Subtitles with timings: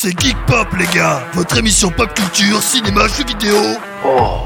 [0.00, 3.56] c'est Geek Pop les gars, votre émission pop culture, cinéma, jeux vidéo.
[4.06, 4.42] Oh,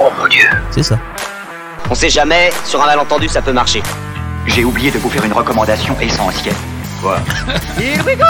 [0.00, 0.48] oh mon dieu.
[0.72, 0.98] C'est ça.
[1.88, 3.80] On sait jamais, sur un malentendu ça peut marcher.
[4.48, 6.56] J'ai oublié de vous faire une recommandation essentielle.
[7.00, 7.20] Quoi
[7.78, 8.24] Here we go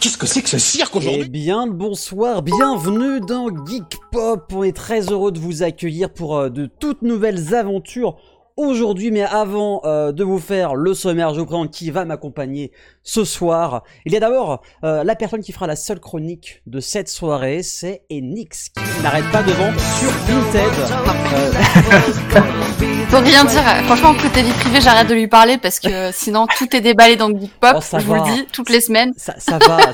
[0.00, 4.50] Qu'est-ce que c'est que ce cirque aujourd'hui Eh bien, bonsoir, bienvenue dans Geek Pop.
[4.54, 8.16] On est très heureux de vous accueillir pour euh, de toutes nouvelles aventures
[8.58, 9.10] aujourd'hui.
[9.10, 12.72] Mais avant euh, de vous faire le sommaire, je vous présente qui va m'accompagner
[13.02, 13.84] ce soir.
[14.04, 17.62] Il y a d'abord euh, la personne qui fera la seule chronique de cette soirée,
[17.62, 20.68] c'est Enix, qui n'arrête pas de vendre sur Vinted.
[23.08, 23.62] Faut rien dire.
[23.86, 27.28] Franchement, côté vie privée, j'arrête de lui parler parce que sinon tout est déballé dans
[27.28, 27.72] le Geek Pop.
[27.76, 29.14] Oh, ça je vous le dis, toutes les semaines.
[29.16, 29.78] ça, ça va.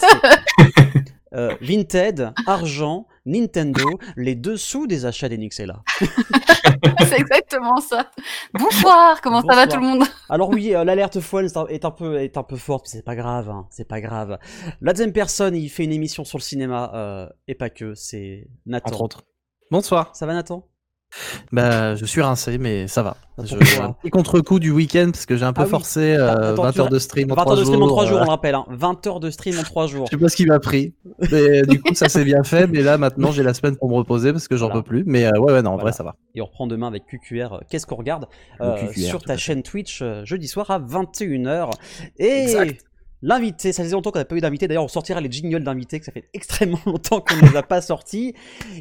[1.36, 5.82] Euh, Vinted, argent, Nintendo, les dessous des achats d'Enix est là.
[7.08, 8.10] C'est exactement ça.
[8.52, 10.04] Bonsoir, comment ça va tout le monde?
[10.28, 13.16] Alors oui, euh, l'alerte folle est un- peu est un peu forte, mais c'est pas
[13.16, 14.38] grave, hein, c'est pas grave.
[14.80, 18.48] La deuxième personne, il fait une émission sur le cinéma euh, et pas que, c'est
[18.66, 18.90] Nathan.
[18.90, 19.24] Entre autres.
[19.70, 20.14] Bonsoir.
[20.14, 20.66] Ça va Nathan?
[21.52, 23.16] Bah, je suis rincé, mais ça va.
[23.42, 25.70] Je, pourquoi un petit contre-coup du week-end parce que j'ai un peu Ah oui.
[25.70, 27.86] forcé euh, Attends, 20 tu heures de stream en 20 3 heures de stream en
[27.88, 28.54] 3 jours, euh, on le rappelle.
[28.54, 28.64] Hein.
[28.68, 30.06] 20 heures de stream en 3 jours.
[30.10, 30.94] Je sais pas ce qui m'a pris.
[31.32, 32.66] Mais du coup, ça s'est bien fait.
[32.68, 34.82] Mais là, maintenant, j'ai la semaine pour me reposer parce que j'en Voilà.
[34.82, 35.04] peux plus.
[35.06, 35.82] Mais euh, ouais, ouais, non, en Voilà.
[35.82, 36.14] vrai, ça va.
[36.36, 37.54] Et on reprend demain avec QQR.
[37.54, 38.26] euh, Qu'est-ce qu'on regarde
[38.60, 41.70] euh, QQR, sur ta chaîne Twitch euh, jeudi soir à 21h.
[42.18, 42.84] Et Exact.
[43.26, 44.68] L'invité, ça faisait longtemps qu'on n'a pas eu d'invité.
[44.68, 47.62] D'ailleurs, on sortira les jingles d'invités, que ça fait extrêmement longtemps qu'on ne les a
[47.62, 48.34] pas sortis.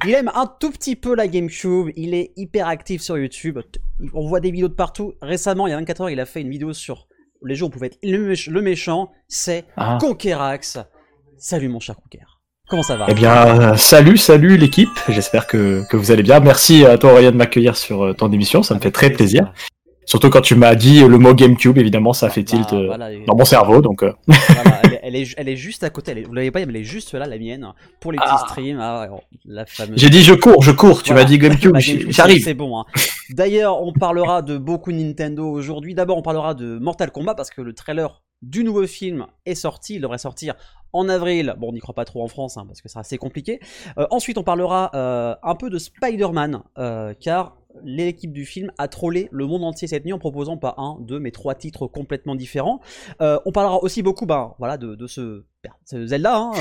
[0.05, 1.89] Il aime un tout petit peu la GameCube.
[1.95, 3.59] Il est hyper actif sur YouTube.
[4.13, 5.13] On voit des vidéos de partout.
[5.21, 7.07] Récemment, il y a 24 heures, il a fait une vidéo sur
[7.45, 9.11] les jeux où on pouvait être le, méch- le méchant.
[9.27, 9.97] C'est Ah.
[9.99, 10.77] Conquerax.
[11.37, 12.19] Salut mon cher Conquer.
[12.69, 13.05] Comment ça va?
[13.09, 14.89] Eh bien, euh, salut, salut l'équipe.
[15.09, 16.39] J'espère que, que vous allez bien.
[16.39, 18.63] Merci à toi, Aurélien, de m'accueillir sur euh, ton émission.
[18.63, 19.51] Ça me fait très plaisir.
[20.05, 23.09] Surtout quand tu m'as dit le mot GameCube, évidemment, ça fait tilt Bah, euh, voilà,
[23.25, 23.81] dans mon cerveau.
[23.81, 26.11] Donc, euh, Voilà, elle, est, elle, est, elle est juste à côté.
[26.11, 27.67] Elle est- vous l'avez pas, mais elle est juste là, la mienne,
[28.01, 28.45] pour les petits Ah.
[28.47, 28.79] streams.
[28.81, 29.07] Ah,
[29.45, 29.97] la fameuse.
[29.99, 31.03] j'ai dit je cours, je cours.
[31.03, 31.23] Tu Voilà.
[31.23, 32.43] m'as dit GameCube, Bah, GameCube, j'arrive.
[32.43, 32.79] C'est bon.
[32.79, 32.85] hein.
[33.29, 35.95] D'ailleurs, on parlera de beaucoup Nintendo aujourd'hui.
[35.95, 39.95] D'abord, on parlera de Mortal Kombat parce que le trailer du nouveau film est sorti.
[39.95, 40.55] Il devrait sortir
[40.91, 41.55] en avril.
[41.57, 43.59] Bon, on n'y croit pas trop en France hein, parce que c'est assez compliqué.
[43.97, 48.87] Euh, ensuite, on parlera euh, un peu de Spider-Man euh, car l'équipe du film a
[48.87, 52.35] trollé le monde entier cette nuit en proposant pas un, deux, mais trois titres complètement
[52.35, 52.81] différents.
[53.19, 55.43] On parlera aussi beaucoup, ben, voilà, de, de ce,
[55.87, 56.51] Zelda, hein,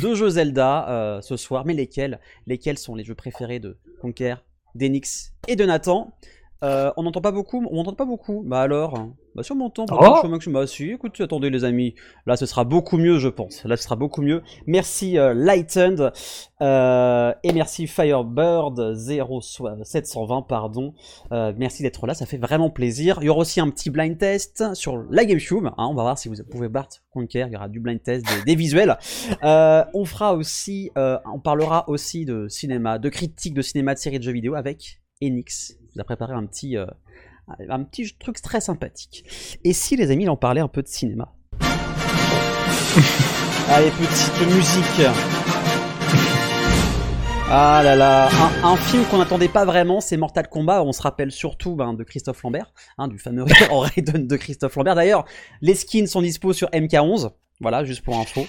[0.00, 4.36] deux jeux Zelda ce soir, mais lesquels, lesquels sont les jeux préférés de Conquer,
[4.74, 6.14] d'Enix et de Nathan?
[6.62, 8.42] On n'entend pas beaucoup, on m'entend pas beaucoup.
[8.46, 9.14] Bah alors, hein.
[9.34, 10.34] Bah si on m'entend, pourtant, Oh.
[10.34, 10.50] je suis.
[10.52, 11.94] Bah si, écoute, attendez les amis,
[12.26, 13.64] là ce sera beaucoup mieux, je pense.
[13.64, 14.42] Là ce sera beaucoup mieux.
[14.66, 16.12] Merci euh, Lightened
[16.60, 20.94] euh, et merci Firebird 0720 pardon.
[21.32, 23.18] Euh, merci d'être là, ça fait vraiment plaisir.
[23.20, 25.66] Il y aura aussi un petit blind test sur la GameCube.
[25.66, 27.44] hein, on va voir si vous pouvez battre Conquer.
[27.46, 28.96] Il y aura du blind test, des, des visuels.
[29.42, 34.18] Euh, on fera aussi, on parlera aussi de cinéma, de critiques de cinéma, de séries
[34.18, 35.76] de jeux vidéo avec Enix.
[35.94, 36.76] Vous a préparé un petit,
[37.48, 39.24] un petit truc très sympathique.
[39.64, 41.32] Et si les amis, il en parlait un peu de cinéma?
[43.68, 45.08] Allez, petite musique.
[47.50, 50.82] Ah là là, un, un film qu'on n'attendait pas vraiment, c'est Mortal Kombat.
[50.82, 54.94] On se rappelle surtout ben, de Christophe Lambert, hein, du fameux Raiden de Christophe Lambert.
[54.94, 55.24] D'ailleurs,
[55.60, 57.30] les skins sont dispo sur MK11.
[57.60, 58.40] Voilà, juste pour info.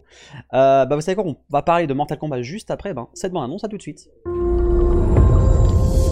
[0.54, 2.94] Euh, bah, vous savez quoi, on va parler de Mortal Kombat juste après.
[2.94, 4.10] Ben, cette bande annonce, à tout de suite.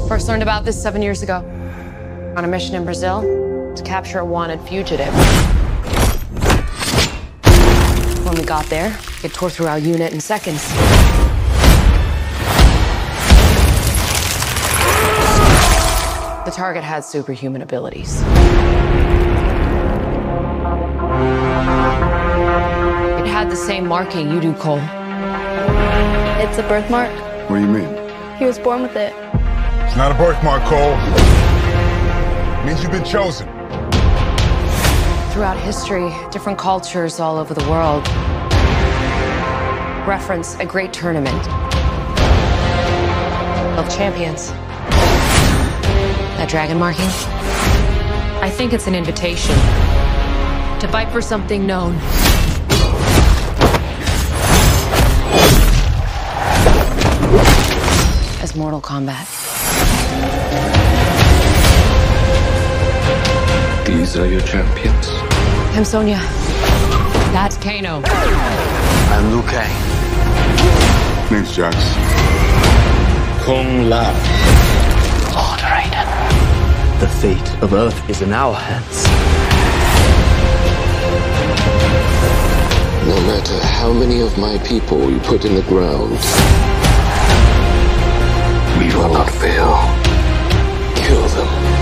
[0.08, 1.44] First learned about this seven years ago.
[2.36, 3.22] On a mission in Brazil
[3.76, 5.14] to capture a wanted fugitive.
[8.26, 10.68] When we got there, it tore through our unit in seconds.
[16.44, 18.22] The target had superhuman abilities.
[23.22, 24.80] It had the same marking you do, Cole.
[26.40, 27.12] It's a birthmark.
[27.48, 28.38] What do you mean?
[28.40, 29.14] He was born with it.
[29.86, 31.43] It's not a birthmark, Cole.
[32.66, 33.46] Means you've been chosen.
[35.34, 38.08] Throughout history, different cultures all over the world
[40.08, 41.48] reference a great tournament
[43.78, 44.52] of champions.
[46.38, 47.04] That dragon marking?
[48.42, 51.96] I think it's an invitation to fight for something known.
[58.42, 60.63] As Mortal Kombat.
[63.86, 65.10] These are your champions.
[65.76, 66.20] I'm Sonya.
[67.34, 68.02] That's Kano.
[68.06, 69.70] I'm Liu Kang.
[71.30, 71.76] Name's Jax.
[73.44, 74.14] Kung Lao.
[75.36, 77.00] Lord Raiden.
[77.02, 79.04] The fate of Earth is in our hands.
[83.06, 86.12] No matter how many of my people you put in the ground,
[88.80, 89.76] we will not fail.
[90.96, 91.73] Kill them.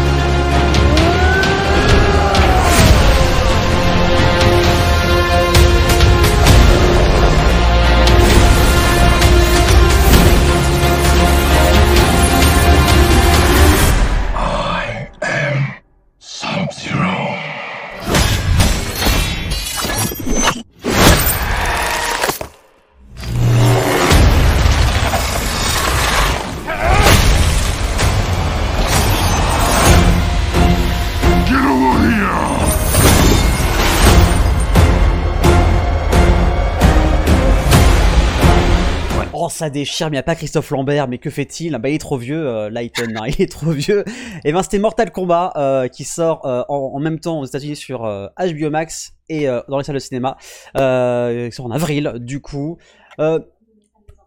[39.61, 41.77] Ça déchire, mais il n'y a pas Christophe Lambert, mais que fait-il?
[41.77, 44.03] Bah, il est trop vieux, euh, Lighton, hein, il est trop vieux.
[44.43, 47.75] Et ben, c'était Mortal Kombat euh, qui sort euh, en, en même temps aux États-Unis
[47.75, 50.37] sur euh, HBO Max et euh, dans les salles de cinéma.
[50.77, 52.79] Euh, il sort en avril, du coup.
[53.19, 53.39] Euh,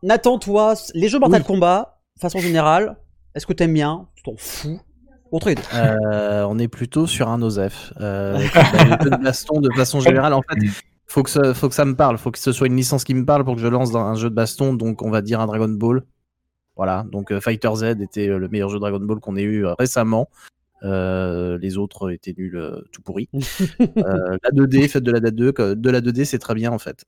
[0.04, 2.96] Nathan, toi, les jeux Mortal Kombat, façon générale,
[3.34, 4.06] est-ce que t'aimes bien?
[4.14, 4.80] Tu t'en fous?
[5.74, 7.92] Euh, on est plutôt sur un OSEF.
[8.00, 10.60] Euh, de baston, de façon générale, en fait,
[11.06, 12.18] faut que, ça, faut que ça me parle.
[12.18, 14.14] Faut que ce soit une licence qui me parle pour que je lance dans un
[14.14, 14.74] jeu de baston.
[14.74, 16.02] Donc, on va dire un Dragon Ball.
[16.76, 17.04] Voilà.
[17.12, 19.74] Donc, euh, Fighter Z était euh, le meilleur jeu Dragon Ball qu'on ait eu euh,
[19.74, 20.28] récemment.
[20.82, 22.60] Euh, les autres étaient nuls,
[22.92, 23.28] tout pourris.
[23.78, 27.04] La 2D, faites de la 2D, que- de la 2D, c'est très bien en fait.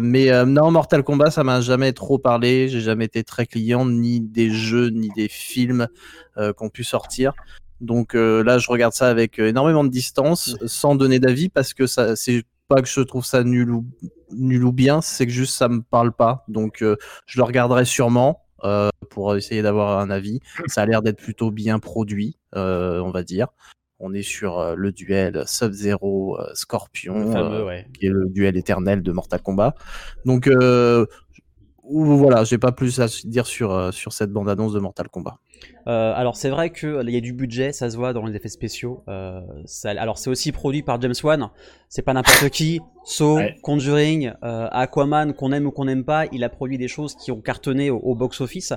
[0.00, 2.68] Mais non, Mortal Kombat, ça m'a jamais trop parlé.
[2.68, 5.88] J'ai jamais été très client ni des jeux ni des films
[6.36, 7.32] qui ont pu sortir.
[7.80, 12.14] Donc là, je regarde ça avec énormément de distance, sans donner d'avis, parce que ça,
[12.14, 13.84] c'est pas que je trouve ça nul ou,
[14.30, 16.44] nul ou bien, c'est que juste ça me parle pas.
[16.48, 16.96] Donc euh,
[17.26, 20.40] je le regarderai sûrement euh, pour essayer d'avoir un avis.
[20.68, 23.48] Ça a l'air d'être plutôt bien produit, euh, on va dire.
[23.98, 27.86] On est sur le duel Sub-Zero Scorpion, Le fameux, ouais.
[27.92, 29.74] qui est le duel éternel de Mortal Kombat.
[30.24, 30.48] Donc
[31.92, 35.38] voilà, j'ai pas plus à dire sur, euh, sur cette bande-annonce de Mortal Kombat.
[35.86, 38.34] Euh, alors c'est vrai que il y a du budget, ça se voit dans les
[38.36, 39.02] effets spéciaux.
[39.08, 41.50] Euh, ça- alors c'est aussi produit par James Wan.
[41.88, 42.80] C'est pas n'importe qui.
[43.04, 47.14] So, Conjuring, euh, Aquaman, qu'on aime ou qu'on n'aime pas, il a produit des choses
[47.16, 48.72] qui ont cartonné au, au box-office.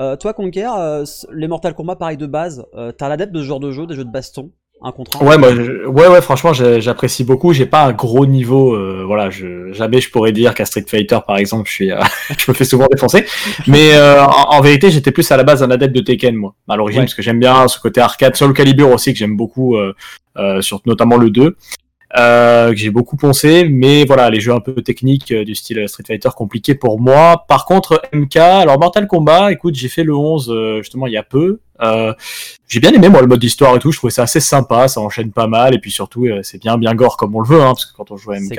[0.00, 3.40] Euh, toi, Conker, euh, c- les Mortal Kombat, pareil de base, euh, t'as l'adepte de
[3.40, 4.50] ce genre de jeu, des jeux de baston,
[4.82, 4.92] un.
[5.24, 7.52] Ouais, moi, je- ouais, ouais, franchement, j'apprécie beaucoup.
[7.52, 11.18] J'ai pas un gros niveau, euh, voilà, je, jamais je pourrais dire qu'à Street Fighter,
[11.26, 12.00] par exemple, je suis, euh,
[12.38, 13.24] je me fais souvent défoncer.
[13.66, 16.54] Mais euh, en, en vérité, j'étais plus à la base un adepte de Tekken, moi,
[16.68, 17.06] à l'origine, Ouais.
[17.06, 19.94] parce que j'aime bien ce côté arcade, sur le Calibur aussi, que j'aime beaucoup, euh,
[20.36, 21.56] euh, sur notamment le 2.
[22.18, 25.86] Euh, que j'ai beaucoup poncé, mais voilà, les jeux un peu techniques euh, du style
[25.86, 27.44] Street Fighter compliqués pour moi.
[27.46, 31.18] Par contre, MK, alors Mortal Kombat, écoute, j'ai fait le 11 euh, justement il y
[31.18, 31.60] a peu.
[31.82, 32.14] Euh,
[32.68, 35.00] j'ai bien aimé moi le mode d'histoire et tout, je trouvais ça assez sympa, ça
[35.02, 37.60] enchaîne pas mal, et puis surtout euh, c'est bien bien gore comme on le veut,
[37.60, 38.58] hein, parce que quand on joue à MK,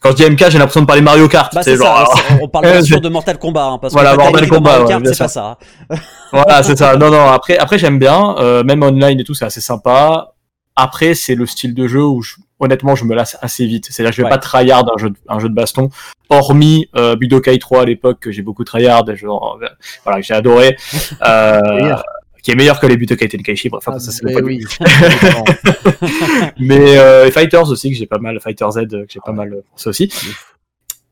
[0.00, 1.52] quand je dis MK, j'ai l'impression de parler Mario Kart.
[1.52, 4.12] Bah c'est ça, genre, c'est- on parle bien sûr de Mortal Kombat, hein, parce Voilà,
[4.16, 5.58] que Mortal Kombat, Mario Kart, c'est pas ça.
[5.90, 5.96] hein.
[6.32, 6.96] voilà, c'est ça.
[6.96, 7.26] Non, non.
[7.30, 8.36] Après, après, j'aime bien.
[8.38, 10.34] Euh, même online et tout, c'est assez sympa.
[10.76, 13.86] Après, c'est le style de jeu où, je- honnêtement, je me lasse assez vite.
[13.90, 14.30] C'est-à-dire je vais Ouais.
[14.30, 15.88] pas tryhard un jeu, de, un jeu de baston,
[16.28, 20.34] hormis euh, Budokai 3 à l'époque que j'ai beaucoup tryhard, et je- voilà, que j'ai
[20.34, 20.76] adoré,
[21.26, 21.94] euh,
[22.42, 23.68] qui est meilleur que les Budokai Tenkaichi.
[23.68, 24.64] Bref, enfin, ça c'est le oui.
[26.58, 29.52] Mais euh, Fighters aussi que j'ai pas mal, Fighter Z euh, que j'ai pas mal
[29.52, 30.12] euh, pensé aussi.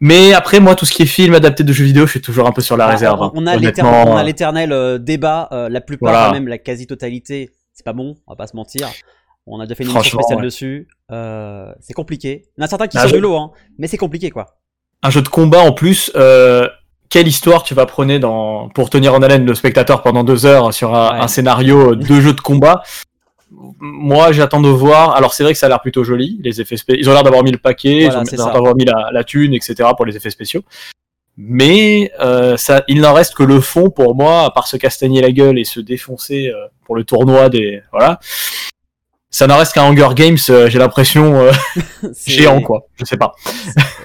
[0.00, 2.46] Mais après, moi, tout ce qui est film adapté de jeux vidéo, je suis toujours
[2.46, 3.20] un peu sur la Ah, réserve.
[3.20, 3.32] on- hein.
[3.34, 6.32] On a l'éternel- euh, euh, débat, euh, la plupart, Voilà.
[6.32, 8.88] même la quasi-totalité, c'est pas bon, on va pas se mentir.
[9.50, 10.44] On a déjà fait une émission spéciale ouais.
[10.44, 10.88] dessus.
[11.10, 12.44] Euh, c'est compliqué.
[12.56, 14.46] Il y en a certains qui sont je- du lot, hein, mais c'est compliqué quoi.
[15.02, 16.68] un jeu de combat en plus, euh,
[17.08, 20.74] quelle histoire tu vas prôner dans, pour tenir en haleine le spectateur pendant deux heures
[20.74, 21.20] sur un, Ouais.
[21.20, 22.82] un scénario de jeu de combat?
[23.50, 25.16] Moi, j'attends de voir.
[25.16, 27.00] Alors, c'est vrai que ça a l'air plutôt joli, les effets spéciaux.
[27.00, 29.24] Ils ont l'air d'avoir mis le paquet, Voilà, ils ont l'air d'avoir mis la, la
[29.24, 29.88] thune, etc.
[29.96, 30.62] pour les effets spéciaux.
[31.38, 35.22] Mais euh, ça, il n'en reste que le fond pour moi, à part se castagner
[35.22, 38.18] la gueule et se défoncer euh, pour le tournoi des voilà.
[39.30, 40.38] Ça n'en reste qu'un Hunger Games.
[40.48, 41.52] euh, J'ai l'impression euh,
[42.26, 42.86] géant quoi.
[42.96, 43.32] Je sais pas.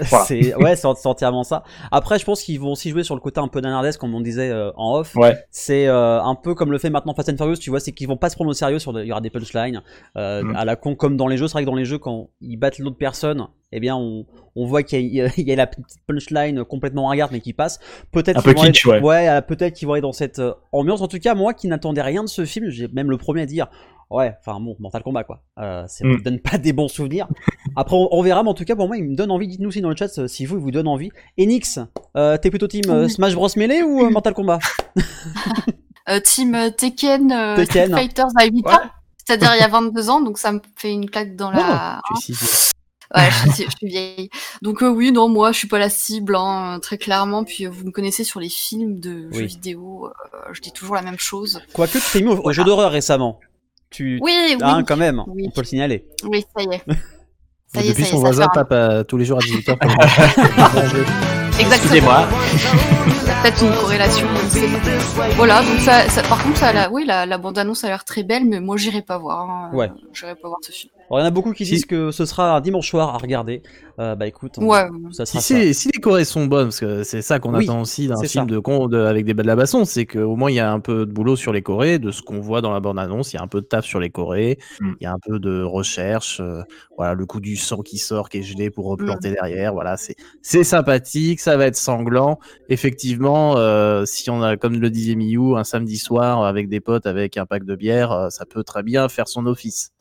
[0.09, 0.25] Voilà.
[0.25, 1.63] C'est ouais, c'est entièrement ça.
[1.91, 4.19] Après, je pense qu'ils vont aussi jouer sur le côté un peu nanardesque, comme on
[4.21, 5.15] disait euh, en off.
[5.15, 5.37] Ouais.
[5.49, 8.17] C'est un peu comme le fait maintenant Fast and Furious, tu vois, c'est qu'ils vont
[8.17, 9.81] pas se prendre au sérieux sur il y aura des punchlines
[10.15, 10.55] Mm.
[10.57, 11.47] à la con comme dans les jeux.
[11.47, 14.25] C'est vrai que dans les jeux quand ils battent l'autre personne, eh bien on,
[14.55, 17.79] on voit qu'il y, y a la petite punchline complètement ringarde mais qui passe.
[18.11, 18.61] Peut-être qu'ils vont
[19.09, 19.41] aller, ouais.
[19.43, 20.41] peut-être qu'ils vont aller dans cette
[20.73, 21.01] ambiance.
[21.01, 23.45] En tout cas, moi qui n'attendais rien de ce film, j'ai même le premier à
[23.45, 23.67] dire
[24.09, 25.41] Ouais, enfin bon, Mortal Kombat quoi.
[25.59, 26.21] Euh, ça me Mm.
[26.21, 27.27] donne pas des bons souvenirs.
[27.75, 29.47] Après, on, on verra, mais en tout cas, pour moi, il me donne envie.
[29.47, 31.09] Dites-nous aussi dans le chat euh, si vous, il vous donne envie.
[31.39, 31.79] Enix,
[32.15, 34.59] euh, t'es plutôt team euh, Smash Bros Melee ou euh, Mortal Kombat?
[36.09, 37.87] Euh, team euh, Tekken, euh, Tekken.
[37.87, 38.79] Street Fighters à 8 ans.
[39.25, 42.01] C'est-à-dire il y a 22 ans, donc ça me fait une claque dans la.
[42.25, 42.71] Tu sais,
[43.15, 44.29] Ouais, je, suis- je suis vieille.
[44.61, 47.45] Donc euh, oui, non, moi, je suis pas la cible, hein, très clairement.
[47.45, 49.39] Puis euh, vous me connaissez sur les films de Oui.
[49.39, 51.61] jeux vidéo, euh, je dis toujours la même chose.
[51.73, 53.39] Quoique tu t'es mis au, au jeu d'horreur récemment.
[53.93, 54.19] Tu...
[54.21, 54.83] Oui, Hein, oui.
[54.85, 55.45] quand même, Oui.
[55.47, 56.05] on peut le signaler.
[56.25, 56.81] Oui, ça y est.
[57.75, 59.75] Ça y est, Depuis ça son ça voisin tape euh, tous les jours à 18h.
[61.59, 61.73] Exactement.
[61.75, 62.27] Excusez-moi.
[63.07, 64.27] Il y a peut-être une corrélation.
[65.37, 68.21] Voilà, donc ça, ça- par contre, ça, la, oui, la, la bande-annonce a l'air très
[68.23, 69.49] belle, mais moi, j'irai pas voir.
[69.49, 69.69] hein.
[69.73, 69.89] Ouais.
[70.13, 70.91] J'irai pas voir ce film.
[71.13, 73.13] Alors, il y en a beaucoup qui Si- disent que ce sera un dimanche soir
[73.13, 73.61] à regarder.
[73.99, 74.87] Euh, bah écoute, on- Ouais.
[75.11, 75.47] ça Si, sera ça.
[75.55, 78.19] c'est- si les Corées sont bonnes, parce que c'est ça qu'on Oui, attend aussi d'un
[78.23, 80.71] film de con de- avec des de la baston, c'est qu'au moins il y a
[80.71, 83.35] un peu de boulot sur les Corées, de ce qu'on voit dans la bande-annonce, il
[83.35, 84.91] y a un peu de taf sur les Corées, Mm.
[84.99, 86.63] il y a un peu de recherche, euh,
[86.97, 90.15] voilà, le coup du sang qui sort, qui est gelé pour replanter derrière, voilà, c'est
[90.41, 92.39] c'est sympathique, ça va être sanglant.
[92.69, 97.05] Effectivement, euh, si on a, comme le disait Miyu, un samedi soir avec des potes
[97.05, 99.91] avec un pack de bière, euh, ça peut très bien faire son office.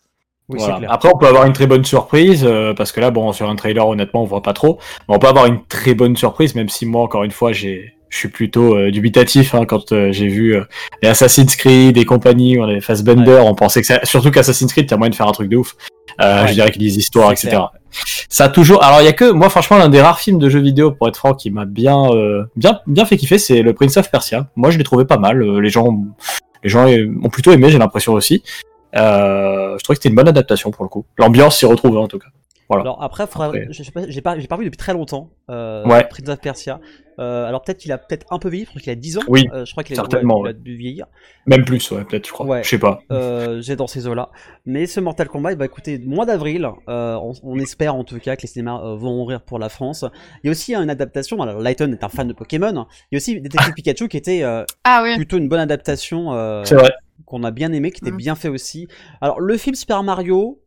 [0.53, 0.77] Oui, Voilà.
[0.79, 0.93] clair.
[0.93, 3.57] Après, on peut avoir une très bonne surprise, euh, parce que là, bon, sur un
[3.57, 4.79] trailer, honnêtement, on voit pas trop.
[5.09, 7.95] Mais on peut avoir une très bonne surprise, même si moi, encore une fois, j'ai,
[8.09, 10.65] je suis plutôt euh, dubitatif hein, quand euh, j'ai vu euh,
[11.03, 14.01] les Assassin's Creed et compagnie, on les Fassbender, on pensait que ça...
[14.05, 15.75] surtout qu'Assassin's Creed, t'as moyen de faire un truc de ouf.
[16.21, 16.49] Euh, Ouais.
[16.49, 17.49] Je dirais que les histoires, etc.
[17.49, 17.71] clair.
[18.29, 18.83] Ça a toujours.
[18.85, 21.09] Alors, il y a que moi, franchement, l'un des rares films de jeux vidéo, pour
[21.09, 24.47] être franc, qui m'a bien, euh, bien, bien fait kiffer, c'est le Prince of Persia.
[24.57, 25.43] Moi, je l'ai trouvé pas mal.
[25.43, 25.95] Euh, Les gens,
[26.63, 28.43] les gens ont plutôt aimé, j'ai l'impression aussi.
[28.97, 31.07] Euh, je trouvais que c'était une bonne adaptation pour le coup.
[31.19, 32.29] L'ambiance s'y retrouve en tout cas.
[32.69, 32.83] Voilà.
[32.85, 33.67] Alors après, faudra- Après.
[33.71, 35.31] je sais pas, j'ai pas, pas vu depuis très longtemps.
[35.51, 36.05] Euh, Ouais.
[36.09, 36.81] Prince of Persia.
[37.19, 39.23] Euh, alors peut-être qu'il a peut-être un peu vieilli, je crois qu'il a 10 ans.
[39.29, 40.63] Oui, Euh, je crois qu'il a, certainement, ouais, il a ouais.
[40.63, 41.07] dû vieillir.
[41.47, 42.47] Même plus, ouais, peut-être, je crois.
[42.47, 42.63] Ouais.
[42.63, 43.01] Je sais pas.
[43.11, 44.31] Euh, j'ai dans ces eaux-là.
[44.65, 48.37] Mais ce Mortal Kombat, bah écoutez, mois d'avril, euh, on, on espère en tout cas
[48.37, 50.07] que les cinémas euh, vont ouvrir pour la France.
[50.43, 51.43] Il y a aussi une adaptation.
[51.43, 52.87] Alors Lighton est un fan de Pokémon.
[53.11, 55.17] Il y a aussi Détective Pikachu qui était euh, Ah oui.
[55.17, 56.33] plutôt une bonne adaptation.
[56.33, 56.93] euh, C'est vrai.
[57.27, 58.17] Qu'on a bien aimé, qui était Mm.
[58.17, 58.89] bien fait aussi.
[59.21, 60.61] Alors, le film Super Mario,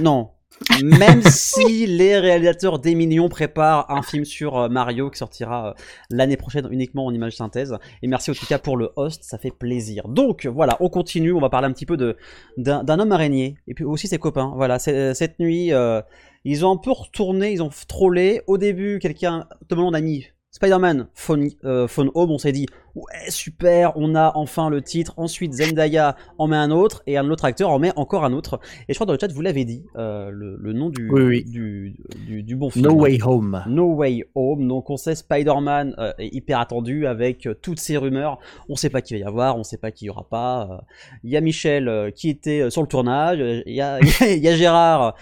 [0.00, 0.30] non.
[0.84, 5.72] Même si les réalisateurs des Millions préparent un film sur euh, Mario qui sortira euh,
[6.10, 7.76] l'année prochaine uniquement en image synthèse.
[8.02, 10.06] Et merci en tout cas pour le host, ça fait plaisir.
[10.06, 12.16] Donc voilà, on continue, on va parler un petit peu de
[12.56, 14.52] d'un d'un homme araignée et puis aussi ses copains.
[14.54, 16.00] Voilà, c'est- cette nuit, euh,
[16.44, 18.40] ils ont un peu retourné, ils ont trollé.
[18.46, 23.28] Au début, quelqu'un, Holland a mis Spider-Man Phone, euh, Phone Home, on s'est dit ouais
[23.28, 25.14] super, on a enfin le titre.
[25.16, 28.60] Ensuite Zendaya en met un autre et un autre acteur en met encore un autre.
[28.88, 31.22] Et je crois dans le chat vous l'avez dit, euh, le, le nom du, Oui,
[31.22, 31.44] oui.
[31.44, 32.86] Du, du, du bon film.
[32.86, 33.64] No Way Home.
[33.66, 34.68] No Way Home.
[34.68, 38.38] Donc on sait Spider-Man euh, est hyper attendu avec euh, toutes ces rumeurs.
[38.68, 40.68] On sait pas qui va y avoir, on sait pas qui y aura pas.
[40.70, 40.76] Euh,
[41.24, 45.16] Il y a Michel qui était sur le tournage, il y a, y a Gérard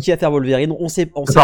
[0.00, 0.74] qui a fait Wolverine.
[0.78, 1.38] On sait, on sait.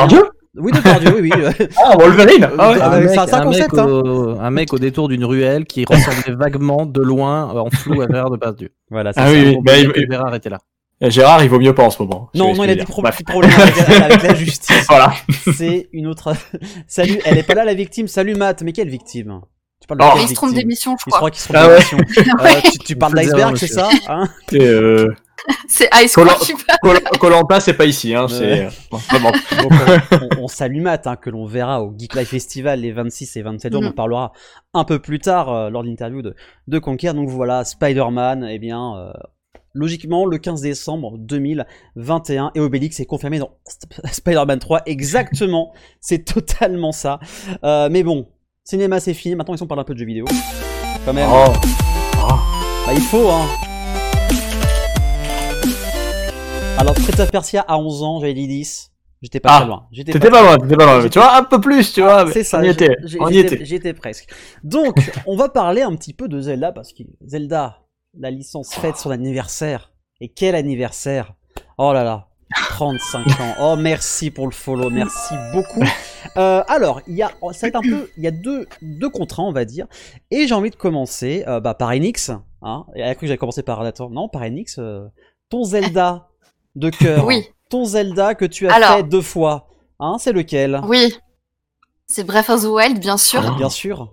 [0.59, 1.67] Oui, Depardieu, oui, oui.
[1.85, 2.79] Ah, Wolverine Ah ouais.
[2.81, 3.87] Ah, un, mec, c'est un- un mec concept, hein.
[3.87, 8.03] au, un mec au détour d'une ruelle qui ressemblait vaguement de loin euh, en flou
[8.03, 8.71] à Gérard Depardieu.
[8.91, 9.33] Voilà, c'est Ah ça.
[9.33, 9.57] oui, oui.
[9.63, 10.59] Bah, il- Gérard était là.
[11.01, 12.29] Gérard, il vaut mieux pas en ce moment.
[12.35, 14.85] Je Non, non, il a je des pro- petits problèmes avec, avec la justice.
[14.89, 15.13] Voilà.
[15.55, 16.35] C'est une autre.
[16.89, 18.09] Salut, elle est pas là la victime.
[18.09, 19.41] Salut Matt, mais quelle victime?
[19.81, 20.11] Tu parles de Oh.
[20.15, 20.63] quelle Il se trompe victime?
[20.69, 21.31] d'émission, je Il se croit crois.
[21.31, 21.75] qu'il se trompe Ah ouais.
[21.77, 21.99] d'émission.
[22.67, 24.25] Euh, tu, tu parles d'iceberg, c'est ça hein?
[24.51, 25.15] C'est, euh,
[25.69, 26.15] C'est Ice
[27.21, 28.27] Colanta, c'est pas ici, hein.
[28.29, 28.69] C'est Ouais.
[28.91, 29.31] bon, vraiment.
[29.31, 29.73] Donc,
[30.11, 33.37] on, on- on salue Matt, hein, que l'on verra au Geek Life Festival les 26
[33.37, 33.81] et 27 jours.
[33.81, 33.91] On Mhm.
[33.91, 34.33] en parlera
[34.75, 36.35] un peu plus tard euh, lors de l'interview de,
[36.67, 37.13] de Conquer.
[37.15, 39.13] Donc voilà, Spider-Man, eh bien, euh,
[39.75, 42.51] logiquement, le 15 décembre 2021.
[42.55, 44.83] Et Obélix est confirmé dans Sp- Spider-Man 3.
[44.87, 47.21] Exactement, c'est totalement ça.
[47.65, 48.29] Euh, mais bon,
[48.65, 49.35] cinéma c'est fini.
[49.35, 50.25] Maintenant, ils sont parler un peu de jeux vidéo.
[51.05, 51.29] Quand même.
[51.33, 51.53] Oh.
[52.87, 53.47] Bah, il faut, hein.
[56.79, 58.93] Alors, Prince of Persia à 11 ans, j'avais dit 10.
[59.21, 59.87] J'étais pas Ah, très loin.
[59.91, 61.03] J'étais T'étais pas loin, t'étais pas loin.
[61.03, 62.25] mais Tu vois, un peu plus, tu vois.
[62.25, 62.97] mais c'est ça, On y était.
[63.19, 63.65] On y j'étais- était.
[63.65, 64.29] J'étais presque.
[64.63, 64.95] Donc,
[65.27, 67.79] on va parler un petit peu de Zelda parce que Zelda,
[68.17, 69.93] la licence fête son anniversaire.
[70.21, 71.35] Et quel anniversaire?
[71.79, 72.29] Oh là là,
[72.71, 73.55] 35 ans.
[73.61, 75.83] Oh merci pour le follow, merci beaucoup.
[76.37, 79.09] Euh, alors, il y a, ça va être un peu, il y a deux, deux
[79.09, 79.87] contrats, on va dire.
[80.31, 82.31] Et j'ai envie de commencer euh, bah, par Enix.
[82.61, 82.85] Hein.
[82.95, 84.77] Et elle a cru que j'allais commencer par Attends, non, par Enix.
[84.79, 85.07] euh,
[85.49, 86.29] ton Zelda
[86.79, 87.25] de cœur.
[87.27, 87.47] Oui.
[87.71, 88.97] Ton Zelda que tu as Alors.
[88.97, 89.67] fait deux fois.
[90.01, 90.81] Hein, c'est lequel?
[90.87, 91.15] Oui.
[92.07, 93.55] C'est Breath of the Wild, bien sûr.
[93.57, 94.09] Bien sûr.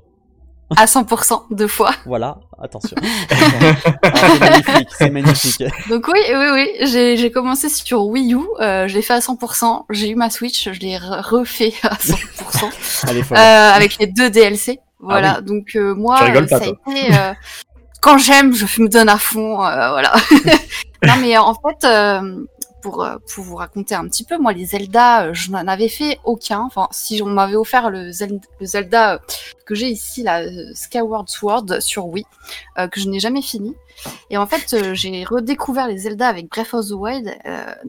[0.75, 1.91] À 100%, deux fois.
[2.07, 2.97] Voilà, attention.
[3.31, 5.63] Ah, c'est magnifique, c'est magnifique.
[5.89, 9.83] Donc oui, oui, oui, j'ai commencé sur Wii U, euh, je l'ai fait à 100%,
[9.91, 12.69] j'ai eu ma Switch, je l'ai re- refait à 100%,
[13.09, 13.37] Elle est folle.
[13.37, 14.79] euh, avec les deux DLC.
[14.99, 17.13] Voilà, Ah donc euh, moi, Tu rigoles pas, ça a été...
[17.15, 17.33] euh,
[18.01, 20.13] quand j'aime, je me donne à fond, euh, voilà.
[21.05, 22.43] non mais en fait, euh,
[22.85, 25.89] pour, euh, pour vous raconter un petit peu, moi, les Zelda, euh, je n'en avais
[25.89, 26.61] fait aucun.
[26.61, 29.17] Enfin, si on m'avait offert le, Zel- le Zelda euh,
[29.65, 32.25] que j'ai ici, euh, Skyward Sword sur Wii,
[32.91, 33.73] que je n'ai jamais fini.
[34.29, 37.35] Et en fait, j'ai redécouvert les Zelda avec Breath of the Wild,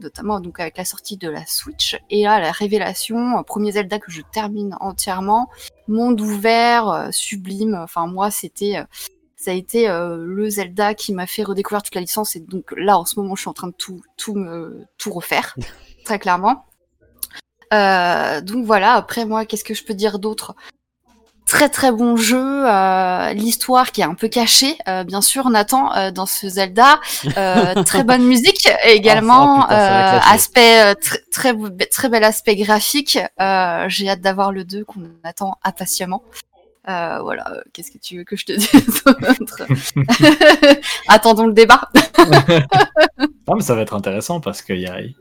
[0.01, 1.99] notamment donc avec la sortie de la Switch.
[2.09, 5.49] Et là, la révélation, premier Zelda que je termine entièrement,
[5.87, 7.75] monde ouvert, sublime.
[7.83, 8.83] Enfin, moi, c'était,
[9.47, 12.35] ça a été euh, le Zelda qui m'a fait redécouvrir toute la licence.
[12.35, 15.13] Et donc là, en ce moment, je suis en train de tout, tout me, tout
[15.13, 15.55] refaire,
[16.03, 16.65] très clairement.
[17.73, 18.95] Euh, donc voilà.
[18.95, 20.53] Après, moi, qu'est-ce que je peux dire d'autre?
[21.45, 25.95] Très très bon jeu, euh, l'histoire qui est un peu cachée, euh, bien sûr, Nathan,
[25.95, 26.99] euh, dans ce Zelda.
[27.37, 30.29] Euh, très bonne musique également, Oh, putain, clasher.
[30.35, 31.53] aspect tr- très
[31.87, 33.17] très bel aspect graphique.
[33.39, 36.21] Euh, J'ai hâte d'avoir le 2 qu'on attend impatiemment.
[36.89, 39.03] Euh, voilà, euh, qu'est-ce que tu veux que je te dise
[41.07, 41.81] Attendons le débat.
[43.47, 45.13] Non, mais ça va être intéressant parce qu'il y a, il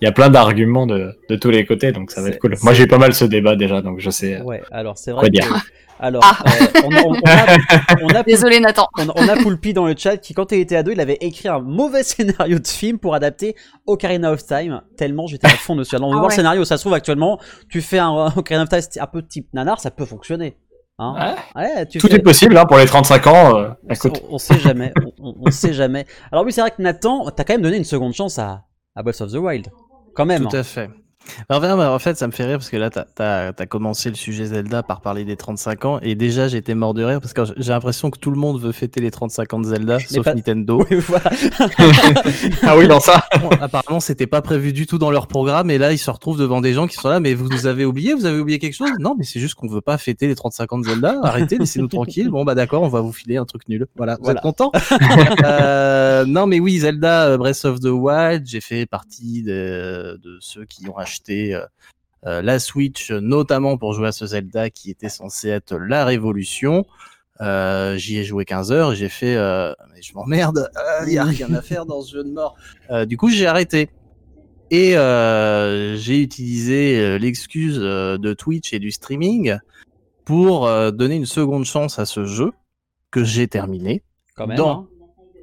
[0.00, 2.54] y a plein d'arguments de, de tous les côtés, donc ça va être cool.
[2.62, 4.40] Moi, j'ai eu pas mal ce débat déjà, donc je sais.
[4.40, 5.34] Ouais, alors c'est quoi vrai que...
[5.34, 5.62] dire.
[6.00, 6.38] Alors, Ah.
[6.62, 7.56] euh, on, on- on a,
[8.02, 8.88] on a Désolé Nathan.
[8.98, 11.48] on, on a Poulpi dans le chat qui, quand il était ado, il avait écrit
[11.48, 13.54] un mauvais scénario de film pour adapter
[13.86, 14.80] Ocarina of Time.
[14.96, 15.94] Tellement j'étais à fond dessus.
[15.94, 16.34] Alors, on va Ah voir ouais.
[16.36, 16.64] le scénario.
[16.64, 17.38] Ça se trouve actuellement,
[17.68, 20.56] tu fais un euh, Ocarina of Time un peu type nanar, ça peut fonctionner.
[20.98, 23.58] Hein ouais, tu Tout fais- est possible hein, pour les 35 ans.
[23.58, 24.22] euh, écoute.
[24.28, 24.92] On, on sait jamais.
[25.18, 26.06] on sait jamais.
[26.30, 29.02] Alors oui, c'est vrai que Nathan, t'as quand même donné une seconde chance à, à
[29.02, 29.68] Breath of the Wild.
[30.14, 30.46] Quand même.
[30.48, 30.90] Tout à fait.
[31.50, 33.04] En fait, ça me fait rire parce que là, t'as
[33.56, 37.02] as, commencé le sujet Zelda par parler des 35 ans et déjà j'étais mort de
[37.04, 39.66] rire parce que j'ai l'impression que tout le monde veut fêter les 35 ans de
[39.66, 40.84] Zelda, Mais sauf pas- Nintendo.
[40.90, 41.30] Oui, voilà.
[42.62, 43.24] ah oui, dans ça.
[43.40, 46.38] Bon, apparemment, c'était pas prévu du tout dans leur programme et là, ils se retrouvent
[46.38, 48.74] devant des gens qui sont là, mais vous nous avez oublié, vous avez oublié quelque
[48.74, 48.90] chose?
[48.98, 51.20] Non, mais c'est juste qu'on veut pas fêter les 35 ans de Zelda.
[51.22, 52.28] Arrêtez, laissez-nous tranquilles.
[52.28, 53.86] Bon, bah d'accord, on va vous filer un truc nul.
[53.96, 54.38] Voilà, vous Voilà.
[54.38, 54.72] êtes contents
[55.44, 60.38] Euh, Non, mais oui, Zelda euh, Breath of the Wild, j'ai fait partie de, de
[60.40, 61.13] ceux qui ont acheté.
[61.30, 61.60] Euh,
[62.26, 66.86] euh, la Switch, notamment pour jouer à ce Zelda qui était censé être la révolution.
[67.40, 70.70] Euh, J'y ai joué 15 heures et j'ai fait, euh, mais je m'emmerde,
[71.06, 72.54] il y a rien à faire dans ce jeu de mort.
[72.90, 73.90] Euh, du coup, j'ai arrêté.
[74.70, 79.58] Et euh, j'ai utilisé euh, l'excuse euh, de Twitch et du streaming
[80.24, 82.52] pour euh, donner une seconde chance à ce jeu
[83.10, 84.02] que j'ai terminé
[84.36, 84.56] Quand même.
[84.56, 84.88] dans hein.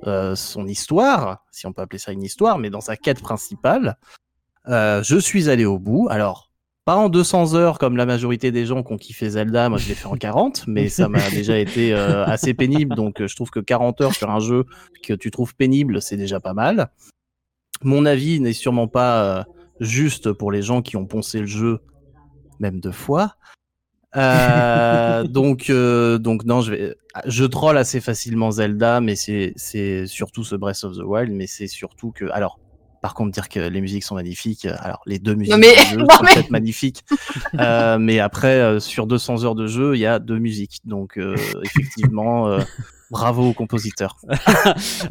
[0.07, 3.97] euh, son histoire, si on peut appeler ça une histoire, mais dans sa quête principale.
[4.67, 6.07] Euh, je suis allé au bout.
[6.09, 6.51] Alors,
[6.85, 9.87] pas en 200 heures comme la majorité des gens qui ont kiffé Zelda, moi je
[9.87, 13.35] l'ai fait en 40, mais ça m'a déjà été euh, assez pénible, donc euh, je
[13.35, 14.65] trouve que 40 heures sur un jeu
[15.03, 16.89] que tu trouves pénible, c'est déjà pas mal.
[17.83, 19.43] Mon avis n'est sûrement pas euh,
[19.79, 21.79] juste pour les gens qui ont poncé le jeu,
[22.59, 23.35] même deux fois.
[24.15, 26.95] Euh, donc, donc non, je vais,
[27.25, 31.45] je troll assez facilement Zelda, mais c'est, c'est surtout ce Breath of the Wild, mais
[31.45, 32.59] c'est surtout que, alors,
[33.01, 35.97] par contre, dire que les musiques sont magnifiques, euh, alors les deux musiques mais- jeu
[35.97, 37.03] non, sont mais- peut-être magnifiques,
[37.59, 41.17] euh, mais après, euh, sur 200 heures de jeu, il y a deux musiques, donc
[41.17, 42.57] euh, effectivement,
[43.09, 44.15] bravo aux compositeurs.
[44.29, 44.37] Mais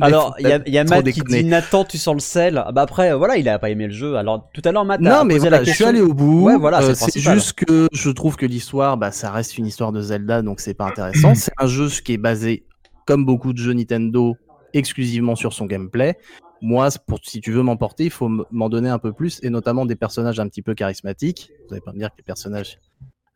[0.01, 2.63] Alors, il y a, y a Matt qui dit Nathan, tu sens le sel.
[2.65, 4.17] Ah Bah après, voilà, il a pas aimé le jeu.
[4.17, 6.15] Alors tout à l'heure, Matt a Non, mais posé voilà, la je suis allé au
[6.15, 6.45] bout.
[6.45, 10.01] Ouais, voilà, c'est juste que je trouve que l'histoire, bah, ça reste une histoire de
[10.01, 11.35] Zelda, donc c'est pas intéressant.
[11.35, 12.65] c'est un jeu qui est basé,
[13.05, 14.37] comme beaucoup de jeux Nintendo,
[14.73, 16.17] exclusivement sur son gameplay.
[16.63, 19.87] Moi, pour, si tu veux m'emporter, il faut m'en donner un peu plus, et notamment
[19.87, 21.51] des personnages un petit peu charismatiques.
[21.67, 22.79] Vous allez pas me dire que les personnages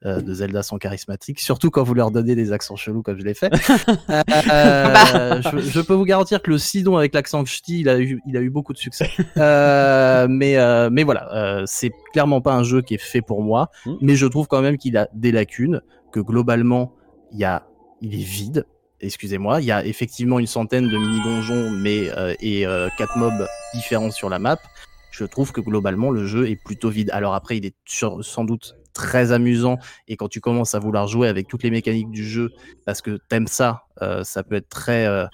[0.04, 3.24] euh, de Zelda sont charismatiques, surtout quand vous leur donnez des accents chelous comme je
[3.24, 3.50] l'ai fait.
[4.52, 8.20] Euh, je, je peux vous garantir que le Sidon avec l'accent ch'ti, il a eu,
[8.26, 9.08] il a eu beaucoup de succès.
[9.37, 10.56] Euh, mais,
[10.90, 13.94] mais voilà, c'est clairement pas un jeu qui est fait pour moi, Mm.
[14.00, 15.80] mais je trouve quand même qu'il a des lacunes,
[16.12, 16.92] que globalement,
[17.32, 17.66] il y a,
[18.00, 18.66] il est vide.
[19.00, 23.46] Excusez-moi, il y a effectivement une centaine de mini-donjons mais, euh, et euh, quatre mobs
[23.74, 24.59] différents sur la map.
[25.11, 27.11] Je trouve que globalement, le jeu est plutôt vide.
[27.12, 29.78] Alors après, il est sans doute très amusant
[30.09, 32.52] et quand tu commences à vouloir jouer avec toutes les mécaniques du jeu
[32.87, 35.26] parce que t'aimes ça, euh, ça peut être très euh,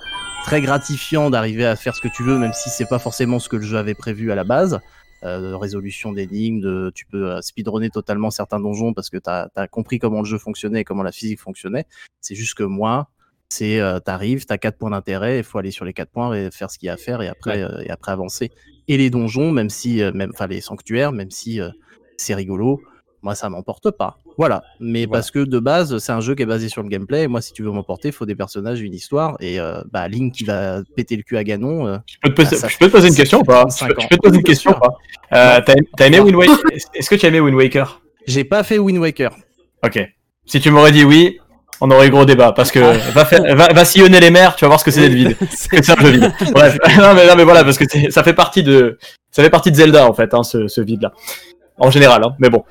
[0.44, 3.48] très gratifiant d'arriver à faire ce que tu veux, même si c'est pas forcément ce
[3.48, 4.80] que le jeu avait prévu à la base.
[5.22, 9.98] Euh, résolution d'énigmes, de, tu peux speedrunner totalement certains donjons parce que tu as, compris
[9.98, 11.84] comment le jeu fonctionnait et comment la physique fonctionnait.
[12.22, 13.10] C'est juste que moi,
[13.52, 16.50] c'est euh, t'arrives, t'as quatre points d'intérêt, il faut aller sur les quatre points et
[16.52, 18.50] faire ce qu'il y a à faire et après, euh, et après avancer.
[18.88, 21.68] Et les donjons, même si, euh, même, enfin les sanctuaires, même si euh,
[22.16, 22.80] c'est rigolo,
[23.22, 24.18] moi ça m'emporte pas.
[24.38, 24.62] Voilà.
[24.78, 25.18] Mais Voilà.
[25.18, 27.24] parce que de base, c'est un jeu qui est basé sur le gameplay.
[27.24, 29.36] Et moi, si tu veux m'emporter, il faut des personnages, une histoire.
[29.40, 29.58] Et
[29.92, 32.00] bah, Link qui va péter le cul à Ganon.
[32.06, 33.66] Je peux te poser, ça je peux te poser une question ou pas?
[33.68, 34.08] je 35 peux, je ans.
[34.08, 34.96] peux te poser une question ou pas?
[35.30, 36.56] T'as t'as aimé Wind Waker?
[36.94, 38.00] Est-ce que tu as aimé Wind Waker?
[38.26, 39.36] J'ai pas fait Wind Waker.
[39.84, 40.00] Ok.
[40.46, 41.38] Si tu m'aurais dit oui,
[41.80, 42.80] on aurait eu gros débat parce que
[43.12, 45.36] va, faire, va, va sillonner les mers, tu vas voir ce que c'est d'être vide.
[45.50, 46.32] C'est- un jeu vide.
[46.52, 48.98] Bref, non mais, non mais voilà parce que ça fait partie de
[49.30, 51.12] ça fait partie de Zelda en fait, hein, ce, ce vide là.
[51.78, 52.34] En général, hein.
[52.38, 52.64] mais bon.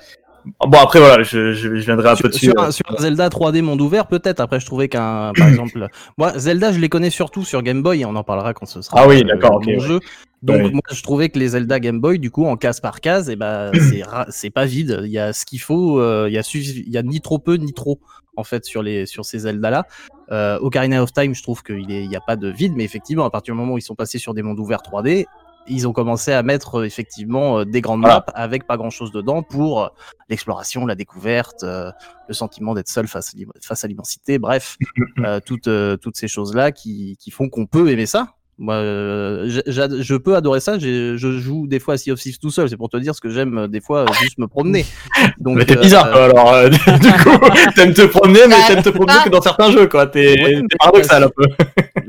[0.59, 2.45] Bon après voilà, je, je, je viendrai un peu dessus.
[2.51, 4.39] sur euh, sur Zelda 3D monde ouvert, peut-être.
[4.39, 8.01] Après, je trouvais qu'un, par exemple, moi, Zelda, je les connais surtout sur Game Boy,
[8.01, 9.79] et on en parlera quand ce sera Ah oui, euh, d'accord, ouais.
[9.79, 9.99] jeu.
[10.41, 10.71] Donc, Ouais.
[10.71, 13.35] moi, je trouvais que les Zelda Game Boy, du coup, en case par case, et
[13.35, 15.01] ben, c'est c'est pas vide.
[15.03, 15.99] Il y a ce qu'il faut.
[15.99, 17.99] euh, il y a suffi- il y a ni trop peu ni trop
[18.37, 19.85] en fait sur les sur ces Zelda là.
[20.31, 22.83] Euh, Ocarina of Time, je trouve qu'il est- il y a pas de vide, mais
[22.85, 25.25] effectivement, à partir du moment où ils sont passés sur des mondes ouverts 3D,
[25.69, 28.23] ils ont commencé à mettre euh, effectivement euh, des grandes Voilà.
[28.27, 29.87] maps avec pas grand chose dedans pour euh,
[30.29, 31.91] l'exploration, la découverte, euh,
[32.27, 34.77] le sentiment d'être seul face à l'im- face à l'immensité, bref,
[35.19, 38.33] euh, toutes, euh, toutes ces choses-là qui, qui font qu'on peut aimer ça.
[38.61, 40.77] Moi, euh, je peux adorer ça.
[40.77, 42.67] Je joue des fois à Sea of Thieves tout seul.
[42.67, 44.85] C'est pour te dire ce que j'aime des fois juste me promener.
[45.39, 47.39] Donc, mais t'es euh, bizarre alors euh, du coup
[47.73, 50.07] t'aimes te promener mais t'aimes te promener que dans certains jeux quoi.
[50.07, 51.45] T'es Ouais, paradoxal un peu.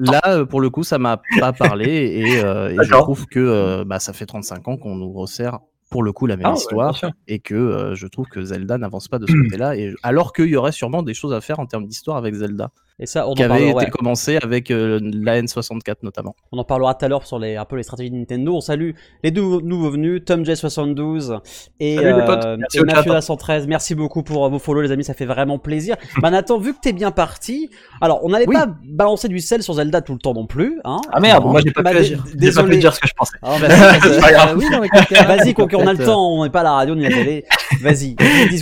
[0.01, 3.39] Là, euh, pour le coup, ça m'a pas parlé et, euh, et je trouve que
[3.39, 5.59] euh, bah, ça fait 35 ans qu'on nous resserre
[5.91, 9.09] pour le coup la même Ah histoire et que euh, je trouve que Zelda n'avance
[9.09, 11.67] pas de ce côté-là et alors qu'il y aurait sûrement des choses à faire en
[11.67, 12.71] termes d'histoire avec Zelda
[13.03, 13.91] Et ça, on en, qui avait parlera, été ouais.
[13.91, 16.37] commencé avec euh, la N64 notamment.
[16.53, 18.55] on en parlera tout à l'heure sur les, un peu les stratégies de Nintendo.
[18.57, 18.91] On salue
[19.25, 21.41] les nouveaux, nouveaux venus, Tom J72
[21.81, 22.97] et, Salut les potes, euh, merci et au chat.
[22.97, 23.67] Mathieu 113.
[23.69, 25.97] Merci beaucoup pour euh, vos follow, les amis, ça fait vraiment plaisir.
[26.21, 27.71] bah Nathan, vu que t'es bien parti,
[28.03, 28.55] alors on n'allait Oui.
[28.55, 30.79] pas balancer du sel sur Zelda tout le temps non plus.
[30.85, 31.53] Hein Ah merde, Non.
[31.53, 32.75] moi j'ai pas, Bah, pu pas désolé.
[32.75, 33.39] pu dire ce que je pensais.
[33.41, 34.51] Ah, vas-y, pas.
[34.51, 36.95] Euh, oui, euh, Coquin, on a le peut-être, temps, on n'est pas à la radio
[36.95, 37.45] ni à la télé.
[37.81, 38.15] Vas-y.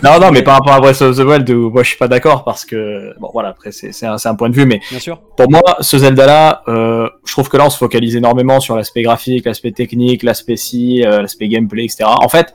[0.04, 2.06] Non, non, mais par rapport à Breath of the Wild, où moi je suis pas
[2.08, 4.80] d'accord parce que, bon voilà, après c'est c'est un, c'est un point de vue, mais
[4.90, 5.20] Bien sûr.
[5.36, 9.02] pour moi, ce Zelda-là, euh, je trouve que là on se focalise énormément sur l'aspect
[9.02, 12.04] graphique, l'aspect technique, l'aspect si, euh, l'aspect gameplay, etc.
[12.04, 12.54] En fait,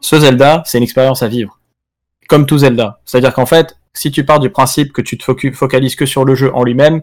[0.00, 1.58] ce Zelda, c'est une expérience à vivre.
[2.28, 3.00] Comme tout Zelda.
[3.04, 6.36] C'est-à-dire qu'en fait, si tu pars du principe que tu te focalises que sur le
[6.36, 7.02] jeu en lui-même,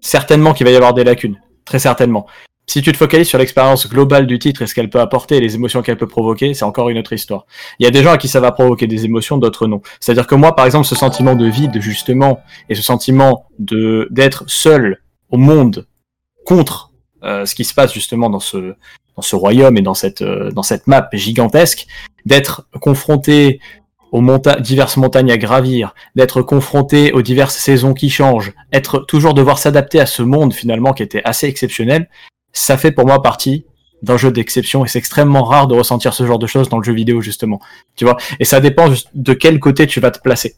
[0.00, 1.40] certainement qu'il va y avoir des lacunes.
[1.64, 2.26] Très certainement.
[2.66, 5.40] Si tu te focalises sur l'expérience globale du titre et ce qu'elle peut apporter et
[5.40, 7.46] les émotions qu'elle peut provoquer, c'est encore une autre histoire.
[7.78, 9.82] Il y a des gens à qui ça va provoquer des émotions, d'autres non.
[10.00, 14.44] C'est-à-dire que moi, par exemple, ce sentiment de vide, justement, et ce sentiment de d'être
[14.46, 15.86] seul au monde
[16.46, 18.74] contre euh, ce qui se passe justement dans ce
[19.16, 21.86] dans ce royaume et dans cette euh, dans cette map gigantesque,
[22.24, 23.60] d'être confronté
[24.10, 24.22] aux
[24.60, 29.98] diverses montagnes à gravir, d'être confronté aux diverses saisons qui changent, être toujours devoir s'adapter
[29.98, 32.08] à ce monde finalement qui était assez exceptionnel,
[32.54, 33.66] ça fait pour moi partie
[34.02, 36.84] d'un jeu d'exception et c'est extrêmement rare de ressentir ce genre de choses dans le
[36.84, 37.60] jeu vidéo justement.
[37.96, 38.16] Tu vois?
[38.38, 40.54] Et ça dépend de quel côté tu vas te placer.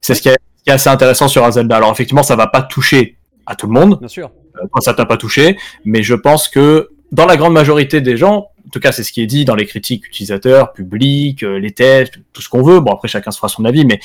[0.00, 1.76] C'est ce qui est, assez intéressant sur un Zelda.
[1.78, 4.30] Alors effectivement, ça va pas toucher à tout le monde Bien sûr.
[4.56, 5.56] euh, quand ça t'a pas touché,
[5.86, 9.10] mais je pense que dans la grande majorité des gens, en tout cas c'est ce
[9.10, 12.80] qui est dit dans les critiques utilisateurs, publics, euh, les tests, tout ce qu'on veut,
[12.80, 13.98] bon après chacun se fera son avis, mais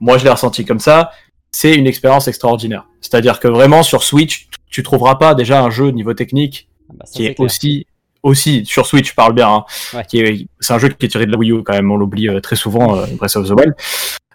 [0.00, 1.10] moi je l'ai ressenti comme ça,
[1.50, 2.86] c'est une expérience extraordinaire.
[3.02, 7.12] C'est-à-dire que vraiment sur Switch, tu trouveras pas déjà un jeu niveau technique bah, ça,
[7.12, 7.44] qui c'est est clair.
[7.46, 7.86] aussi
[8.24, 10.04] aussi sur Switch, je parle bien, hein, Ouais.
[10.04, 11.96] qui est c'est un jeu qui est tiré de la Wii U quand même, on
[11.96, 13.74] l'oublie euh, très souvent, euh, Breath of the Wild,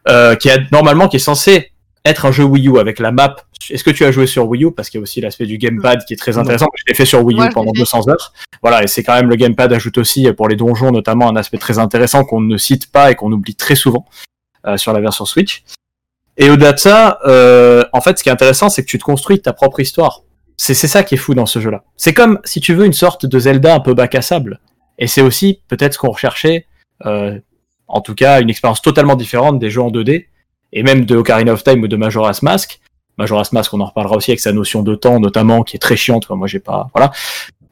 [0.10, 1.72] euh, qui a normalement qui est censé
[2.06, 3.36] être un jeu Wii U avec la map.
[3.70, 4.72] Est-ce que tu as joué sur Wii U?
[4.72, 6.68] Parce qu'il y a aussi l'aspect du gamepad qui est très intéressant.
[6.76, 7.80] Je l'ai fait sur Wii U Ouais, pendant fait.
[7.80, 8.34] 200 heures.
[8.62, 11.36] Voilà, et c'est quand même le gamepad ajoute aussi euh, pour les donjons notamment un
[11.38, 14.06] aspect très intéressant qu'on ne cite pas et qu'on oublie très souvent
[14.68, 15.64] euh, sur la version Switch.
[16.36, 19.04] Et au-delà de ça, euh, en fait, ce qui est intéressant, c'est que tu te
[19.04, 20.24] construis ta propre histoire.
[20.66, 21.84] C'est ça qui est fou dans ce jeu-là.
[21.98, 24.62] C'est comme si tu veux une sorte de Zelda un peu bac à sable.
[24.98, 26.68] Et c'est aussi peut-être ce qu'on recherchait,
[27.06, 27.38] euh,
[27.90, 30.28] en tout cas une expérience totalement différente des jeux en 2D,
[30.72, 32.80] et même de Ocarina of Time ou de Majora's Mask.
[33.18, 35.98] Majora's Mask, on en reparlera aussi avec sa notion de temps notamment, qui est très
[35.98, 36.28] chiante.
[36.28, 36.38] Quoi.
[36.38, 37.12] Moi, j'ai pas, voilà.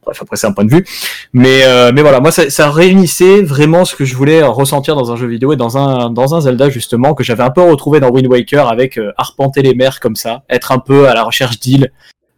[0.04, 0.86] Bref, après c'est un point de vue.
[1.32, 5.14] Mais euh, mais voilà, moi ça, ça réunissait vraiment ce que je voulais ressentir dans
[5.14, 8.02] un jeu vidéo et dans un dans un Zelda justement que j'avais un peu retrouvé
[8.02, 11.24] dans Wind Waker avec euh, arpenter les mers comme ça, être un peu à la
[11.24, 11.92] recherche d'îles,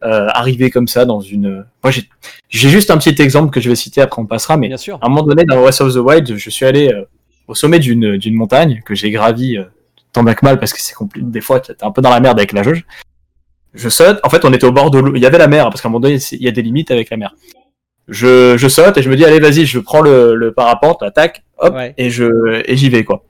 [0.06, 1.66] euh, arriver comme ça dans une.
[1.84, 2.04] Moi j'ai
[2.50, 4.98] j'ai juste un petit exemple que je vais citer après on passera, mais Bien sûr.
[5.02, 7.04] à un moment donné dans Breath of the Wild, je suis allé euh,
[7.48, 9.64] au sommet d'une d'une montagne que j'ai gravi euh,
[10.12, 11.26] tant bien que mal parce que c'est compliqué.
[11.30, 12.86] Des fois, t'es un peu dans la merde avec la jauge.
[13.74, 14.20] Je saute.
[14.24, 15.16] En fait, on était au bord de l'eau.
[15.16, 16.92] Il y avait la mer parce qu'à un moment donné, il y a des limites
[16.92, 17.34] avec la mer.
[18.08, 21.44] Je, je saute et je me dis allez vas-y, je prends le, le parapente, attaque,
[21.58, 21.94] hop, Ouais.
[21.98, 23.24] et je et j'y vais quoi.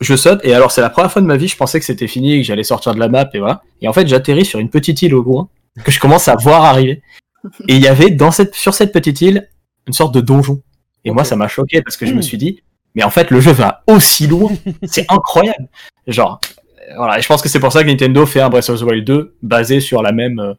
[0.00, 2.08] Je saute et alors c'est la première fois de ma vie, je pensais que c'était
[2.08, 3.62] fini, que j'allais sortir de la map et voilà.
[3.80, 5.48] Et en fait, j'atterris sur une petite île au loin
[5.84, 7.02] que je commence à voir arriver.
[7.68, 9.48] Et il y avait dans cette sur cette petite île
[9.86, 10.62] une sorte de donjon.
[11.04, 12.62] Et moi, ça m'a choqué parce que je me suis dit,
[12.94, 14.50] mais en fait, le jeu va aussi loin.
[14.84, 15.68] C'est incroyable.
[16.06, 16.40] Genre,
[16.88, 17.18] euh, voilà.
[17.18, 19.04] Et je pense que c'est pour ça que Nintendo fait un Breath of the Wild
[19.04, 20.54] 2 basé sur la même euh,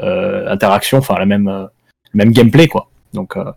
[0.00, 1.66] euh, interaction, enfin la même euh,
[2.12, 2.88] le même gameplay, quoi.
[3.12, 3.52] Donc, euh,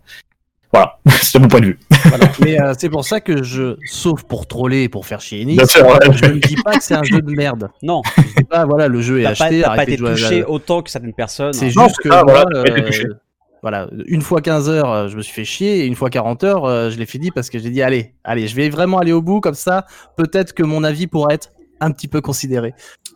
[0.74, 1.78] Voilà, c'est mon point de vue.
[2.06, 2.30] Voilà.
[2.40, 5.56] Mais euh, c'est pour ça que je, sauf pour troller et pour faire chier Enix,
[5.58, 5.98] Bien sûr, ouais.
[6.12, 7.70] je ne dis pas que c'est un jeu de merde.
[7.82, 10.08] Non, Je dis pas, voilà, le jeu est acheté, t'as pas arrêtez été de jouer
[10.08, 11.52] à la- touché autant que certaines personnes.
[11.52, 12.64] C'est juste que moi, euh,
[13.62, 16.44] voilà, une fois 15 heures, euh, je me suis fait chier, et une fois 40
[16.44, 19.22] heures, je l'ai fini parce que j'ai dit, allez, allez, je vais vraiment aller au
[19.22, 22.74] bout, comme ça, peut-être que mon avis pourrait être un petit peu considéré.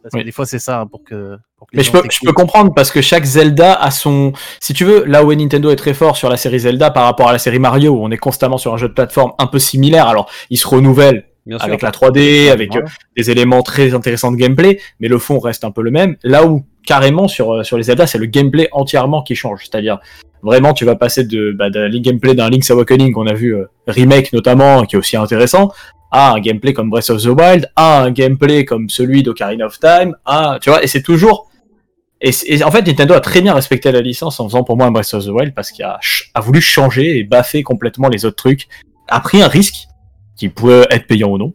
[0.09, 0.25] Parce que Oui.
[0.25, 2.73] des fois, c'est ça, hein, pour que, pour que Mais je peux, je peux comprendre
[2.75, 4.33] parce que chaque Zelda a son.
[4.61, 7.29] Si tu veux, là où Nintendo est très fort sur la série Zelda par rapport
[7.29, 9.59] à la série Mario, où on est constamment sur un jeu de plateforme un peu
[9.59, 11.67] similaire, alors il se renouvelle Bien sûr.
[11.67, 12.83] avec la 3D, avec euh,
[13.17, 16.17] des éléments très intéressants de gameplay, mais le fond reste un peu le même.
[16.23, 19.61] Là où carrément sur euh, sur les Zelda, c'est le gameplay entièrement qui change.
[19.63, 19.99] C'est-à-dire
[20.43, 23.65] vraiment, tu vas passer de, bah, d'un gameplay d'un Link's Awakening qu'on a vu euh,
[23.87, 25.73] remake notamment, qui est aussi intéressant,
[26.11, 29.79] à un gameplay comme Breath of the Wild, à un gameplay comme celui d'Ocarina of
[29.79, 31.49] Time, à tu vois, et c'est toujours
[32.21, 34.91] et, en fait, Nintendo a très bien respecté la licence en faisant pour moi un
[34.91, 36.01] Breath of the Wild parce qu'il a,
[36.35, 38.69] a voulu changer et baffer complètement les autres trucs,
[39.07, 39.87] a pris un risque
[40.37, 41.55] qui pouvait être payant ou non.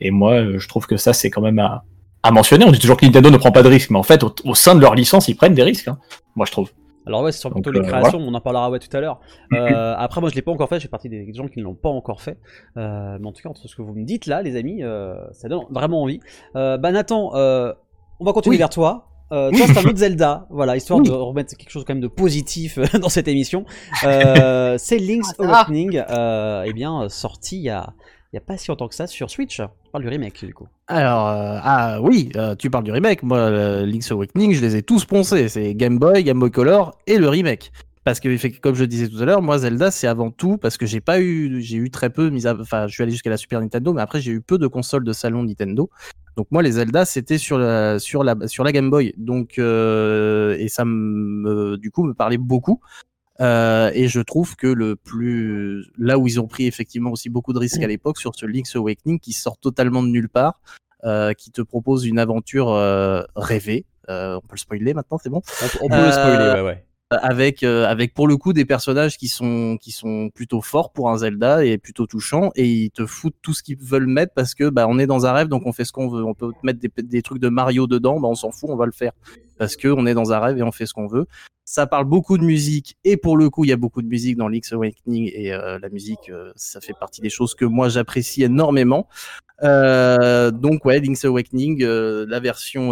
[0.00, 1.82] Et moi, euh, je trouve que ça, c'est quand même à,
[2.30, 2.64] mentionner.
[2.64, 4.54] On dit toujours que Nintendo ne prend pas de risques, mais en fait, au, au
[4.54, 5.88] sein de leur licence, ils prennent des risques.
[5.88, 5.98] hein.
[6.34, 6.70] Moi, je trouve.
[7.06, 9.20] Alors ouais, c'est sur plutôt les euh, créations, on en parlera ouais, tout à l'heure.
[9.52, 11.64] Euh, après, moi, je l'ai pas encore fait, je fais partie des gens qui ne
[11.64, 12.38] l'ont pas encore fait.
[12.76, 15.16] Euh, mais en tout cas, entre ce que vous me dites là, les amis, euh,
[15.32, 16.20] ça donne vraiment envie.
[16.56, 17.72] Euh, bah Nathan, euh,
[18.20, 18.58] on va continuer Oui.
[18.58, 19.08] vers toi.
[19.32, 19.50] Euh.
[19.50, 21.08] Toi, c'est un autre Zelda, voilà, histoire Oui.
[21.08, 23.64] de remettre quelque chose quand même de positif dans cette émission.
[24.04, 25.44] Euh, c'est Link's Ah.
[25.44, 27.92] Awakening, euh, eh bien, sorti il y a,
[28.36, 29.60] il y a pas si longtemps que ça sur Switch.
[29.60, 30.68] On parle du remake, du coup.
[30.88, 33.22] Alors, euh, ah oui, euh, tu parles du remake.
[33.22, 35.48] Moi, euh, Link's Awakening, je les ai tous poncés.
[35.48, 37.72] C'est Game Boy, Game Boy Color et le remake.
[38.04, 40.84] Parce que, comme je disais tout à l'heure, moi, Zelda, c'est avant tout parce que
[40.84, 43.38] j'ai pas eu, j'ai eu très peu, mis à- enfin, je suis allé jusqu'à la
[43.38, 45.88] Super Nintendo, mais après, j'ai eu peu de consoles de salon Nintendo.
[46.36, 49.14] Donc, moi, les Zelda, c'était sur la, sur la, sur la Game Boy.
[49.16, 52.80] Donc, euh, et ça me, du coup, me parlait beaucoup.
[53.40, 57.52] Euh, et je trouve que le plus là où ils ont pris effectivement aussi beaucoup
[57.52, 60.60] de risques à l'époque sur ce Link's Awakening qui sort totalement de nulle part,
[61.04, 63.84] euh, qui te propose une aventure euh, rêvée.
[64.08, 65.42] Euh, on peut le spoiler maintenant, c'est bon?
[65.82, 66.82] On, peut- le spoiler, Euh, ouais, ouais.
[67.10, 71.08] Avec euh, avec pour le coup des personnages qui sont qui sont plutôt forts pour
[71.08, 74.54] un Zelda et plutôt touchants et ils te foutent tout ce qu'ils veulent mettre parce
[74.56, 76.24] que bah on est dans un rêve donc on fait ce qu'on veut.
[76.24, 78.86] On peut mettre des, des trucs de Mario dedans, bah on s'en fout, on va
[78.86, 79.12] le faire
[79.58, 81.26] parce que on est dans un rêve et on fait ce qu'on veut.
[81.68, 84.36] Ça parle beaucoup de musique et pour le coup, il y a beaucoup de musique
[84.36, 87.88] dans Link's Awakening et euh, la musique, euh, ça fait partie des choses que moi
[87.88, 89.08] j'apprécie énormément.
[89.64, 92.90] Euh, donc ouais, Link's Awakening, la version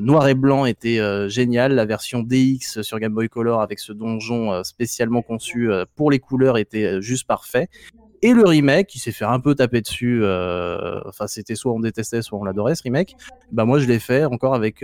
[0.00, 0.98] noir et blanc était
[1.28, 6.18] géniale, la version DX sur Game Boy Color avec ce donjon spécialement conçu pour les
[6.18, 7.68] couleurs était juste parfait.
[8.22, 12.22] Et le remake, qui s'est fait un peu taper dessus, enfin c'était soit on détestait,
[12.22, 13.14] soit on l'adorait ce remake.
[13.52, 14.82] Bah moi je l'ai fait encore avec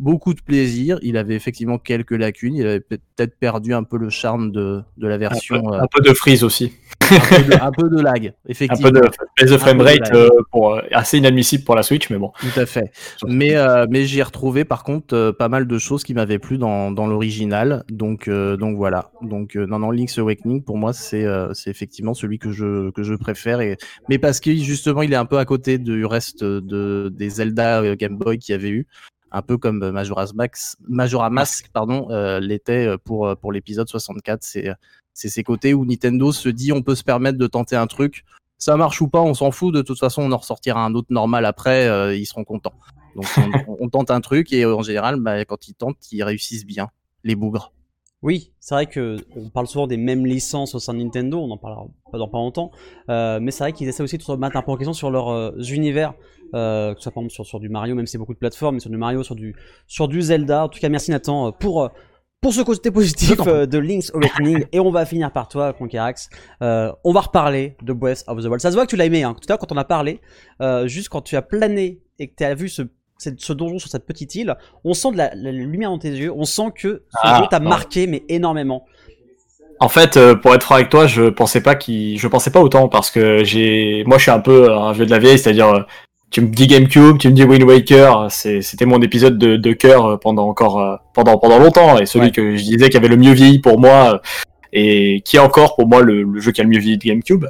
[0.00, 0.98] beaucoup de plaisir.
[1.02, 5.06] Il avait effectivement quelques lacunes, il avait peut-être perdu un peu le charme de, de
[5.06, 6.72] la Un peu, version, euh, un peu de freeze aussi.
[7.10, 8.90] un, peu de, un peu de lag, Un effectivement.
[8.90, 12.16] peu de de Un peu framerate euh, pour, euh, assez inadmissible pour la Switch, mais
[12.18, 12.32] bon.
[12.40, 12.92] Tout à fait.
[13.26, 16.90] Mais, euh, mais j'ai retrouvé par contre pas mal de choses qui m'avaient plu dans,
[16.90, 17.84] dans l'original.
[17.90, 19.10] Donc, donc voilà.
[19.22, 23.14] Donc non, non, Link's Awakening pour moi c'est c'est effectivement celui que je, que je
[23.14, 23.60] préfère.
[23.60, 23.76] Et...
[24.08, 27.96] Mais parce que justement il est un peu à côté du reste de, des Zelda
[27.96, 28.86] Game Boy qu'il y avait eu.
[29.32, 33.52] Un peu comme euh, Majora's Max, Majora Mask, pardon, euh, l'était euh, pour, euh, pour
[33.52, 34.42] l'épisode 64.
[34.42, 34.72] C'est
[35.12, 38.24] c'est ces côtés où Nintendo se dit on peut se permettre de tenter un truc.
[38.58, 39.74] Ça marche ou pas, on s'en fout.
[39.74, 41.86] De toute façon, on en ressortira un autre normal après.
[41.88, 42.74] euh, ils seront contents.
[43.16, 43.26] Donc
[43.68, 46.88] on, on tente un truc et en général, bah, quand ils tentent, ils réussissent bien.
[47.24, 47.72] Les bougres.
[48.22, 51.50] Oui, c'est vrai que on parle souvent des mêmes licences au sein de Nintendo, on
[51.50, 52.70] en parlera pas dans pas longtemps,
[53.08, 55.10] euh, mais c'est vrai qu'ils essaient aussi de se remettre un peu en question sur
[55.10, 56.12] leurs euh, univers,
[56.54, 58.38] euh, que ce soit par exemple sur, sur du Mario, même si c'est beaucoup de
[58.38, 59.56] plateformes, mais sur du Mario, sur du,
[59.86, 60.64] sur du Zelda.
[60.64, 61.88] En tout cas, merci Nathan pour,
[62.42, 66.28] pour ce côté positif de Link's Awakening, et on va finir par toi, Conquerax.
[66.60, 68.60] On va reparler de Breath of the Wild.
[68.60, 69.32] Ça se voit que tu l'as aimé, hein.
[69.32, 70.20] tout à l'heure quand on a parlé,
[70.84, 72.82] juste quand tu as plané et que tu as vu ce
[73.36, 76.32] ce donjon sur cette petite île, on sent de la, la lumière dans tes yeux,
[76.34, 78.84] on sent que ce Ah, jeu t'a marqué, mais énormément.
[79.82, 82.60] En fait, euh, pour être franc avec toi, je pensais pas qu'il, je pensais pas
[82.60, 85.68] autant parce que j'ai, moi, je suis un peu un vieux de la vieille, c'est-à-dire,
[85.68, 85.80] euh,
[86.30, 90.04] tu me dis GameCube, tu me dis Wind Waker, c'était mon épisode de, de cœur
[90.06, 92.30] euh, pendant encore, pendant pendant longtemps, et celui Ouais.
[92.32, 94.20] que je disais qui avait le mieux vieilli pour moi,
[94.72, 97.04] et qui est encore pour moi le, le jeu qui a le mieux vieilli de
[97.04, 97.46] GameCube.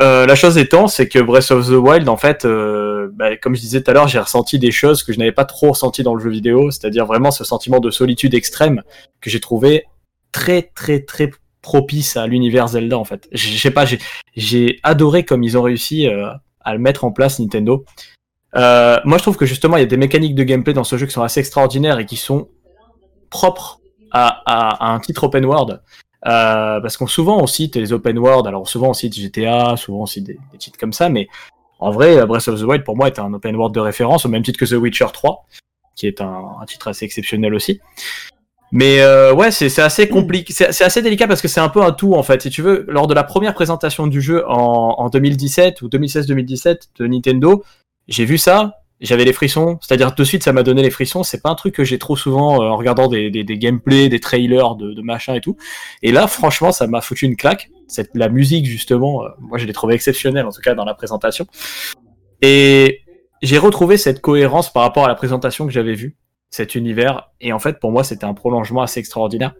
[0.00, 3.54] Euh, la chose étant, c'est que Breath of the Wild, en fait, euh, bah, comme
[3.54, 6.02] je disais tout à l'heure, j'ai ressenti des choses que je n'avais pas trop ressenti
[6.02, 8.82] dans le jeu vidéo, c'est-à-dire vraiment ce sentiment de solitude extrême
[9.20, 9.84] que j'ai trouvé
[10.32, 11.30] très très très
[11.62, 13.28] propice à l'univers Zelda en fait.
[13.32, 13.84] Je sais pas,
[14.36, 17.84] j'ai adoré comme ils ont réussi euh, à le mettre en place Nintendo.
[18.56, 20.96] Euh, moi je trouve que justement il y a des mécaniques de gameplay dans ce
[20.96, 22.48] jeu qui sont assez extraordinaires et qui sont
[23.28, 25.80] propres à, à un titre open world.
[26.26, 30.02] Euh, parce qu'on souvent on cite les open world, alors souvent on cite GTA, souvent
[30.02, 31.28] on cite des, titres comme ça, mais
[31.78, 34.28] en vrai, Breath of the Wild pour moi est un open world de référence, au
[34.28, 35.46] même titre que The Witcher 3,
[35.96, 37.80] qui est un, titre assez exceptionnel aussi.
[38.72, 41.90] Mais euh, ouais, c'est assez compliqué, c'est assez délicat parce que c'est un peu un
[41.90, 42.42] tout en fait.
[42.42, 47.06] Si tu veux, lors de la première présentation du jeu en 2017 ou 2016-2017 de
[47.06, 47.64] Nintendo,
[48.06, 49.78] j'ai vu ça, j'avais les frissons.
[49.80, 51.22] C'est-à-dire de suite, ça m'a donné les frissons.
[51.22, 54.08] C'est pas un truc que j'ai trop souvent euh, en regardant des, des, des gameplays,
[54.08, 55.56] des trailers de, de machin et tout.
[56.02, 57.70] Et là, franchement, ça m'a foutu une claque.
[57.88, 60.94] Cette, la musique justement, euh, moi je l'ai trouvé exceptionnelle en tout cas dans la
[60.94, 61.46] présentation.
[62.42, 63.00] Et
[63.42, 66.16] j'ai retrouvé cette cohérence par rapport à la présentation que j'avais vue,
[66.50, 67.30] cet univers.
[67.40, 69.54] Et en fait, pour moi, c'était un prolongement assez extraordinaire.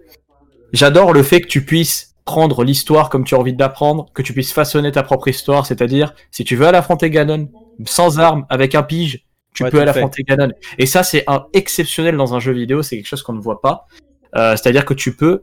[0.73, 4.23] J'adore le fait que tu puisses prendre l'histoire comme tu as envie de l'apprendre, que
[4.23, 7.49] tu puisses façonner ta propre histoire, c'est-à-dire, si tu veux aller affronter Ganon,
[7.87, 10.51] sans armes, avec un pige, tu Ouais, peux aller affronter Ganon.
[10.79, 13.61] Et ça, c'est un exceptionnel dans un jeu vidéo, c'est quelque chose qu'on ne voit
[13.61, 13.87] pas.
[14.37, 15.43] Euh, c'est-à-dire que tu peux,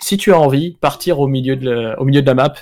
[0.00, 2.54] si tu as envie, partir au milieu de la, au milieu de la map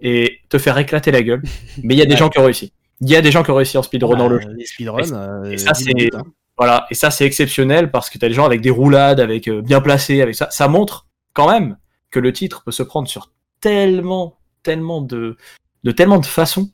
[0.00, 1.42] et te faire éclater la gueule.
[1.82, 2.16] Mais il y a des Ouais.
[2.18, 2.72] gens qui ont réussi.
[3.00, 4.48] Il y a des gens qui ont réussi en speedrun dans Bah, le jeu.
[4.56, 6.22] Les speedruns, Et- euh, et ça, dix c'est minutes, hein.
[6.56, 9.60] voilà, et ça c'est exceptionnel parce que t'as des gens avec des roulades, avec euh,
[9.60, 10.48] bien placés, avec ça.
[10.50, 11.76] Ça montre quand même
[12.10, 15.36] que le titre peut se prendre sur tellement, tellement de,
[15.84, 16.70] de tellement de façons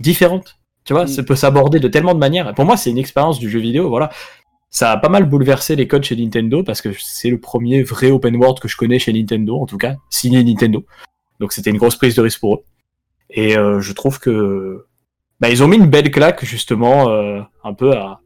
[0.00, 0.57] différentes.
[0.88, 1.08] Tu vois, Mm.
[1.08, 2.54] ça peut s'aborder de tellement de manières.
[2.54, 3.90] Pour moi, c'est une expérience du jeu vidéo.
[3.90, 4.08] Voilà,
[4.70, 8.10] ça a pas mal bouleversé les codes chez Nintendo parce que c'est le premier vrai
[8.10, 10.86] open world que je connais chez Nintendo, en tout cas signé Nintendo.
[11.40, 12.62] Donc c'était une grosse prise de risque pour eux.
[13.28, 14.86] Et euh, je trouve que
[15.40, 18.20] bah, ils ont mis une belle claque justement euh, un peu à.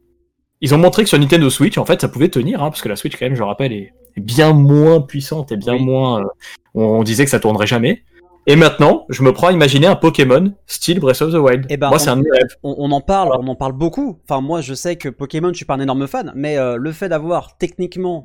[0.61, 2.88] Ils ont montré que sur Nintendo Switch, en fait, ça pouvait tenir, hein, parce que
[2.88, 6.20] la Switch, quand même, je rappelle, est, est bien moins puissante et bien moins.
[6.20, 6.27] euh,
[6.75, 8.05] on disait que ça tournerait jamais.
[8.46, 11.66] Et maintenant, je me prends à imaginer un Pokémon style Breath of the Wild.
[11.68, 12.57] Eh ben, Moi, on- c'est un rêves.
[12.62, 14.18] On, on en parle, on en parle beaucoup.
[14.28, 16.92] Enfin, moi, je sais que Pokémon, je suis pas un énorme fan, mais euh, le
[16.92, 18.24] fait d'avoir techniquement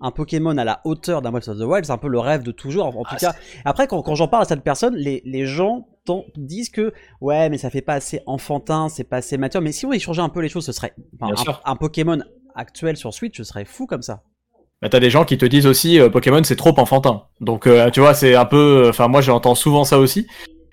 [0.00, 2.44] un Pokémon à la hauteur d'un Breath of the Wild, c'est un peu le rêve
[2.44, 2.86] de toujours.
[2.86, 5.88] En, tout cas, après, quand, quand j'en parle à cette personne, les, les gens
[6.36, 9.60] disent que ouais, mais ça fait pas assez enfantin, c'est pas assez mature.
[9.60, 11.34] Mais si on y changeait un peu les choses, ce serait enfin,
[11.66, 12.18] un, un Pokémon
[12.54, 14.22] actuel sur Switch, ce serait fou comme ça.
[14.80, 17.24] Bah, t'as des gens qui te disent aussi euh, Pokémon c'est trop enfantin.
[17.40, 20.26] Donc euh, tu vois c'est un peu, enfin moi j'entends souvent ça aussi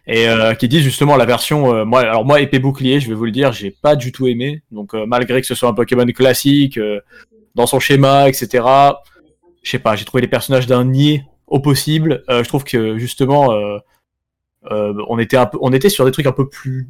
[0.08, 3.16] et euh, qui disent justement la version, euh, moi alors moi épée bouclier, je vais
[3.16, 4.62] vous le dire, j'ai pas du tout aimé.
[4.72, 7.00] Donc euh, malgré que ce soit un Pokémon classique euh,
[7.56, 8.64] dans son schéma, etc.
[9.64, 12.24] Je sais pas, j'ai trouvé les personnages d'un niais au possible.
[12.30, 13.80] Euh, je trouve que justement euh,
[14.70, 16.88] euh, on était un peu, on était sur des trucs un peu plus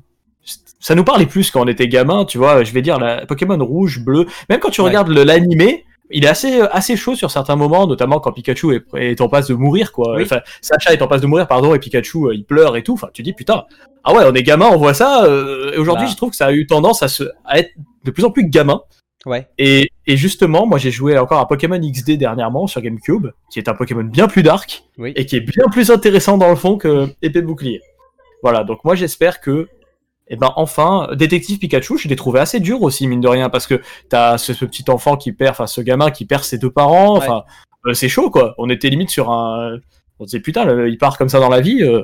[0.80, 2.63] ça nous parlait plus quand on était gamin, tu vois.
[2.65, 4.28] Je vais dire la Pokémon rouge, bleu.
[4.49, 4.89] Même quand tu Ouais.
[4.89, 9.22] regardes l'animé, il est assez assez chaud sur certains moments, notamment quand Pikachu est, est
[9.22, 10.15] en passe de mourir, quoi.
[10.15, 10.24] Oui.
[10.24, 12.94] Enfin, Sacha est en passe de mourir, pardon, et Pikachu euh, il pleure et tout.
[12.94, 13.65] Enfin, tu dis putain.
[14.04, 15.26] Ah ouais, on est gamin, on voit ça.
[15.26, 16.12] euh, et aujourd'hui, Bah.
[16.12, 17.72] je trouve que ça a eu tendance à se à être
[18.04, 18.82] de plus en plus gamin.
[19.26, 19.48] Ouais.
[19.58, 23.68] Et, et justement, moi j'ai joué encore à Pokémon XD dernièrement sur GameCube, qui est
[23.68, 25.13] un Pokémon bien plus dark Oui.
[25.15, 27.82] et qui est bien plus intéressant dans le fond que épée bouclier.
[28.44, 29.68] Voilà, donc moi j'espère que,
[30.28, 33.68] eh ben enfin, détective Pikachu, je l'ai trouvé assez dur aussi mine de rien parce
[33.68, 36.72] que t'as ce, ce petit enfant qui perd, enfin ce gamin qui perd ses deux
[36.72, 37.44] parents, enfin
[37.88, 38.56] euh, c'est chaud quoi.
[38.58, 39.78] On était limite sur un,
[40.20, 41.84] on disait putain, le- il part comme ça dans la vie.
[41.84, 42.04] euh,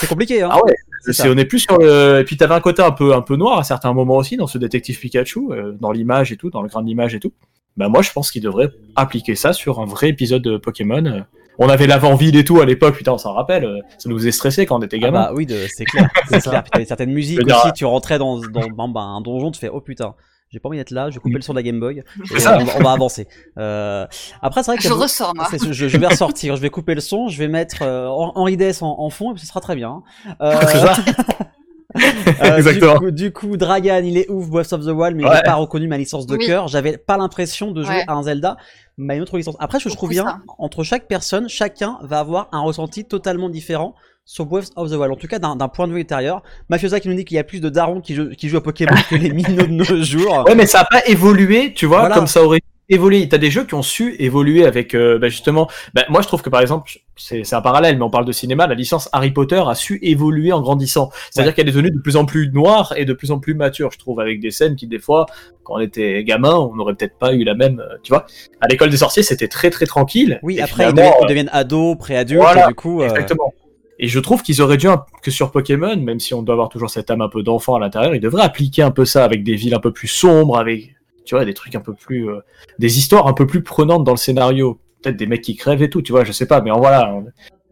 [0.00, 0.48] C'est compliqué, hein.
[0.50, 1.30] ah ouais, C'est c'est ça.
[1.30, 2.18] on est plus sur le.
[2.20, 4.46] Et puis t'avais un côté un peu un peu noir à certains moments aussi dans
[4.48, 7.32] ce détective Pikachu, euh, dans l'image et tout, dans le grain d'image et tout.
[7.76, 11.24] Bah moi je pense qu'il devrait appliquer ça sur un vrai épisode de Pokémon.
[11.52, 11.64] Euh.
[11.64, 14.32] On avait l'avant-ville et tout à l'époque, putain on s'en rappelle, euh, ça nous faisait
[14.32, 15.20] stresser quand on était Ah gamin.
[15.24, 16.62] bah oui, de- c'est clair, c'est clair.
[16.62, 19.60] Puis t'avais certaines musiques dire, aussi, tu rentrais dans, dans, dans- bah, un donjon, tu
[19.60, 20.14] fais oh putain,
[20.50, 22.02] j'ai pas envie d'être là, je vais couper le son de la Game Boy,
[22.34, 22.58] et ça.
[22.60, 23.26] on, va- on va avancer.
[23.58, 24.06] Euh,
[24.42, 25.46] après, c'est vrai que Je ressors, moi.
[25.50, 28.82] je, je vais ressortir, je vais couper le son, je vais mettre euh, Henri Dess
[28.82, 30.02] en, en fond et puis ce sera très bien.
[30.42, 30.94] Euh, C'est ça.
[32.42, 32.94] euh, Exactement.
[32.94, 35.36] Du coup, du coup, Dragan, il est ouf, Breath of the Wild, mais Ouais.
[35.36, 36.46] j'ai pas reconnu ma licence de Oui.
[36.46, 36.68] cœur.
[36.68, 38.04] J'avais pas l'impression de jouer Ouais.
[38.08, 38.56] à un Zelda,
[38.98, 39.56] mais à une autre licence.
[39.58, 40.40] Après, ce que je trouve bien, ça.
[40.58, 45.12] entre chaque personne, chacun va avoir un ressenti totalement différent sur Breath of the Wild.
[45.12, 46.42] En tout cas, d'un point de vue extérieur.
[46.68, 48.62] Mafiosa qui nous dit qu'il y a plus de darons qui, jouent- qui jouent à
[48.62, 50.44] Pokémon que les minots de nos jours.
[50.46, 52.14] Ouais mais ça a pas évolué, tu vois, Voilà.
[52.14, 52.60] comme ça aurait
[52.92, 53.28] évolué.
[53.28, 56.42] T'as des jeux qui ont su évoluer avec, euh, bah, justement, bah, moi je trouve
[56.42, 59.62] que par exemple, c'est un parallèle, mais on parle de cinéma, la licence Harry Potter
[59.66, 61.10] a su évoluer en grandissant.
[61.30, 61.54] C'est-à-dire Ouais.
[61.54, 63.98] qu'elle est devenue de plus en plus noire et de plus en plus mature, je
[63.98, 65.26] trouve, avec des scènes qui des fois,
[65.64, 68.26] quand on était gamin, on n'aurait peut-être pas eu la même, euh, tu vois.
[68.60, 70.40] À l'école des sorciers, c'était très très tranquille.
[70.42, 73.02] Oui, après, ils deviennent, ils deviennent ados, pré-adultes, Voilà, du coup.
[73.02, 73.52] euh, Exactement.
[73.98, 74.88] Et je trouve qu'ils auraient dû,
[75.22, 77.78] que sur Pokémon, même si on doit avoir toujours cette âme un peu d'enfant à
[77.78, 80.96] l'intérieur, ils devraient appliquer un peu ça avec des villes un peu plus sombres, avec,
[81.24, 82.40] tu vois, des trucs un peu plus, euh,
[82.78, 84.80] des histoires un peu plus prenantes dans le scénario.
[85.02, 87.14] Peut-être des mecs qui crèvent et tout, tu vois, je sais pas, mais en voilà.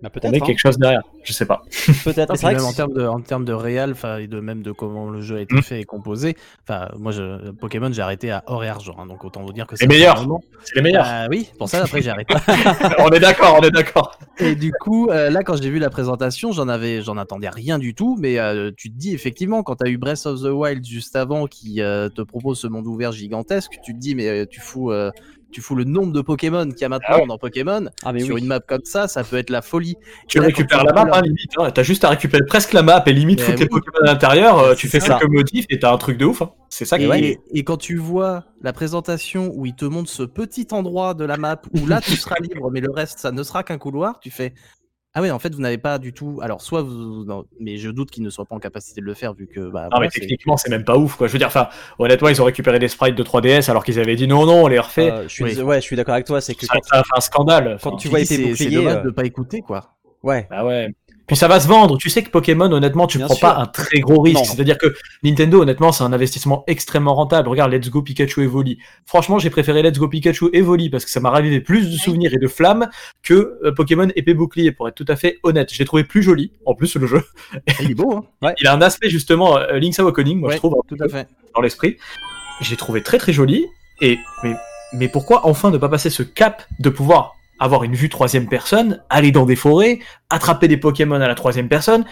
[0.01, 0.35] On- Bah, on peut-être.
[0.43, 0.47] hein.
[0.47, 1.03] quelque chose derrière.
[1.23, 1.63] Je sais pas.
[2.05, 2.35] Peut-être.
[2.35, 5.11] Que même en termes de, en termes de réal, enfin, et de même de comment
[5.11, 5.63] le jeu a été Mm.
[5.63, 6.37] fait et composé.
[6.67, 9.67] Enfin, moi, je, Pokémon, j'ai arrêté à or et argent, hein, donc autant vous dire
[9.67, 10.17] que Les c'est meilleurs.
[10.17, 11.07] vraiment- C'est les meilleurs.
[11.31, 12.35] Oui, pour ça après j'ai arrêté.
[12.99, 14.19] on est d'accord, on est d'accord.
[14.39, 17.79] Et du coup, euh, là, quand j'ai vu la présentation, j'en avais, j'en attendais rien
[17.79, 20.47] du tout, mais euh, tu te dis effectivement, quand tu as eu Breath of the
[20.47, 24.29] Wild juste avant, qui euh, te propose ce monde ouvert gigantesque, tu te dis mais
[24.29, 25.11] euh, tu fous, euh,
[25.51, 27.27] tu fous le nombre de Pokémon qu'il y a maintenant Ah ouais.
[27.27, 28.41] dans Pokémon Ah, mais sur oui.
[28.41, 29.97] une map comme ça, ça peut être la folie.
[30.29, 31.53] Tu là, récupères la map, hein, limite.
[31.59, 31.71] Hein.
[31.71, 33.69] T'as juste à récupérer presque la map et limite foutre les.
[33.69, 34.59] Pokémon à l'intérieur.
[34.59, 35.19] euh, tu fais ça.
[35.19, 36.43] quelques modifs et t'as un truc de ouf.
[36.43, 36.51] hein.
[36.69, 40.23] C'est ça qui Et, et quand tu vois la présentation où il te montre ce
[40.23, 43.43] petit endroit de la map où là tu seras libre, mais le reste ça ne
[43.43, 44.55] sera qu'un couloir, tu fais
[45.15, 46.39] ah ouais en fait vous n'avez pas du tout.
[46.43, 49.15] Alors soit vous, non, mais je doute qu'ils ne soient pas en capacité de le
[49.15, 51.27] faire vu que bah Non, voilà, mais techniquement, c'est même pas ouf, quoi.
[51.27, 54.15] Je veux dire, enfin, honnêtement, ils ont récupéré des sprites de 3DS alors qu'ils avaient
[54.17, 55.11] dit non, non, on les refait.
[55.11, 55.61] Euh, je suis, Oui.
[55.63, 56.41] ouais, je suis d'accord avec toi.
[56.41, 57.79] C'est que ça, quand, ça a fait un scandale.
[57.83, 59.95] quand tu vois tes c'est c'est boucliers, dommage euh, de pas écouter quoi.
[60.23, 60.47] ouais.
[60.49, 60.95] Bah ouais.
[61.31, 61.97] Puis ça va se vendre.
[61.97, 63.47] Tu sais que Pokémon, honnêtement, tu Bien prends sûr.
[63.49, 64.45] pas un très gros risque.
[64.47, 67.49] C'est-à-dire que Nintendo, honnêtement, c'est un investissement extrêmement rentable.
[67.49, 68.79] Regarde Let's Go Pikachu Evoli.
[69.07, 72.35] Franchement, j'ai préféré Let's Go Pikachu Evoli parce que ça m'a ravivé plus de souvenirs
[72.35, 72.91] et de flammes
[73.23, 75.73] que euh, Pokémon épée bouclier, pour être tout à fait honnête.
[75.73, 77.23] Je l'ai trouvé plus joli, en plus, le jeu.
[77.81, 78.53] Il est beau hein.
[78.61, 81.09] Il a un aspect, justement, euh, Link's Awakening, moi, Ouais, je trouve, tout peu à
[81.09, 81.29] fait.
[81.55, 81.97] dans l'esprit.
[82.61, 83.67] J'ai trouvé très très joli.
[84.01, 84.57] Et, mais,
[84.95, 89.03] mais pourquoi enfin ne pas passer ce cap de pouvoir avoir une vue troisième personne,
[89.11, 90.01] aller dans des forêts,
[90.31, 92.05] attraper des Pokémon à la troisième personne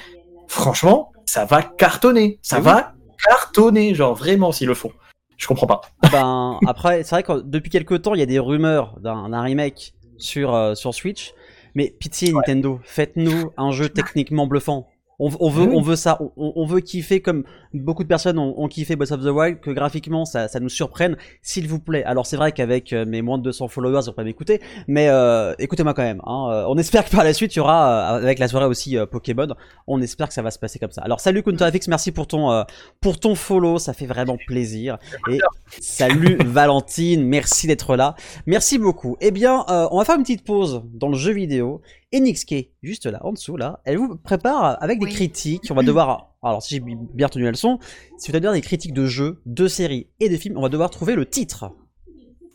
[0.47, 2.39] Franchement, ça va cartonner.
[2.43, 4.93] Ça va cartonner, genre vraiment s'ils le font.
[5.37, 5.81] Je comprends pas.
[6.11, 9.95] ben après, c'est vrai que depuis quelques temps, il y a des rumeurs d'un remake
[10.17, 11.35] sur euh, sur Switch.
[11.75, 14.89] Mais pitié Nintendo, faites-nous un jeu techniquement bluffant.
[15.21, 15.75] On, on veut, Oui.
[15.77, 17.45] on veut ça, on, on veut kiffer comme
[17.75, 20.69] beaucoup de personnes ont, ont kiffé Breath of the Wild, que graphiquement ça, ça nous
[20.69, 22.05] surprenne, s'il vous plaît.
[22.05, 25.09] Alors c'est vrai qu'avec euh, mes moins de 200 followers, ils vont pas m'écouter, mais
[25.09, 26.21] euh, écoutez-moi quand même.
[26.25, 28.67] Hein, Euh, on espère que par la suite, il y aura, euh, avec la soirée
[28.67, 29.49] aussi euh, Pokémon,
[29.87, 31.03] on espère que ça va se passer comme ça.
[31.03, 32.63] Alors salut Kuntarafix, merci pour ton, euh,
[33.01, 34.99] pour ton follow, ça fait vraiment plaisir.
[35.31, 35.39] Et
[35.81, 38.15] salut Valentine, merci d'être là.
[38.47, 39.17] Merci beaucoup.
[39.21, 41.81] Eh bien, euh, on va faire une petite pause dans le jeu vidéo.
[42.15, 45.65] Enixk, juste là, en dessous, là, elle vous prépare avec des critiques.
[45.71, 47.79] On va devoir, alors si j'ai bien retenu la leçon,
[48.19, 50.91] si vous avez des critiques de jeux, de séries et de films, on va devoir
[50.91, 51.73] trouver le titre.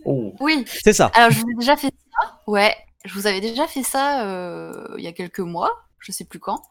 [0.06, 0.34] Oh.
[0.40, 0.66] Oui.
[0.84, 1.12] C'est ça.
[1.14, 2.40] Alors, je vous ai déjà fait ça.
[2.48, 2.76] Ouais,
[3.06, 6.40] je vous avais déjà fait ça euh, il y a quelques mois, je sais plus
[6.40, 6.62] quand,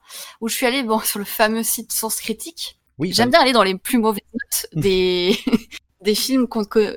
[0.41, 2.79] où je suis allée bon, sur le fameux site Source Critique.
[2.99, 5.37] Oui, J'aime bien aller dans les plus mauvaises notes des,
[6.03, 6.47] des films,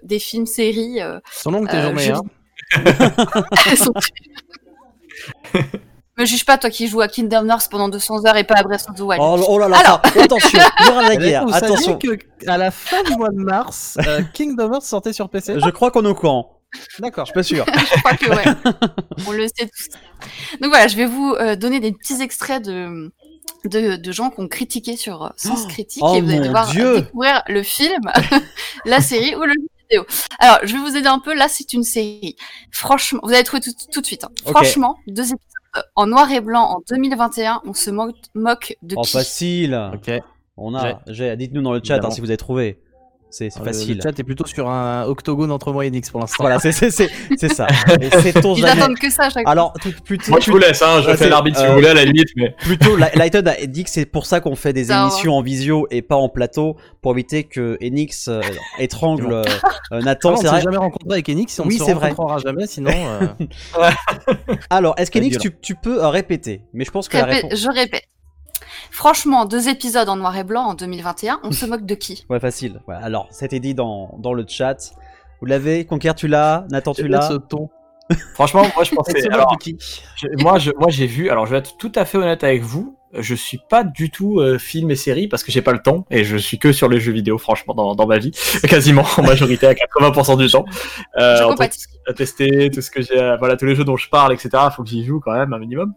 [0.04, 1.02] des films, séries.
[1.02, 2.22] euh, Sont longues tes euh, journées hein.
[6.18, 8.64] Me juge pas, toi qui joues à Kingdom Hearts pendant 200 heures et pas à
[8.64, 9.22] Breath of the Wild.
[9.22, 10.02] Oh, oh là là, Alors.
[10.14, 11.46] ça- attention, il y aura la guerre.
[11.46, 15.28] vous Attention, que à la fin du mois de mars, euh, Kingdom Hearts sortait sur
[15.30, 15.60] PC.
[15.60, 16.62] je crois qu'on est au courant.
[17.00, 17.26] D'accord.
[17.26, 17.66] Je suis pas sûr.
[17.96, 18.44] je crois que ouais.
[19.28, 19.90] On le sait tous.
[20.62, 23.12] Donc voilà, je vais vous euh, donner des petits extraits de,
[23.66, 26.68] de, de gens qui ont critiqué sur euh, Sens Critique Oh et vous allez devoir
[26.72, 27.02] Dieu.
[27.02, 28.10] découvrir le film,
[28.86, 30.06] la série ou le jeu vidéo.
[30.40, 31.34] Alors, je vais vous aider un peu.
[31.34, 32.36] Là, c'est une série.
[32.72, 34.24] Franchement, vous allez trouver tout, tout de suite.
[34.24, 34.30] hein.
[34.46, 35.40] Franchement, deux épisodes
[35.96, 37.62] en noir et blanc en 2021.
[37.66, 39.12] On se moque, moque de Oh, qui?
[39.12, 39.92] facile.
[39.94, 40.12] Ok.
[40.58, 42.80] On a, j'ai- dites-nous dans le chat hein, si vous avez trouvé.
[43.38, 43.98] C'est Euh, facile.
[43.98, 46.38] Le chat est plutôt sur un octogone entre moi et Nix pour l'instant.
[46.44, 47.68] Voilà, c'est c'est- c'est- c'est ça.
[48.02, 48.82] Ils jamais.
[48.82, 49.52] attendent que ça à chaque fois.
[49.52, 51.02] Alors, tout- plutôt, Moi, je vous laisse, hein.
[51.02, 52.56] Je Ouais, fais c'est- l'arbitre si euh, vous voulez, à la limite, mais.
[52.60, 55.02] Plutôt, Li- Lighted a dit que c'est pour ça qu'on fait des Ça va.
[55.04, 58.40] émissions en visio et pas en plateau, pour éviter que Enix euh,
[58.80, 59.44] étrangle euh, euh,
[59.92, 60.32] Ah, Nathan.
[60.34, 62.10] on s'est jamais rencontré avec Enix, on Oui, ne se c'est vrai.
[62.12, 62.92] rencontrera jamais, sinon.
[62.94, 63.28] euh,
[64.70, 66.62] Alors, est-ce qu'Enix, tu, tu peux euh, répéter?
[66.74, 67.60] Mais je pense que la Répé- réponse.
[67.60, 68.04] Je répète.
[68.92, 71.40] Franchement, deux épisodes en noir et blanc en 2021.
[71.44, 72.26] On se moque de qui?
[72.30, 72.82] Ouais, facile.
[72.88, 74.78] Ouais, alors, c'était dit dans, dans le chat.
[75.40, 75.86] Vous l'avez?
[75.86, 76.66] Conquer, tu l'as?
[76.70, 77.30] Nathan, tu l'as?
[77.30, 77.70] Ce ton.
[78.34, 79.22] Franchement, moi, je pensais.
[79.22, 79.58] se moque Alors,
[80.40, 81.30] moi, je, moi, j'ai vu.
[81.30, 82.98] Alors, je vais être tout à fait honnête avec vous.
[83.18, 86.06] Je suis pas du tout euh, film et série parce que j'ai pas le temps
[86.12, 88.32] et je suis que sur les jeux vidéo, franchement, dans, dans ma vie,
[88.68, 90.66] quasiment en majorité à 80% du temps.
[91.18, 91.86] Euh, compatis.
[92.08, 94.50] à tester tout ce que j'ai, voilà, tous les jeux dont je parle, etc.
[94.76, 95.94] Faut que j'y joue quand même un minimum.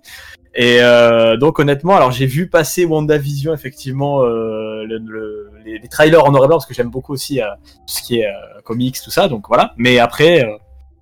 [0.54, 5.88] Et euh, donc, honnêtement, alors j'ai vu passer WandaVision effectivement euh, le, le- les, les
[5.88, 8.26] trailers en noir et blanc parce que j'aime beaucoup aussi tout ce qui est
[8.64, 9.28] comics, tout ça.
[9.28, 9.72] Donc voilà.
[9.76, 10.44] Mais après.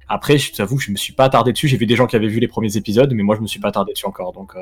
[0.09, 1.69] après, je t'avoue, que je me suis pas attardé dessus.
[1.69, 3.61] J'ai vu des gens qui avaient vu les premiers épisodes, mais moi, je me suis
[3.61, 4.33] pas attardé dessus encore.
[4.33, 4.55] Donc,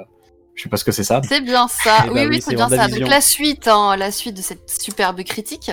[0.55, 1.21] Je sais pas ce que c'est ça.
[1.29, 2.03] C'est bien ça.
[2.05, 2.87] Eh bah oui, oui, oui, c'est bien ça.
[2.87, 5.73] Donc la suite, hein, la suite de cette superbe critique.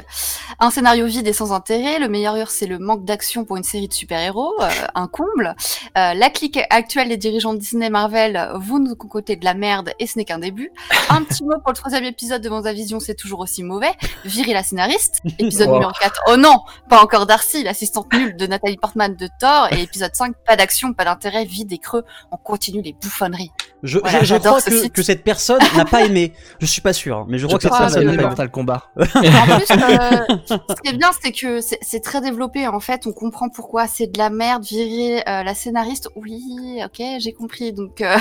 [0.59, 1.99] Un scénario vide et sans intérêt.
[1.99, 4.55] Le meilleur, c'est le manque d'action pour une série de super-héros.
[4.59, 5.55] euh, un comble.
[5.97, 9.91] Euh, la clique actuelle des dirigeants de Disney Marvel, vous nous concoctez de la merde
[9.99, 10.71] et ce n'est qu'un début.
[11.09, 13.91] Un petit mot pour le troisième épisode de WandaVision, c'est toujours aussi mauvais.
[14.25, 15.19] Virer la scénariste.
[15.37, 15.73] Épisode Oh.
[15.73, 16.21] numéro 4.
[16.27, 16.57] Oh non,
[16.89, 19.67] pas encore Darcy, l'assistante nulle de Nathalie Portman de Thor.
[19.73, 22.03] Et épisode 5, pas d'action, pas d'intérêt, vide et creux.
[22.31, 23.51] On continue les bouffonneries.
[23.83, 26.33] Je, Voilà, je- je crois ce que, que cette personne n'a pas aimé.
[26.59, 28.23] Je suis pas sûr, hein, mais je crois que cette personne n'a pas aimé.
[28.23, 28.91] Mortal Kombat.
[28.95, 32.67] En plus, euh, ce qui est bien, c'est que c'est c'est très développé.
[32.67, 36.09] En fait, on comprend pourquoi c'est de la merde virer euh, la scénariste.
[36.15, 37.73] Oui, ok, j'ai compris.
[37.73, 38.17] Donc euh,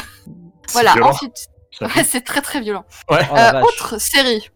[0.73, 0.93] voilà.
[0.95, 1.11] violent.
[1.11, 1.37] Ensuite,
[1.83, 2.85] ouais, c'est très très violent.
[3.11, 3.19] Ouais.
[3.31, 4.49] Oh Euh, autre série.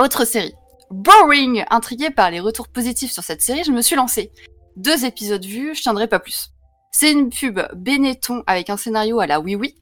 [0.00, 0.54] Autre série.
[0.90, 1.64] Boring.
[1.70, 4.32] Intriguée par les retours positifs sur cette série, je me suis lancée.
[4.76, 6.50] Deux épisodes vus, je tiendrai pas plus.
[6.90, 9.76] C'est une pub Benetton avec un scénario à la oui oui.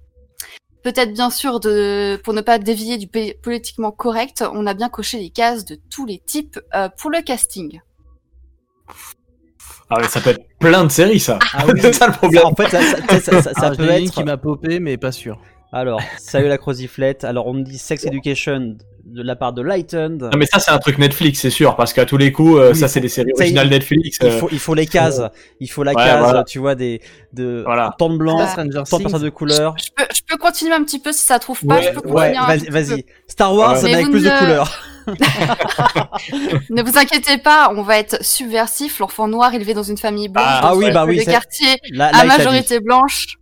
[0.82, 4.88] Peut-être bien sûr de, pour ne pas dévier du po- politiquement correct, on a bien
[4.88, 7.80] coché les cases de tous les types euh, pour le casting.
[9.90, 11.38] Ah ouais, ça peut être plein de séries, ça.
[11.54, 11.74] Ah oui.
[11.80, 12.44] c'est ça le problème.
[12.46, 14.10] En fait, ça, ça- ça- ça- ça Ah, peut être.
[14.10, 15.38] qui m'a popé, mais pas sûr.
[15.72, 17.24] Alors, salut la croziflette.
[17.24, 18.76] Alors, on me dit Sex Education
[19.12, 20.22] de la part de Lightened.
[20.22, 22.72] Non mais ça c'est un truc Netflix c'est sûr parce qu'à tous les coups euh,
[22.72, 24.18] Oui, ça c'est des séries originales Netflix.
[24.20, 25.20] Il euh, faut, il faut les cases.
[25.60, 26.44] Il faut la Ouais, case, voilà.
[26.44, 27.00] tu vois, des
[27.32, 27.94] de Voilà.
[27.98, 29.74] temps de blanc, Stranger temps de personnes de couleur.
[29.78, 31.76] Je peux, je peux continuer un petit peu si ça trouve pas.
[31.76, 33.04] Ouais, je peux Ouais, vas-y, vas-y.
[33.28, 33.82] Star Wars, Ouais.
[33.84, 34.82] mais avec plus de ne- couleurs.
[36.70, 38.98] Ne vous inquiétez pas, on va être subversif.
[38.98, 42.10] L'enfant noir élevé dans une famille blanche, Ah, dans ah oui, bah oui, quartier, Là,
[42.14, 43.36] à majorité blanche.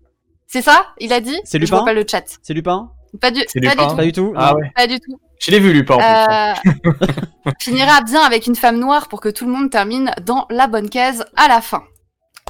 [0.47, 1.39] C'est ça Il a dit?
[1.45, 2.25] C'est Je Lupin vois pas le chat.
[2.43, 2.91] C'est Lupin
[3.21, 3.97] Pas du, pas du tout.
[3.97, 4.33] Pas du tout.
[4.37, 4.71] Ah ouais.
[4.75, 5.21] Pas du tout.
[5.41, 5.99] Je l'ai vu Lupin en
[6.63, 6.71] plus.
[6.91, 10.67] Euh, finira bien avec une femme noire pour que tout le monde termine dans la
[10.67, 11.83] bonne case à la fin.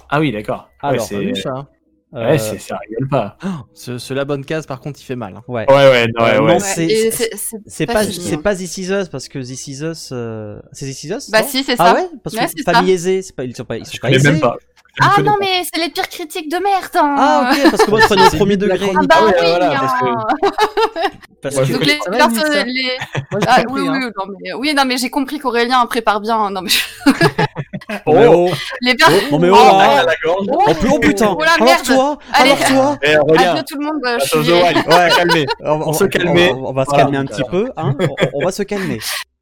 [0.08, 0.68] Ah oui d'accord.
[0.82, 1.68] Ouais, Alors, c'est ça
[2.12, 3.36] Euh, ouais, c'est- ça rigole pas.
[3.74, 5.36] ce, ce la bonne case, par contre, il fait mal.
[5.36, 5.42] hein.
[5.46, 5.64] ouais.
[5.70, 6.46] Ouais ouais non, ouais Euh, ouais.
[6.48, 8.40] non, Ouais, c'est- et c'est- c'est- C'est pas, fini, c'est hein.
[8.42, 11.42] pas This Is Us parce que This Is Us, euh, c'est This Is Us Bah
[11.42, 11.94] non si, c'est Ah ça.
[11.94, 12.08] ouais?
[12.24, 12.94] Parce que Ouais, c'est famille ça.
[12.94, 14.32] aisée, c'est pas, ils sont pas, ils sont Je pas connais aisés.
[14.32, 14.56] même pas.
[15.02, 15.38] Ah non, pas.
[15.40, 16.90] mais c'est les pires critiques de merde.
[16.94, 17.16] hein.
[17.18, 18.92] Ah ok, parce que moi je prenais au premier de la degré.
[18.96, 19.76] Ah bah Ah ouais, oui, voilà, hein.
[19.80, 21.10] parce que-
[21.42, 22.52] Parce Moi, que- je Donc les personnes,
[23.48, 23.92] Ah, oui, hein.
[23.94, 26.50] oui, non, mais, oui, non, mais j'ai compris qu'Aurélien prépare bien.
[26.50, 26.70] Non, mais
[28.04, 28.50] Oh, mais oh.
[28.82, 29.30] les personnes.
[29.30, 30.00] non, mais oh, Oh, là.
[30.00, 30.46] à la gorge.
[30.50, 32.50] Oh, plus- oh putain Oh la Alors toi Allez.
[32.50, 32.98] Alors toi
[33.38, 34.02] Adieu tout le monde.
[34.04, 34.62] euh, virée.
[35.22, 36.52] allez, on se calmer.
[36.52, 37.96] On, va- se calmer un petit peu, hein
[38.34, 38.98] on va se calmer.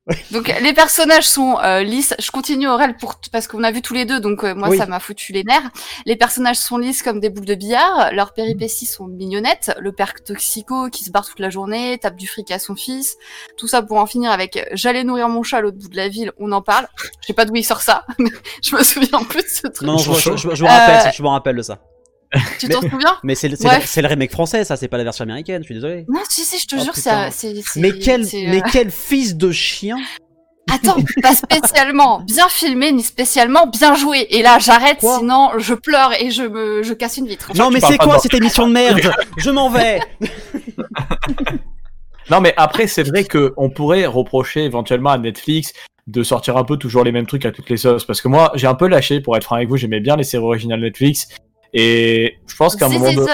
[0.31, 2.15] Donc les personnages sont euh, lisses.
[2.19, 4.79] Je continue Aurel pour parce qu'on a vu tous les deux, donc euh, moi Oui.
[4.79, 5.71] ça m'a foutu les nerfs.
[6.07, 8.11] Les personnages sont lisses comme des boules de billard.
[8.13, 9.73] Leurs péripéties sont mignonnettes.
[9.81, 13.17] Le père toxico qui se barre toute la journée, tape du fric à son fils.
[13.57, 15.97] Tout ça pour en finir avec euh, j'allais nourrir mon chat à l'autre bout de
[15.97, 16.33] la ville.
[16.39, 16.87] On en parle.
[17.21, 18.31] Je sais pas d'où il sort ça, mais
[18.65, 19.87] je me souviens plus de ce truc.
[19.87, 21.79] Non, non, je, je, je, je me Euh, rappelle, je me rappelle de ça.
[22.59, 23.17] Tu t'en souviens?
[23.23, 23.79] Mais c'est le, c'est Ouais.
[23.81, 26.05] le- c'est le remake français, ça, c'est pas la version américaine, je suis désolé.
[26.09, 29.37] Non, si si, je te Oh, jure, c'est Mais quel, c'est, euh, mais quel fils
[29.37, 29.97] de chien
[30.71, 34.27] Attends, pas spécialement bien filmé ni spécialement bien joué.
[34.29, 37.53] Et là, j'arrête, sinon je pleure et je me je casse une vitre.
[37.57, 39.01] Non, mais c'est quoi de- cette émission de merde?
[39.39, 39.99] Je m'en vais
[42.31, 45.73] Non, mais après, c'est vrai que on pourrait reprocher éventuellement à Netflix
[46.07, 48.05] de sortir un peu toujours les mêmes trucs à toutes les sauces.
[48.05, 50.25] Parce que moi, j'ai un peu lâché, pour être franc avec vous, j'aimais bien les
[50.25, 51.29] séries originales Netflix.
[51.75, 53.27] Et je pense qu'à un moment donné.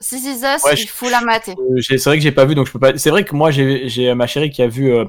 [0.00, 1.54] This is Us, Ouais, il je- faut la mater.
[1.58, 2.96] Euh, c'est vrai que j'ai pas vu, donc je peux pas.
[2.96, 4.92] C'est vrai que moi, j'ai j'ai ma chérie qui a vu.
[4.92, 5.04] euh,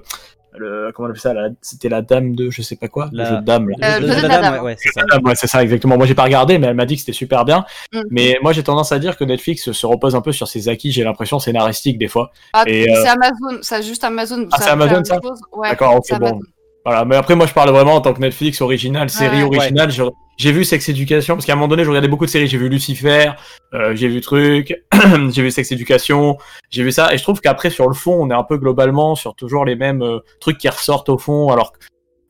[0.58, 3.08] le, comment on appelle ça C'était la dame de je sais pas quoi.
[3.14, 3.70] La- Le jeu de dame.
[3.70, 3.76] là.
[3.84, 5.02] Euh, Le- le le- jeu de la dame, ouais, ouais, c'est ça.
[5.22, 5.96] Ouais, c'est ça, exactement.
[5.96, 7.66] Moi, j'ai pas regardé, mais elle m'a dit que c'était super bien.
[7.94, 8.00] Mm.
[8.10, 10.92] Mais moi, j'ai tendance à dire que Netflix se repose un peu sur ses acquis,
[10.92, 12.32] j'ai l'impression, scénaristiques des fois.
[12.54, 14.48] Ah, Et, euh, c'est Amazon, c'est juste Amazon.
[14.52, 15.20] Ah, c'est Amazon, ça
[15.64, 16.26] D'accord, ok, c'est bon.
[16.30, 16.40] Amazon.
[16.86, 19.92] Voilà, mais après, moi, je parle vraiment en tant que Netflix original, série originale.
[20.38, 22.48] J'ai vu Sex Education, parce qu'à un moment donné, je regardais beaucoup de séries.
[22.48, 23.32] J'ai vu Lucifer,
[23.74, 24.74] euh, j'ai vu Truc,
[25.32, 26.38] j'ai vu Sex Education,
[26.70, 27.14] j'ai vu ça.
[27.14, 29.76] Et je trouve qu'après, sur le fond, on est un peu globalement sur toujours les
[29.76, 31.50] mêmes euh, trucs qui ressortent au fond.
[31.50, 31.80] Alors, que-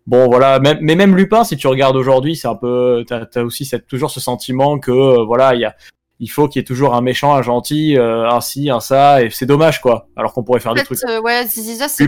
[0.08, 0.60] bon, voilà.
[0.60, 3.86] Même, mais même Lupin, si tu regardes aujourd'hui, c'est un peu, t'as as aussi cette,
[3.86, 5.76] toujours ce sentiment que, euh, voilà, il y a,
[6.20, 9.24] il faut qu'il y ait toujours un méchant, un gentil, euh, un ci, un ça,
[9.24, 10.08] et c'est dommage, quoi.
[10.18, 11.00] Alors qu'on pourrait faire En des trucs.
[11.08, 11.62] euh, ouais, c'est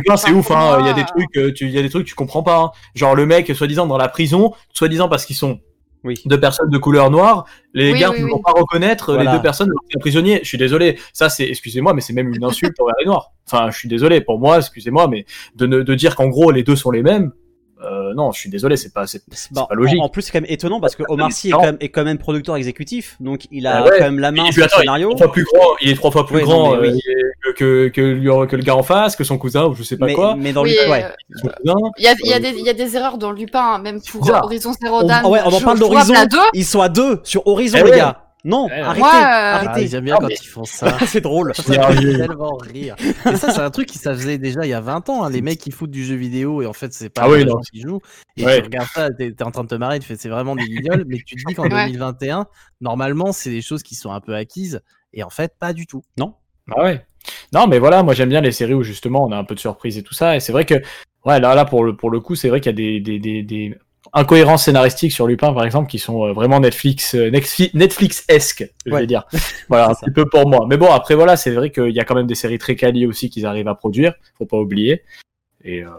[0.10, 0.78] enfin, ouf, hein.
[0.82, 2.44] Il y a des euh, trucs, euh, tu, il y a des trucs, tu comprends
[2.44, 2.58] pas.
[2.60, 2.72] hein.
[2.96, 5.60] Genre le mec, soi-disant dans la prison, soi-disant parce qu'ils sont
[6.04, 6.16] Oui.
[6.26, 8.32] deux personnes de couleur noire, les Oui, gardes oui, ne oui.
[8.32, 9.32] vont pas reconnaître Voilà.
[9.32, 10.40] les deux personnes un prisonnier.
[10.44, 10.98] Je suis désolé.
[11.14, 13.32] Ça, c'est, excusez-moi, mais c'est même une insulte envers les noirs.
[13.48, 16.64] Enfin, je suis désolé pour moi, excusez-moi, mais de, ne- de dire qu'en gros les
[16.64, 17.32] deux sont les mêmes,
[17.84, 20.00] euh, non, je suis désolé, c'est pas, c'est, c'est Bon, pas logique.
[20.00, 21.90] En, en plus, c'est quand même étonnant parce que Omar Sy est quand, même, est
[21.90, 23.92] quand même producteur exécutif, donc il a Ah ouais.
[23.98, 25.10] quand même la main sur le attends, il est scénario.
[25.10, 27.00] trois fois plus grand, il est trois fois plus Ouais, grand non, mais oui.
[27.10, 30.06] euh, que, que, que, le gars en face, que son cousin ou je sais pas
[30.06, 30.36] Mais, quoi.
[30.38, 30.90] mais dans Oui, le.
[30.92, 31.04] Ouais.
[31.06, 31.10] euh,
[31.42, 31.76] cousin.
[31.98, 33.80] Il y a, il y, a des- il y a des erreurs dans Lupin, hein,
[33.80, 34.30] même pour.
[34.30, 35.22] Horizon Zero On, Dawn.
[35.24, 36.14] ah ouais, on en parle d'Horizon.
[36.54, 37.98] Ils sont à deux sur Horizon, Eh les ouais.
[37.98, 38.18] gars.
[38.44, 38.80] Non, Ouais, ouais.
[38.82, 39.88] arrêtez, Moi, euh, Ah, arrêtez.
[39.88, 40.98] J'aime bien Ah, quand mais- ils font ça.
[41.08, 41.54] c'est drôle.
[41.56, 42.96] Ça fait tellement rire.
[43.00, 45.24] Et ça, c'est un truc qui ça faisait déjà il y a 20 ans.
[45.24, 47.48] hein, les mecs qui foutent du jeu vidéo et en fait, c'est pas Ah les
[47.48, 48.02] gens qui jouent.
[48.38, 48.58] Et Ouais.
[48.60, 51.04] tu regardes ça, t'es en train de te marrer, tu fais c'est vraiment des guignols.
[51.08, 51.86] mais tu te dis qu'en Ouais.
[51.88, 52.48] 2021,
[52.82, 54.82] normalement, c'est des choses qui sont un peu acquises.
[55.14, 56.02] Et en fait, pas du tout.
[56.18, 56.36] Non
[56.76, 57.06] Ah ouais.
[57.54, 59.60] Non, mais voilà, moi j'aime bien les séries où justement on a un peu de
[59.60, 60.36] surprise et tout ça.
[60.36, 60.76] Et c'est vrai que,
[61.26, 63.20] ouais, là, là pour le, pour le coup, c'est vrai qu'il y a des, des,
[63.20, 63.78] des, des
[64.14, 68.92] incohérences scénaristiques sur Lupin, par exemple, qui sont euh, vraiment Netflix, euh, Netflix- Netflix-esque, je
[68.92, 69.02] Ouais.
[69.02, 69.24] vais dire.
[69.70, 70.02] Voilà, un ça.
[70.06, 70.66] petit peu pour moi.
[70.70, 73.06] Mais bon, après, voilà, c'est vrai qu'il y a quand même des séries très quali
[73.06, 74.14] aussi qu'ils arrivent à produire.
[74.38, 75.04] Faut pas oublier.
[75.64, 75.90] Et euh,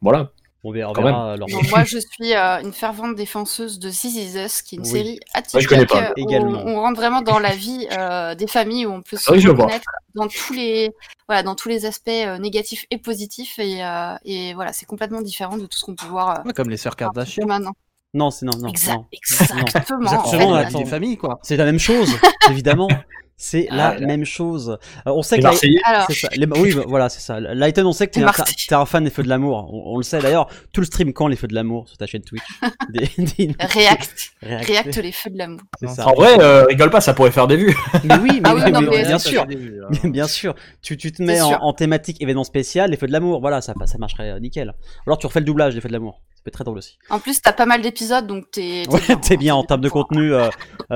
[0.00, 0.32] voilà.
[0.64, 4.04] On verra, Quand verra leur Non, moi, je suis euh, une fervente défenseuse de This
[4.14, 4.90] Is Us, qui est une Oui.
[4.90, 5.20] série
[5.52, 6.00] Moi, je connais atypique.
[6.00, 6.08] pas.
[6.10, 6.62] euh, où Également.
[6.66, 10.28] On, rentre vraiment dans la vie euh, des familles, où on peut se reconnaître dans
[10.28, 10.90] tous les,
[11.28, 13.58] voilà, dans tous les aspects euh, négatifs et positifs.
[13.58, 16.52] Et, euh, et voilà, c'est complètement différent de tout ce qu'on peut voir euh, Ouais,
[16.52, 17.44] Comme les sœurs Kardashian.
[17.46, 17.72] maintenant.
[18.14, 18.68] Non, c'est non, non.
[18.68, 19.06] Exact- non.
[19.10, 19.60] exactement.
[19.62, 20.78] Exactement, En fait, la attends.
[20.78, 21.38] vie des familles, quoi.
[21.42, 22.14] C'est la même chose,
[22.50, 22.88] évidemment.
[23.36, 24.06] C'est Ah, la là.
[24.06, 24.78] même chose.
[25.06, 25.80] Euh, on sait Les que la- Marseillais.
[25.84, 26.28] Alors, c'est ça.
[26.36, 27.40] Les- Oui, bah, voilà, c'est ça.
[27.40, 29.68] Lighton, on sait que t'es un, un fan des Feux de l'amour.
[29.72, 30.48] On, on le sait d'ailleurs.
[30.72, 32.42] Tout le stream quand les Feux de l'amour sur ta chaîne Twitch?
[32.90, 34.68] Des, des- React, React.
[34.68, 35.60] React les feux de l'amour.
[35.80, 36.06] C'est ça.
[36.06, 37.74] En vrai, euh, rigole pas, ça pourrait faire des vues.
[38.04, 39.42] Mais oui, mais, Ah oui, oui, non, mais mais bien sûr.
[39.50, 39.88] hein.
[40.04, 43.40] Mais bien sûr, tu, tu te mets en, thématique événement spécial, les feux de l'amour,
[43.40, 44.68] voilà, ça, ça marcherait euh, nickel.
[44.70, 46.78] Ou alors tu refais le doublage des feux de l'amour, ça peut être très drôle
[46.78, 46.98] aussi.
[47.10, 50.34] En plus, t'as pas mal d'épisodes, donc t'es Ouais, t'es bien en termes de contenu,
[50.34, 50.48] euh,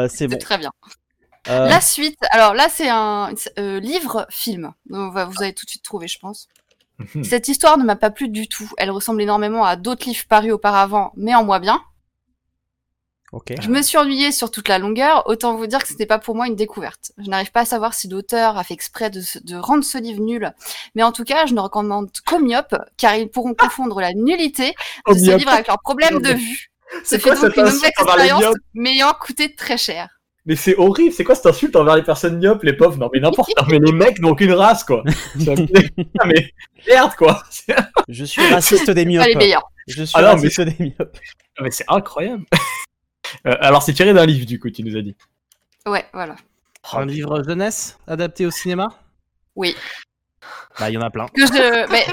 [0.09, 0.32] c'est bon.
[0.32, 0.70] C'est très bien.
[1.49, 4.72] Euh, La suite, alors là, c'est un euh, livre-film.
[4.88, 6.49] Vous allez tout de suite trouver, je pense.
[6.99, 7.24] Mhm.
[7.24, 8.70] Cette histoire ne m'a pas plu du tout.
[8.78, 11.82] Elle ressemble énormément à d'autres livres parus auparavant, mais en moins bien.
[13.32, 13.55] ok.
[13.61, 16.18] Je me suis ennuyée sur toute la longueur, autant vous dire que ce n'était pas
[16.18, 17.12] pour moi une découverte.
[17.18, 20.53] Je n'arrive pas à savoir si l'auteur a fait exprès de, rendre ce livre nul,
[20.94, 24.74] mais en tout cas, je ne recommande qu'aux myopes, car ils pourront confondre la nullité
[25.07, 26.70] de ce livre avec leur problème de vue.
[27.05, 28.57] C'est fait donc une mauvaise expérience, myopes?
[28.74, 30.15] mais ayant coûté très cher.
[30.47, 32.97] Mais c'est horrible, c'est quoi cette insulte envers les personnes myopes, les pauvres?
[32.99, 35.03] Non mais n'importe, mais les mecs n'ont aucune race quoi.
[36.24, 36.53] Mais
[36.88, 37.42] merde quoi.
[38.09, 39.26] Je suis raciste des Pas myopes.
[39.26, 39.70] les meilleurs.
[39.88, 41.18] Je suis Ah non, raciste des myopes.
[41.59, 42.44] Ah, mais c'est incroyable.
[43.44, 45.16] Euh, alors c'est tiré d'un livre du coup, tu nous as dit.
[45.84, 46.36] Ouais, voilà.
[46.92, 48.88] Un livre jeunesse adapté au cinéma?
[49.57, 49.74] Oui.
[50.79, 51.27] Bah, il y en a plein.
[51.29, 51.91] Que je...
[51.91, 52.05] mais,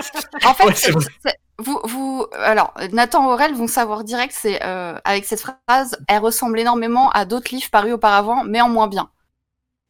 [0.45, 0.91] en fait,
[1.26, 6.20] Ouais, vous, vous, alors, Nathan Aurel vont savoir direct, c'est euh, avec cette phrase, elle
[6.20, 9.09] ressemble énormément à d'autres livres parus auparavant, mais en moins bien.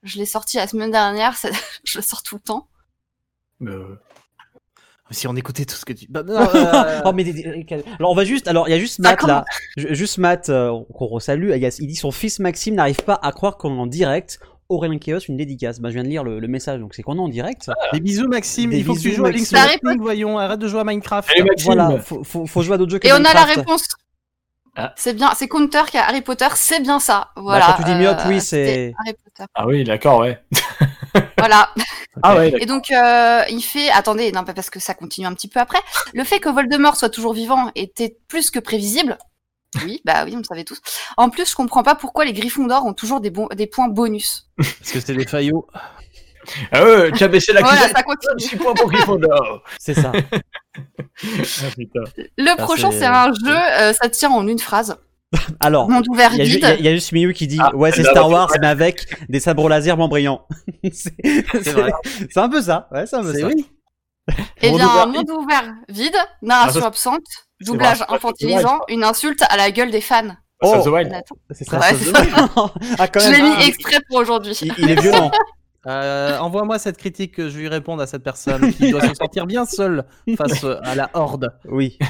[0.04, 1.50] Je l'ai sorti la semaine dernière, ça-
[1.86, 2.68] je le sors tout le temps.
[3.62, 3.96] Euh,
[5.12, 6.08] Si on écoutait tout ce que tu.
[6.10, 7.24] Bah, non, euh, Oh, mais
[8.00, 9.46] alors on va juste, alors il y a juste Matt là,
[9.78, 11.52] Ju- juste Matt euh, qu'on resalue.
[11.80, 14.40] Il dit son fils Maxime n'arrive pas à croire qu'on est en direct.
[14.76, 15.80] Aurélien Chaos une dédicace.
[15.80, 17.70] Bah je viens de lire le, le message, donc c'est qu'on est en direct.
[17.94, 18.70] Des bisous, Maxime.
[18.72, 19.32] Des il faut que tu joues à.
[19.32, 20.38] Link's Awakening, voyons.
[20.38, 21.30] Arrête de jouer à Minecraft.
[21.34, 21.74] Allez, Maxime.
[21.74, 23.84] Voilà, faut, faut, faut jouer à d'autres jeux que Et on a la réponse.
[24.76, 24.92] Ah.
[24.98, 27.30] C'est bien, c'est Counter qui a Harry Potter, c'est bien ça.
[27.36, 27.68] Voilà.
[27.68, 29.44] Bah, quand tu dis myope, euh, oui, c'était c'est- Harry Potter.
[29.54, 30.42] Ah oui, d'accord, ouais.
[31.38, 31.70] Voilà.
[32.24, 35.34] Ah ouais, Et donc, euh, il fait, attendez, non, pas parce que ça continue un
[35.34, 35.78] petit peu après.
[36.14, 39.18] Le fait que Voldemort soit toujours vivant était plus que prévisible.
[39.84, 40.80] Oui, bah oui, on le savait tous.
[41.18, 44.50] En plus, je comprends pas pourquoi les Griffons d'or ont toujours des, points bonus.
[44.58, 45.68] Parce que c'est des faillots.
[46.72, 48.40] Ah ouais, tu as baissé la Voilà, ça continue.
[48.40, 49.64] 6 points pour Gryffondor.
[49.80, 50.12] C'est ça.
[50.14, 50.38] Ah.
[52.38, 54.98] Le Ça, prochain, c'est- un jeu, euh, ça tient en une phrase.
[55.60, 58.04] Alors, Monde ouvert il y, y y a juste Miyu qui dit Ah, ouais c'est
[58.04, 60.46] là, Star là, Wars mais avec des sabres laser moins brillants.
[60.94, 61.92] c'est vrai.
[62.04, 62.88] c'est- c'est un peu ça.
[62.92, 63.48] Ouais, c'est un peu ça.
[63.48, 63.66] oui.
[64.62, 67.24] Eh bien, monde ouvert vide, narration Ah, ça, absente,
[67.64, 70.36] doublage vrai, infantilisant, une insulte à la gueule des fans.
[70.61, 70.76] Oh.
[71.51, 71.80] C'est ça.
[71.80, 72.22] Ouais, c'est ça.
[72.99, 73.43] ah quand Je même.
[73.43, 74.57] l'ai mis exprès pour aujourd'hui.
[74.61, 75.32] il, il est violent.
[75.86, 79.45] Euh, Envoie-moi cette critique que je lui réponde à cette personne qui doit se sentir
[79.45, 80.05] bien seule
[80.38, 81.53] face à la horde.
[81.66, 81.97] Oui.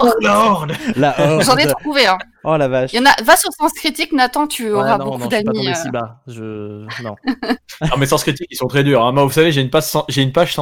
[0.00, 1.42] Oh la horde La horde.
[1.42, 2.16] J'en ai trouvé, hein.
[2.44, 2.94] Oh la vache.
[2.94, 5.28] Il y en a, va sur Sens Critique, Nathan, tu Ouais, auras non, beaucoup non,
[5.30, 5.68] je suis pas d'amis.
[5.68, 5.74] euh.
[5.74, 6.22] si bas.
[6.28, 7.02] Je...
[7.02, 7.14] Non.
[7.82, 9.04] Non mais sans critique, ils sont très durs.
[9.04, 9.12] Hein.
[9.12, 10.54] Moi, vous savez, j'ai une page sans, j'ai une page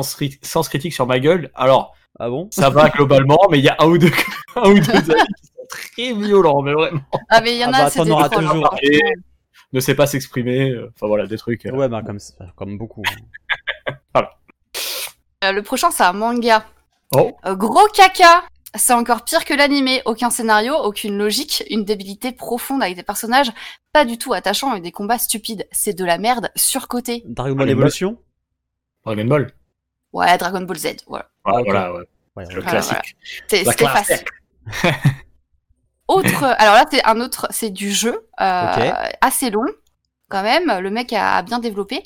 [0.69, 1.51] critique sur ma gueule.
[1.55, 2.49] Alors, Ah bon?
[2.51, 4.11] Ça va globalement, mais il y a un ou deux,
[4.57, 5.05] un ou deux amis
[5.41, 7.01] qui sont très violents, mais vraiment.
[7.29, 8.67] Ah, mais il y en Ah a, bah, c'est des trolls, hein, toujours.
[8.67, 8.99] franchement.
[9.73, 10.71] Ne sait pas s'exprimer.
[10.71, 11.67] euh, Enfin voilà, des trucs.
[11.67, 11.73] euh.
[11.73, 12.19] Ouais bah comme
[12.57, 13.03] comme beaucoup.
[15.45, 16.65] Euh, le prochain, c'est un manga.
[17.15, 17.37] Oh.
[17.45, 18.45] Euh, gros caca
[18.75, 20.01] C'est encore pire que l'animé.
[20.07, 23.53] Aucun scénario, aucune logique, une débilité profonde avec des personnages
[23.93, 25.67] pas du tout attachants et des combats stupides.
[25.73, 27.23] C'est de la merde surcotée.
[27.27, 27.69] Dragon Ball.
[27.71, 28.19] Evolution?
[29.05, 29.53] Dragon Ball.
[30.17, 31.29] Ouais, Dragon Ball Z, voilà.
[31.45, 31.65] Voilà, Ok.
[31.67, 32.05] voilà, ouais.
[32.37, 33.17] Ouais, Le Voilà, classique.
[33.49, 34.25] C'est- La C'était facile.
[36.09, 38.95] Autre, alors là, c'est un autre, c'est du jeu, euh, Ok.
[39.21, 39.67] assez long,
[40.29, 40.79] quand même.
[40.81, 42.03] Le mec a, a bien développé.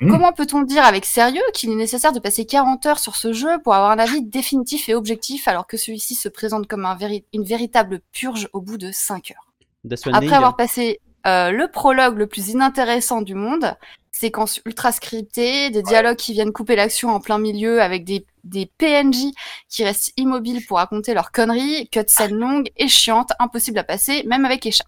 [0.00, 0.10] Mm.
[0.10, 3.58] Comment peut-on dire avec sérieux qu'il est nécessaire de passer 40 heures sur ce jeu
[3.62, 7.24] pour avoir un avis définitif et objectif alors que celui-ci se présente comme un véri-
[7.34, 9.46] une véritable purge au bout de 5 heures?
[10.14, 13.76] Après avoir passé euh, le prologue le plus inintéressant du monde,
[14.22, 18.66] séquence ultra scriptée, des dialogues qui viennent couper l'action en plein milieu avec des, des
[18.78, 19.32] PNJ
[19.68, 24.44] qui restent immobiles pour raconter leurs conneries, cutscene longue et chiante, impossible à passer, même
[24.44, 24.86] avec échappe.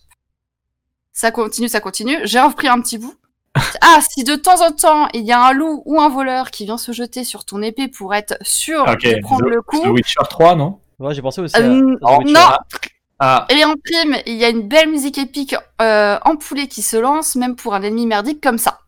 [1.12, 2.18] Ça continue, ça continue.
[2.24, 3.14] J'ai repris un petit bout.
[3.80, 6.64] Ah, si de temps en temps il y a un loup ou un voleur qui
[6.64, 9.86] vient se jeter sur ton épée pour être sûr de prendre The- le coup, The
[9.90, 10.80] Witcher 3, non?
[10.98, 11.56] Ouais, j'ai pensé aussi.
[11.56, 12.32] Euh, à- n- à The Witcher.
[12.32, 12.48] non.
[13.20, 16.82] Ah, Et en prime, il y a une belle musique épique euh, en poulet qui
[16.82, 18.80] se lance, même pour un ennemi merdique comme ça.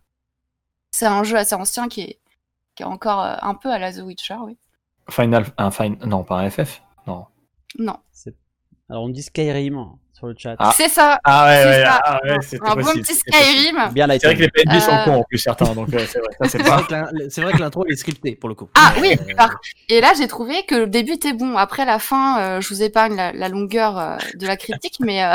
[0.99, 2.19] C'est un jeu assez ancien qui est,
[2.75, 4.57] qui est encore euh, un peu à la The Witcher, oui.
[5.11, 7.27] Final, un Final, non, pas un FF, non.
[7.79, 7.97] Non.
[8.89, 9.79] Alors on me dit Skyrim
[10.15, 10.57] sur le chat.
[10.59, 10.73] Ah.
[10.75, 11.19] C'est ça.
[11.25, 12.01] Ah ouais, c'est ouais, ça.
[12.03, 13.15] ah ouais, un bon petit.
[13.15, 13.93] Skyrim.
[13.93, 16.19] Bien C'est vrai que les PNJ sont Euh, cons en plus certains, donc euh, c'est
[16.63, 18.71] vrai, c'est vrai que l'intro est scriptée pour le coup.
[18.75, 19.45] Ah oui, Euh,
[19.91, 21.59] et là j'ai trouvé que le début était bon.
[21.59, 25.23] Après la fin, euh, je vous épargne la, la longueur euh, de la critique, mais
[25.23, 25.35] euh,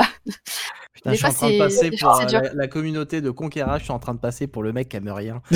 [1.03, 3.31] Putain, des je suis en train de c'est passer pour euh, la, la communauté de
[3.31, 5.41] Conquérage, je suis en train de passer pour le mec qui aime rien.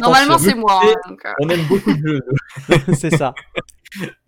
[0.00, 0.80] Normalement c'est moi.
[0.84, 1.32] hein, donc, euh.
[1.40, 2.26] On aime beaucoup de jeux.
[2.94, 3.34] c'est ça.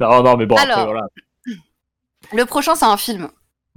[0.01, 1.09] Non, non, mais bon, après, voilà.
[2.33, 3.29] Le prochain c'est un film.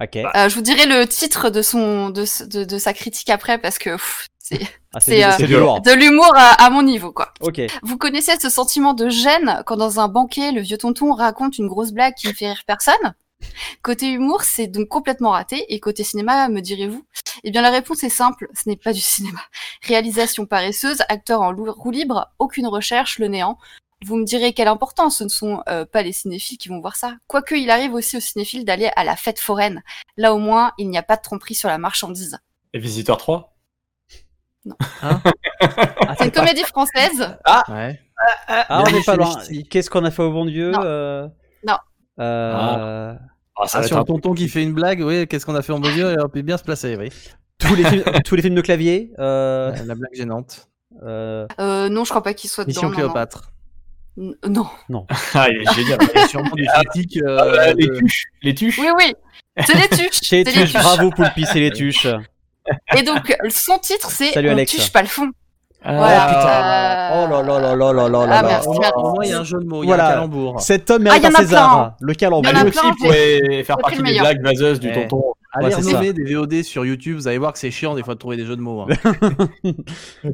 [0.01, 0.15] Ok.
[0.15, 3.77] Euh, je vous dirai le titre de son de, de, de sa critique après parce
[3.77, 4.61] que pff, c'est
[4.93, 7.33] Ah, euh, de l'humour à, à mon niveau quoi.
[7.41, 7.59] Ok.
[7.83, 11.67] Vous connaissez ce sentiment de gêne quand dans un banquet le vieux tonton raconte une
[11.67, 13.13] grosse blague qui ne fait rire personne?
[13.81, 17.03] Côté humour, c'est donc complètement raté et côté cinéma, me direz-vous?
[17.43, 19.39] Eh bien la réponse est simple, ce n'est pas du cinéma.
[19.87, 23.57] Réalisation paresseuse, acteur en roue libre, aucune recherche, le néant.
[24.05, 26.95] Vous me direz quelle importance, ce ne sont euh, pas les cinéphiles qui vont voir
[26.95, 27.15] ça.
[27.27, 29.83] Quoique il arrive aussi aux cinéphiles d'aller à la fête foraine.
[30.17, 32.37] Là au moins, il n'y a pas de tromperie sur la marchandise.
[32.73, 33.55] Et Visiteur 3
[36.17, 37.35] C'est une comédie française.
[37.45, 37.99] Ah Ouais.
[38.47, 39.35] Ah, on n'est pas loin.
[39.69, 40.81] Qu'est-ce qu'on a fait au bon Dieu Non.
[40.83, 41.27] euh,
[41.65, 41.77] Non.
[42.19, 43.15] euh,
[43.61, 45.61] Ah, ça Ah, va être un- tonton qui fait une blague, oui, qu'est-ce qu'on a
[45.61, 47.09] fait en beau Dieu, il aurait pu bien se placer, oui.
[47.59, 50.67] tous, les films, tous les films de clavier euh, La blague gênante.
[51.03, 52.71] euh, Euh, non, je crois pas qu'il soit dedans.
[52.71, 52.95] Mission non, non.
[52.97, 53.51] Cléopâtre.
[54.17, 54.35] N-
[54.89, 55.05] Non.
[55.35, 55.99] Ah, il est génial.
[56.13, 57.17] Il y a sûrement des critiques.
[57.17, 58.79] euh, Ah, bah, les tuches, les tuches.
[58.79, 59.13] Oui, oui.
[59.65, 60.19] C'est les tuches.
[60.23, 62.07] Chez c'est les tuches, bravo Poulpi, c'est les tuches.
[62.97, 64.71] Et donc, son titre, c'est Salut, On Alex.
[64.71, 65.29] tuche pas le fond.
[65.83, 66.27] Ah, Voilà.
[66.27, 66.47] putain.
[66.47, 68.47] Euh, Oh là là là là là là Ah, là là.
[68.47, 68.93] merci, merci.
[68.95, 70.05] Au moins, il y a un jeu de mots, il y Voilà.
[70.05, 70.61] a un calembour.
[70.61, 71.95] Cet homme Ah, mérite y en un César.
[71.97, 72.07] plein.
[72.07, 72.51] Le y calembour.
[72.53, 74.93] Lui aussi pourrait faire partie des blagues vaseuses du Eh.
[74.93, 75.23] tonton.
[75.53, 78.13] Allez Ouais, renommer des VOD sur YouTube, vous allez voir que c'est chiant des fois
[78.13, 78.83] de trouver des jeux de mots.
[78.83, 78.87] hein.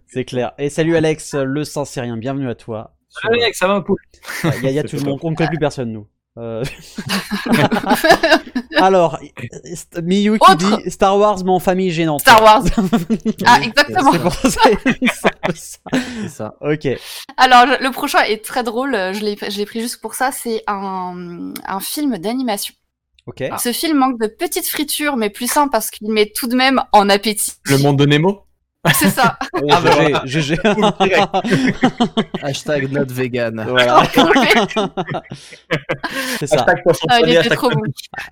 [0.06, 0.52] C'est clair.
[0.60, 2.94] Et salut Alex, le Saint-Syrien, bienvenue à toi.
[3.10, 3.94] Sur- Allez, mec, ça va un peu.
[4.44, 6.06] Il y a, y a tout le monde, on ne connaît plus personne nous.
[6.38, 6.64] Euh,
[8.78, 9.20] Alors,
[10.04, 10.82] Miyu qui Autre.
[10.84, 12.22] dit Star Wars mais en famille gênante.
[12.22, 12.64] Star Wars.
[13.46, 14.12] Ah, exactement.
[14.12, 14.62] C'est pour ça.
[15.56, 16.56] c'est ça.
[16.62, 16.88] Ok.
[17.38, 18.92] Alors, le- prochain est très drôle.
[18.94, 20.32] Je l'ai, je l'ai pris juste pour ça.
[20.32, 22.74] C'est un, un film d'animation.
[23.26, 23.44] Ok.
[23.60, 26.82] Ce film manque de petites fritures, mais plus simple parce qu'il met tout de même
[26.94, 27.54] en appétit.
[27.66, 28.44] Le monde de Nemo?
[28.94, 29.38] C'est ça.
[29.70, 31.32] Ah, bah, GG, voilà.
[32.44, 33.66] Hashtag not vegan.
[33.68, 34.04] Voilà.
[36.40, 36.58] C'est ça.
[36.58, 37.82] Hashtag poisson Ah, il était trop bon.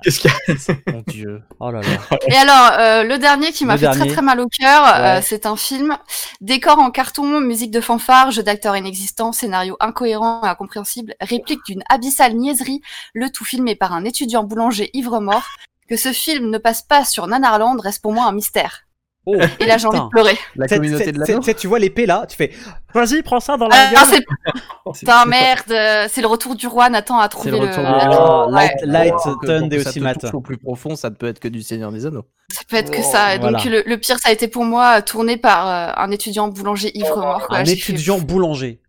[0.03, 0.91] Qu'est-ce qu'il y a?
[0.91, 1.41] Mon dieu.
[1.60, 2.18] Oh là là.
[2.28, 3.99] Et alors, euh, le dernier qui m'a fait dernier.
[3.99, 5.97] très très mal au cœur, euh, c'est un film.
[6.41, 11.84] Décor en carton, musique de fanfare, jeu d'acteurs inexistant, scénario incohérent et incompréhensible, réplique d'une
[11.89, 12.82] abyssale niaiserie,
[13.14, 15.47] le tout filmé par un étudiant boulanger ivre-mort.
[15.88, 18.85] Que ce film ne passe pas sur Nanarland reste pour moi un mystère.
[19.28, 20.38] Oh, Et là, j'ai envie de pleurer.
[20.56, 22.52] La communauté de c'est- Tu vois l'épée là, tu fais
[22.94, 24.22] Vas-y, prends ça dans la Ah, gueule.
[24.94, 26.90] putain merde, euh, c'est le retour du roi.
[26.90, 27.64] Nathan a trouvé le le.
[27.66, 28.52] retour du Ah, roi.
[28.52, 28.72] Light.
[28.84, 29.48] Light que
[29.84, 30.00] ça aussi
[30.34, 32.26] au plus profond, ça ne peut être que du Seigneur des Anneaux.
[32.54, 33.36] Ça peut être que ça.
[33.36, 36.48] Et donc le, le pire, ça a été pour moi tourné par euh, un étudiant
[36.48, 37.48] boulanger ivre-mort.
[37.48, 37.58] quoi.
[37.58, 38.80] Un étudiant boulanger.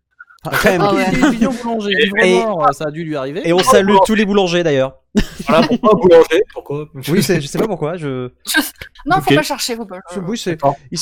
[0.51, 0.81] Ah, quand même.
[0.81, 1.05] Ah ouais.
[1.63, 1.91] Boulanger,
[2.23, 3.41] Et- ivre-mort, ça a dû lui arriver.
[3.47, 4.95] Et on salue tous les boulangers d'ailleurs.
[5.47, 7.97] Voilà, pourquoi boulanger Pourquoi Oui, je sais pas pourquoi.
[7.97, 8.29] Je.
[9.05, 9.35] Non, faut Ok.
[9.35, 9.99] pas chercher, faut pas.
[10.13, 10.41] je- Oui,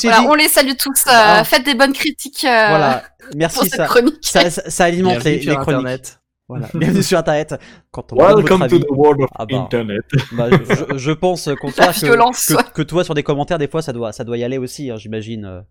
[0.04, 0.26] Voilà, dit.
[0.28, 1.06] on les salue tous.
[1.06, 1.44] euh, Ah.
[1.44, 3.02] Faites des bonnes critiques euh, Voilà.
[3.18, 3.60] pour Merci.
[3.68, 4.16] cette Ça, chronique.
[4.22, 5.80] ça, ça, ça alimente les, sur les chroniques.
[5.80, 6.20] Internet.
[6.48, 6.68] Voilà.
[6.74, 7.56] Bienvenue sur Internet.
[7.90, 9.56] Quand on Welcome to the world of Ah bah.
[9.56, 10.02] Internet.
[10.32, 10.46] Bah,
[10.94, 14.12] je, pense contraire que, violence, que, que toi sur des commentaires des fois ça doit
[14.12, 15.64] ça doit y aller aussi hein, j'imagine.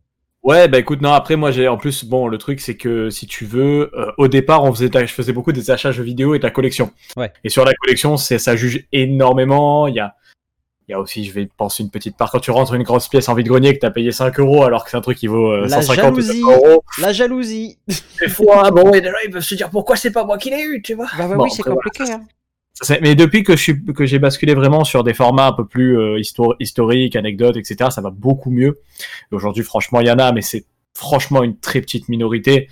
[0.45, 3.25] Ouais, bah écoute, non, après moi j'ai en plus, bon, le truc c'est que si
[3.25, 6.37] tu veux, euh, au départ on faisait, je faisais beaucoup des achats jeux vidéo et
[6.39, 6.91] de la collection.
[7.17, 7.33] Ouais.
[7.43, 9.87] Et sur la collection, c'est ça juge énormément.
[9.87, 10.13] Il y a,
[10.87, 13.07] il y a aussi, je vais penser une petite part quand tu rentres une grosse
[13.07, 15.51] pièce en vide-grenier que t'as payé 5 euros alors que c'est un truc qui vaut
[15.51, 16.41] euh, La 150 ou jalousie.
[16.43, 16.83] 200 euros.
[17.01, 17.79] La jalousie.
[18.21, 20.61] Des fois, bon, et là ils peuvent se dire pourquoi c'est pas moi qui l'ai
[20.61, 21.07] eu, tu vois.
[21.17, 21.75] Bah, bah Bon, oui c'est voilà.
[21.81, 22.11] compliqué.
[22.13, 22.21] hein.
[22.81, 25.65] Ça, Mais depuis que je suis que j'ai basculé vraiment sur des formats un peu
[25.65, 28.79] plus euh, histo- historiques, anecdotes, etc., ça va beaucoup mieux.
[29.31, 32.67] Aujourd'hui, franchement, il y en a, mais c'est franchement une très petite minorité.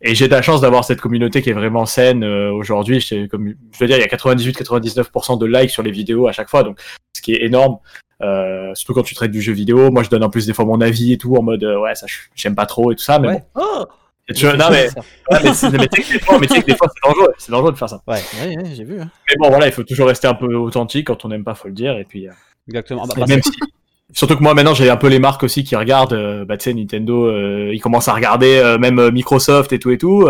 [0.00, 3.00] Et j'ai de la chance d'avoir cette communauté qui est vraiment saine euh, aujourd'hui.
[3.00, 6.32] Je Comme je veux dire, il y a 98-99% de likes sur les vidéos à
[6.32, 6.78] chaque fois, donc
[7.16, 7.78] ce qui est énorme.
[8.22, 9.90] Euh, surtout quand tu traites du jeu vidéo.
[9.90, 11.94] Moi, je donne en plus des fois mon avis et tout en mode euh, ouais,
[11.94, 13.18] ça j'aime pas trop et tout ça.
[13.18, 13.44] Mais Ouais.
[13.54, 13.62] bon.
[13.62, 13.84] Oh
[14.28, 14.88] Et tu vois, non mais,
[15.30, 16.88] ouais, mais, c'est- mais tu sais que des fois, mais tu sais que des fois,
[16.94, 18.00] c'est dangereux, c'est dangereux de faire ça.
[18.06, 19.00] Ouais, Ouais, ouais, j'ai vu.
[19.00, 19.10] hein.
[19.28, 21.68] Mais bon, voilà, il faut toujours rester un peu authentique quand on n'aime pas, faut
[21.68, 21.96] le dire.
[21.98, 22.32] Et puis, euh,
[22.68, 23.02] exactement.
[23.04, 23.52] Ah bah, et même si,
[24.12, 26.14] surtout que moi maintenant, j'ai un peu les marques aussi qui regardent.
[26.14, 29.78] euh, bah tu sais, Nintendo, euh, ils commencent à regarder euh, même euh, Microsoft et
[29.78, 30.26] tout et tout.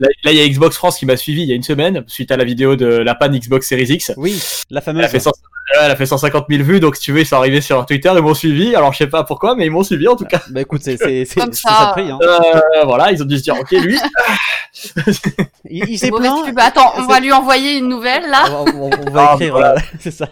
[0.00, 2.30] Là, il y a Xbox France qui m'a suivi il y a une semaine suite
[2.32, 4.12] à la vidéo de la panne Xbox Series X.
[4.16, 4.40] Oui,
[4.70, 5.04] la Elle fameuse.
[5.04, 7.26] a, fait 100 ouais, elle a fait 150 000 vues, donc si tu veux, ils
[7.26, 8.74] sont arrivés sur Twitter, ils m'ont suivi.
[8.74, 10.40] Alors je sais pas pourquoi, mais ils m'ont suivi en tout cas.
[10.50, 11.68] Bah écoute, c'est c'est- c'est- Comme c'est ça.
[11.68, 12.10] ça le prix.
[12.10, 12.18] Hein.
[12.22, 13.98] Euh, voilà, ils ont dû se dire, ok, lui,
[15.68, 16.44] Il, il s'est plaint.
[16.46, 16.58] pub.
[16.58, 18.44] Attends, on va lui envoyer une nouvelle là.
[18.50, 19.52] On, on- on va Ah, écrire.
[19.52, 19.74] voilà.
[20.00, 20.28] c'est ça.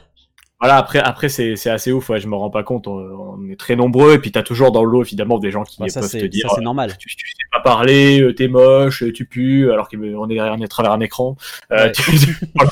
[0.60, 3.48] Voilà, après, après c'est c'est assez ouf, ouais, je me rends pas compte, on, on
[3.48, 5.88] est très nombreux, et puis t'as toujours dans le lot, évidemment, des gens qui Bah,
[5.88, 6.96] ça peuvent te dire, ça, c'est normal.
[6.98, 10.54] tu, tu sais pas parler, euh, t'es moche, euh, tu pues, alors qu'on est derrière
[10.54, 11.36] on est à travers un écran.
[11.70, 11.92] Euh, Ouais.
[11.92, 12.02] tu-
[12.56, 12.70] voilà,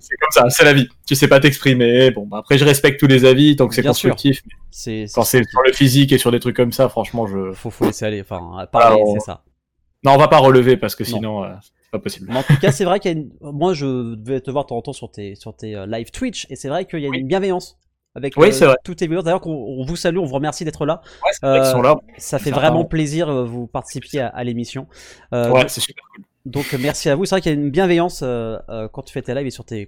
[0.00, 0.88] c'est comme ça, c'est la vie.
[1.06, 2.10] Tu sais pas t'exprimer.
[2.10, 4.42] Bon, bah, après, je respecte tous les avis tant que c'est Bien constructif.
[4.46, 7.52] mais C'est Quand c'est sur le physique et sur des trucs comme ça, franchement, je.
[7.52, 8.20] faut faut laisser aller.
[8.22, 9.44] Enfin, parler, Alors, c'est ça.
[10.04, 11.08] Non, on va pas relever parce que Non.
[11.08, 11.48] sinon, euh,
[11.90, 12.26] c'est pas possible.
[12.30, 13.30] Mais en tout cas, c'est vrai qu'il y a une...
[13.40, 16.10] Moi, je devais te voir de temps en temps sur tes, sur tes euh, live
[16.10, 17.78] Twitch, et c'est vrai qu'il y a une bienveillance
[18.14, 18.76] avec Oui, euh, c'est vrai.
[18.84, 19.22] tous tes viewers.
[19.22, 21.00] D'ailleurs, qu'on- on vous salue, on vous remercie d'être là.
[21.24, 21.96] Ouais, c'est vrai qu'ils Euh, sont là.
[22.18, 22.60] Ça fait Sympa.
[22.60, 24.86] vraiment plaisir, euh, vous participiez à, à l'émission.
[25.32, 26.24] Euh, Ouais, donc- c'est super cool.
[26.46, 27.24] Donc, euh, merci à vous.
[27.26, 29.50] C'est vrai qu'il y a une bienveillance euh, euh, quand tu fais tes lives et
[29.50, 29.86] sur tes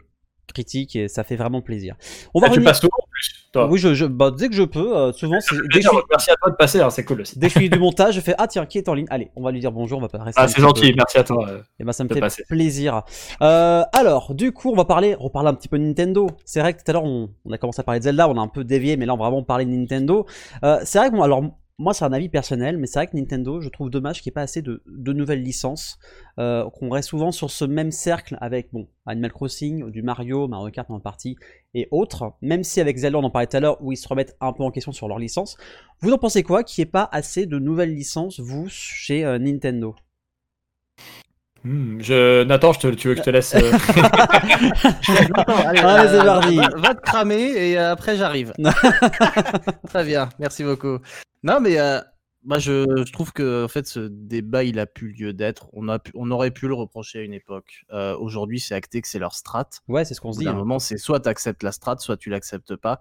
[0.52, 1.96] critiques, et ça fait vraiment plaisir.
[2.34, 2.90] On va Ah, tu passes souvent
[3.20, 3.66] plus, toi.
[3.68, 5.90] Oui, je, je- bah, dès que je peux, euh, souvent, c'est- dès que je Déjà,
[5.90, 7.38] suis- Merci à toi de passer, hein, c'est cool aussi.
[7.38, 9.06] Dès que je finis du montage, je fais Ah, tiens, qui est en ligne?
[9.10, 10.40] Allez, on va lui dire bonjour, on va pas rester.
[10.42, 11.46] Ah, c'est gentil, peu- merci à toi.
[11.48, 12.44] euh, Et ben, ça me fait passer.
[12.48, 13.02] plaisir.
[13.42, 16.28] Euh, alors, du coup, on va parler, reparler un petit peu de Nintendo.
[16.44, 18.36] C'est vrai que tout à l'heure, on, on a commencé à parler de Zelda, on
[18.38, 20.26] a un peu dévié, mais là, on va vraiment parler de Nintendo.
[20.64, 21.42] Euh, c'est vrai que, bon, alors,
[21.80, 24.34] moi, c'est un avis personnel, mais c'est vrai que Nintendo, je trouve dommage qu'il n'y
[24.34, 25.98] ait pas assez de, nouvelles licences,
[26.38, 30.70] euh, qu'on reste souvent sur ce même cercle avec, bon, Animal Crossing, du Mario, Mario
[30.70, 31.36] Kart en partie,
[31.72, 34.06] et autres, même si avec Zelda, on en parlait tout à l'heure, où ils se
[34.06, 35.56] remettent un peu en question sur leur licence.
[36.00, 39.38] Vous en pensez quoi qu'il n'y ait pas assez de nouvelles licences, vous, chez euh,
[39.38, 39.94] Nintendo?
[41.62, 42.42] Hmm, je...
[42.44, 42.86] Nathan, je te...
[42.88, 43.54] tu veux que je te laisse.
[43.54, 43.60] euh,
[45.66, 46.56] allez, Allez, c'est parti.
[46.56, 48.52] Va, va te cramer et euh, après j'arrive.
[49.88, 50.98] Très bien, merci beaucoup.
[51.42, 52.00] Non, mais euh,
[52.44, 55.68] moi je, je trouve que en fait ce débat il a plus lieu d'être.
[55.72, 57.84] On, a pu- on aurait pu le reprocher à une époque.
[57.92, 59.68] Euh, Aujourd'hui, c'est acté que c'est leur strat.
[59.88, 60.44] Ouais, c'est ce qu'on se dit.
[60.46, 60.54] d'un hein.
[60.54, 63.00] moment, c'est soit tu acceptes la strat, soit tu l'acceptes pas.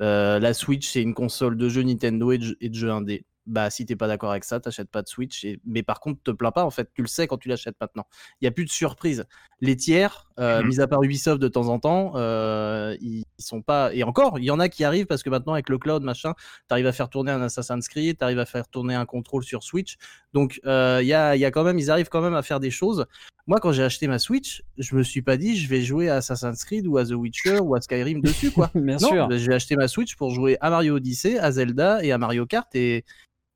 [0.00, 2.90] Euh, la Switch, c'est une console de jeux Nintendo et de, jeux- et de jeux
[2.90, 3.24] indé.
[3.48, 5.42] Bah, si t'es pas d'accord avec ça, t'achètes pas de Switch.
[5.44, 7.76] et- Mais par contre, te plains pas, en fait, tu le sais quand tu l'achètes
[7.80, 8.06] maintenant.
[8.42, 9.24] Il y a plus de surprise.
[9.62, 10.68] Les tiers, euh, Mhm.
[10.68, 13.94] mis à part Ubisoft de temps en temps, euh, ils, sont pas.
[13.94, 16.34] Et encore, il y en a qui arrivent parce que maintenant, avec le cloud, machin,
[16.68, 19.96] t'arrives à faire tourner un Assassin's Creed, t'arrives à faire tourner un contrôle sur Switch.
[20.34, 22.60] Donc, euh, il y, a, y a quand même, ils arrivent quand même à faire
[22.60, 23.06] des choses.
[23.46, 26.16] Moi, quand j'ai acheté ma Switch, je me suis pas dit, je vais jouer à
[26.16, 28.70] Assassin's Creed ou à The Witcher ou à Skyrim dessus, quoi.
[28.74, 29.28] Bien non, sûr.
[29.28, 32.44] bah, j'ai acheté ma Switch pour jouer à Mario Odyssey, à Zelda et à Mario
[32.44, 33.04] Kart et,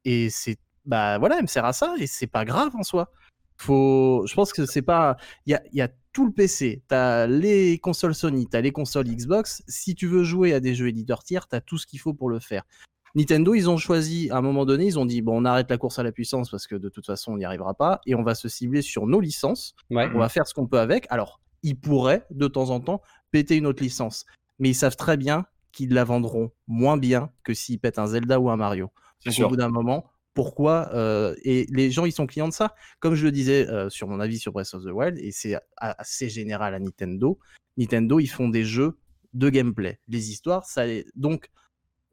[0.05, 3.11] et c'est bah voilà, elle me sert à ça et c'est pas grave en soi.
[3.57, 7.27] Faut, je pense que c'est pas, il y a, y a tout le PC, t'as
[7.27, 9.63] les consoles Sony, t'as les consoles Xbox.
[9.69, 12.29] Si tu veux jouer à des jeux éditeurs tiers, t'as tout ce qu'il faut pour
[12.29, 12.65] le faire.
[13.15, 15.77] Nintendo, ils ont choisi, à un moment donné, ils ont dit bon, on arrête la
[15.77, 18.23] course à la puissance parce que de toute façon, on n'y arrivera pas et on
[18.23, 19.75] va se cibler sur nos licences.
[19.91, 20.09] Ouais.
[20.15, 21.07] On va faire ce qu'on peut avec.
[21.11, 24.27] Alors, ils pourraient de temps en temps péter une autre licence,
[24.59, 28.41] mais ils savent très bien qu'ils la vendront moins bien que s'ils pètent un Zelda
[28.41, 28.91] ou un Mario.
[29.23, 29.47] C'est Donc, sûr.
[29.47, 32.75] au bout d'un moment, pourquoi euh, Et les gens, ils sont clients de ça?
[33.01, 35.57] Comme je le disais euh, sur mon avis sur Breath of the Wild, et c'est
[35.77, 37.39] assez général à Nintendo.
[37.77, 38.99] Nintendo, ils font des jeux
[39.35, 39.99] de gameplay.
[40.09, 40.87] Les histoires, ça.
[40.87, 41.51] les- Donc,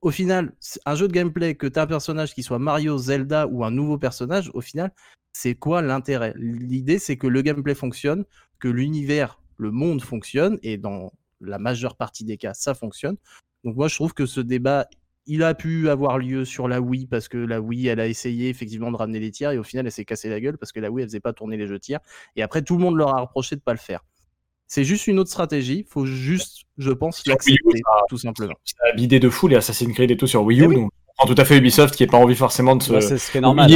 [0.01, 0.53] au final,
[0.85, 3.71] un jeu de gameplay que tu as un personnage qui soit Mario, Zelda ou un
[3.71, 4.93] nouveau personnage, au final,
[5.33, 6.33] c'est quoi l'intérêt?
[6.37, 8.25] L'idée, c'est que le gameplay fonctionne,
[8.59, 13.17] que l'univers, le monde fonctionne, et dans la majeure partie des cas, ça fonctionne.
[13.63, 14.87] Donc moi, je trouve que ce débat,
[15.29, 18.49] il a pu avoir lieu sur la Wii, parce que la Wii, elle a essayé
[18.49, 20.79] effectivement de ramener les tiers, et au final, elle s'est cassée la gueule, parce que
[20.81, 21.99] la Wii, elle faisait pas tourner les jeux tiers,
[22.35, 24.01] et après, tout le monde leur a reproché de pas le faire.
[24.67, 28.53] C'est juste une autre stratégie, faut juste, je pense, l'accepter, tout simplement.
[28.65, 30.67] ça a bidé de fou les Assassin's Creed et tout sur Wii Eh U.
[30.67, 30.75] oui.
[30.75, 32.91] Donc, je comprends tout à fait Ubisoft qui n'a pas envie forcément de se.
[32.93, 33.71] Bah, c'est ce qui est normal.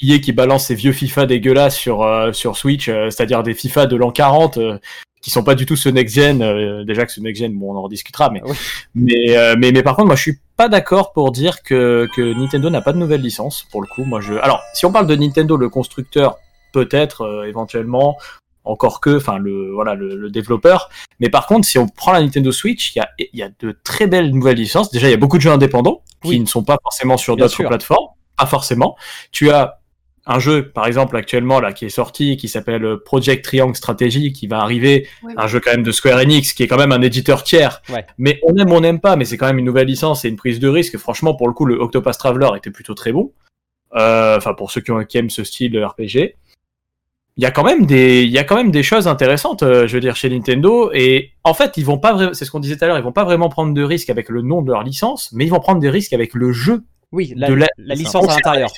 [0.00, 3.86] EA qui balance ses vieux FIFA dégueulasses sur, euh, sur Switch, euh, c'est-à-dire des FIFA
[3.86, 4.78] de l'an 40 euh,
[5.20, 6.40] qui sont pas du tout ce next-gen.
[6.40, 8.54] euh, déjà que ce next-gen, bon, on en rediscutera, mais, Oui.
[8.94, 12.34] mais, euh, mais, mais par contre, moi je suis pas d'accord pour dire que, que
[12.34, 13.64] Nintendo n'a pas de nouvelle licence.
[13.70, 14.34] Pour le coup, moi je.
[14.34, 16.36] Alors, si on parle de Nintendo, le constructeur,
[16.74, 18.18] peut-être, euh, éventuellement.
[18.64, 20.90] Encore que, enfin le voilà le, le développeur.
[21.20, 23.48] Mais par contre, si on prend la Nintendo Switch, il y a, il y a
[23.60, 24.90] de très belles nouvelles licences.
[24.90, 27.62] Déjà, il y a beaucoup de jeux indépendants qui ne sont pas forcément sur d'autres
[27.64, 28.94] plateformes, pas forcément.
[29.32, 29.80] Tu as
[30.30, 34.34] un jeu, par exemple, actuellement, là, qui est sorti, qui s'appelle euh, Project Triangle Strategy,
[34.34, 35.08] qui va arriver,
[35.38, 37.80] un jeu quand même de Square Enix, qui est quand même un éditeur tiers.
[37.88, 38.04] Ouais.
[38.18, 40.36] Mais on aime, on n'aime pas, mais c'est quand même une nouvelle licence et une
[40.36, 40.98] prise de risque.
[40.98, 43.32] Franchement, pour le coup, le Octopus Traveler était plutôt très bon.
[43.94, 46.36] Euh, Enfin, pour ceux qui, ont, qui aiment ce style de RPG.
[47.38, 49.86] Il y a quand même des, il y a quand même des choses intéressantes, euh,
[49.86, 50.90] je veux dire, chez Nintendo.
[50.92, 53.04] Et en fait, ils vont pas vraiment, c'est ce qu'on disait tout à l'heure, ils
[53.04, 55.60] vont pas vraiment prendre de risques avec le nom de leur licence, mais ils vont
[55.60, 58.70] prendre des risques avec le jeu Oui, la, de la, la licence à l'intérieur.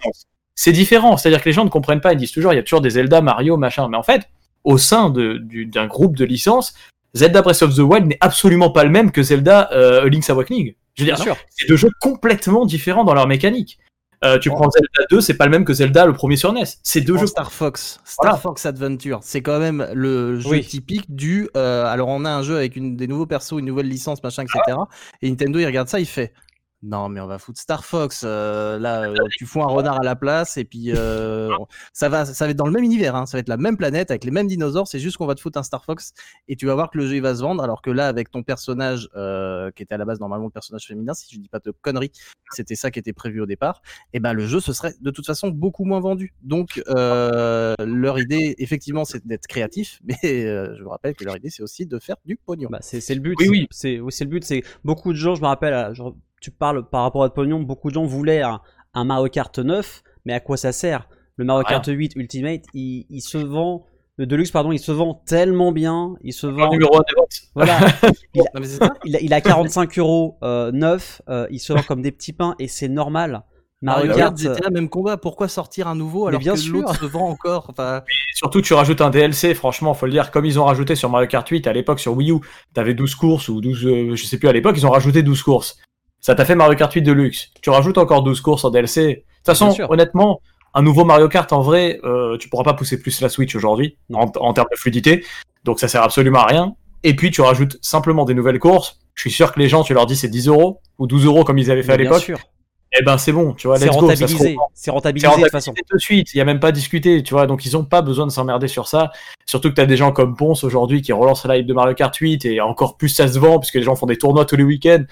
[0.63, 2.63] C'est différent, c'est-à-dire que les gens ne comprennent pas, ils disent toujours, il y a
[2.63, 3.89] toujours des Zelda, Mario, machin.
[3.89, 4.29] Mais en fait,
[4.65, 6.75] au sein du- d'un groupe de licences,
[7.15, 10.75] Zelda Breath of the Wild n'est absolument pas le même que Zelda euh, Link's Awakening.
[10.97, 11.37] Je veux dire, Bien sûr.
[11.49, 13.79] c'est deux jeux complètement différents dans leur mécanique.
[14.23, 16.65] Euh, tu prends Zelda 2, c'est pas le même que Zelda le premier sur NES.
[16.83, 17.27] C'est deux Prends jeux.
[17.27, 18.37] Star Fox, Star Voilà.
[18.37, 20.61] Fox Adventure, c'est quand même le jeu Oui.
[20.67, 21.49] typique du.
[21.57, 24.43] euh, alors on a un jeu avec une, des nouveaux persos, une nouvelle licence, machin,
[24.43, 24.77] etc.
[25.23, 26.35] Et Nintendo il regarde ça, il fait.
[26.83, 28.23] Non mais on va foutre Star Fox.
[28.25, 31.51] euh, là, euh, tu fous un renard à la place et puis euh,
[31.93, 33.15] ça va, ça va être dans le même univers.
[33.17, 34.89] hein, ça va être la même planète avec les mêmes dinosaures.
[34.89, 36.13] C'est juste qu'on va te foutre un Star Fox
[36.49, 37.63] et tu vas voir que le jeu il va se vendre.
[37.63, 40.87] Alors que là, avec ton personnage euh, qui était à la base normalement le personnage
[40.87, 42.13] féminin, si je dis pas de conneries,
[42.53, 43.83] c'était ça qui était prévu au départ
[44.15, 46.33] et ben le jeu ce serait de toute façon beaucoup moins vendu.
[46.43, 51.37] Donc euh, leur idée effectivement c'est d'être créatif, mais euh, je vous rappelle que leur
[51.37, 52.69] idée c'est aussi de faire du pognon.
[52.71, 53.37] Bah, c'est c'est le but.
[53.39, 54.11] Oui, c'est- oui.
[54.13, 54.45] C'est le but.
[54.45, 55.35] C'est beaucoup de gens.
[55.35, 55.95] Je me rappelle.
[55.95, 57.61] genre, tu parles par rapport à votre pognon.
[57.61, 58.61] Beaucoup de gens voulaient un,
[58.95, 61.09] un Mario Kart 9, mais à quoi ça sert?
[61.37, 61.65] Le Mario.
[61.69, 63.87] Kart 8 Ultimate, il, il se vend.
[64.17, 66.15] Le Deluxe, pardon, il se vend tellement bien.
[66.23, 66.71] Il se vend.
[66.71, 67.41] numéro 1 des ventes.
[67.55, 67.79] Voilà.
[68.35, 71.23] il, a, Non, il a- il a 45 euros euh, neuf.
[71.31, 73.45] euh, il se vend comme des petits pains et c'est normal.
[73.83, 74.37] Mario Mario Kart.
[74.39, 75.17] GTA, même combat.
[75.17, 77.69] Pourquoi sortir un nouveau alors bien que l'autre se vend encore?
[77.71, 78.03] Enfin,
[78.35, 81.27] surtout, tu rajoutes un DLC, franchement, faut le dire, comme ils ont rajouté sur Mario
[81.29, 82.41] Kart 8 à l'époque sur Wii U,
[82.75, 85.43] t'avais 12 courses ou 12, euh, je sais plus à l'époque, ils ont rajouté 12
[85.43, 85.79] courses.
[86.21, 87.49] Ça t'a fait Mario Kart 8 Deluxe.
[87.63, 89.07] Tu rajoutes encore 12 courses en DLC.
[89.07, 90.41] De toute façon, honnêtement,
[90.75, 93.97] un nouveau Mario Kart en vrai, euh, tu pourras pas pousser plus la Switch aujourd'hui
[94.13, 95.25] en, en termes de fluidité.
[95.65, 96.75] Donc ça sert absolument à rien.
[97.03, 98.99] Et puis tu rajoutes simplement des nouvelles courses.
[99.15, 101.45] Je suis sûr que les gens, tu leur dis c'est 10 euros ou 12 euros
[101.45, 102.23] comme ils avaient fait à Mais l'époque.
[102.23, 102.39] sûr.
[102.93, 104.57] Et ben c'est bon, tu vois, C'est rentabilisé.
[104.75, 105.73] C'est rentabilisé de toute façon.
[105.73, 108.03] de suite, il n'y a même pas à discuter, tu vois, donc ils ont pas
[108.03, 109.13] besoin de s'emmerder sur ça.
[109.47, 111.95] Surtout que tu as des gens comme Ponce aujourd'hui qui relancent la hype de Mario
[111.95, 114.57] Kart 8 et encore plus ça se vend puisque les gens font des tournois tous
[114.57, 115.05] les week-ends.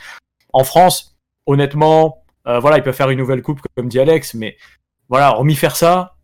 [0.52, 4.56] En France, honnêtement, euh, voilà, ils peuvent faire une nouvelle coupe comme dit Alex, mais
[5.08, 6.16] voilà, hormis faire ça,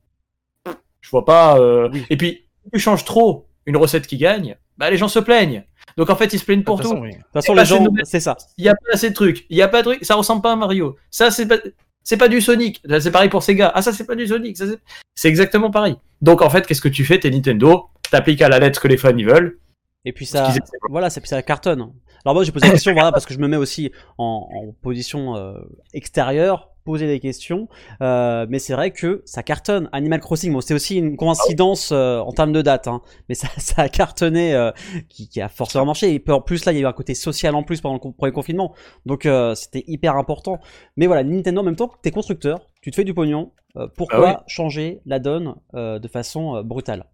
[1.00, 1.58] je vois pas.
[1.58, 2.04] euh, Oui.
[2.10, 5.64] Et puis, tu changes trop une recette qui gagne, bah les gens se plaignent.
[5.96, 6.96] Donc en fait, ils se plaignent pour de toute tout.
[6.96, 7.12] façon, oui.
[7.12, 8.36] De toute façon, Et les c'est gens, c'est ça.
[8.58, 9.46] Il y a pas assez de trucs.
[9.48, 10.04] Il y a pas de trucs.
[10.04, 10.96] Ça ressemble pas à Mario.
[11.10, 11.56] Ça, c'est pas.
[12.02, 12.82] C'est pas du Sonic.
[13.00, 13.72] C'est pareil pour Sega.
[13.74, 14.58] Ah, ça, c'est pas du Sonic.
[14.58, 15.96] C'est- exactement pareil.
[16.20, 17.18] Donc, en fait, qu'est-ce que tu fais?
[17.18, 17.88] T'es Nintendo.
[18.10, 19.58] T'appliques à la lettre ce que les fans ils veulent.
[20.04, 20.52] Et puis ça,
[20.90, 21.90] voilà, ça, puis ça cartonne.
[22.24, 24.72] Alors moi j'ai posé la question, voilà, parce que je me mets aussi en, en
[24.82, 25.54] position euh,
[25.92, 27.68] extérieure, poser des questions.
[28.00, 29.88] Euh, mais c'est vrai que ça cartonne.
[29.92, 33.48] Animal Crossing, bon, c'est aussi une coïncidence euh, en termes de date, hein, mais ça,
[33.58, 34.70] ça a cartonné, euh,
[35.08, 36.14] qui, qui a forcément marché.
[36.14, 38.00] Et puis, en plus là, il y a eu un côté social en plus pendant
[38.02, 38.74] le premier confinement,
[39.06, 40.60] donc euh, c'était hyper important.
[40.96, 43.52] Mais voilà, Nintendo en même temps, t'es constructeur, tu te fais du pognon.
[43.76, 47.04] euh, pourquoi Ah changer la donne euh, de façon euh, brutale?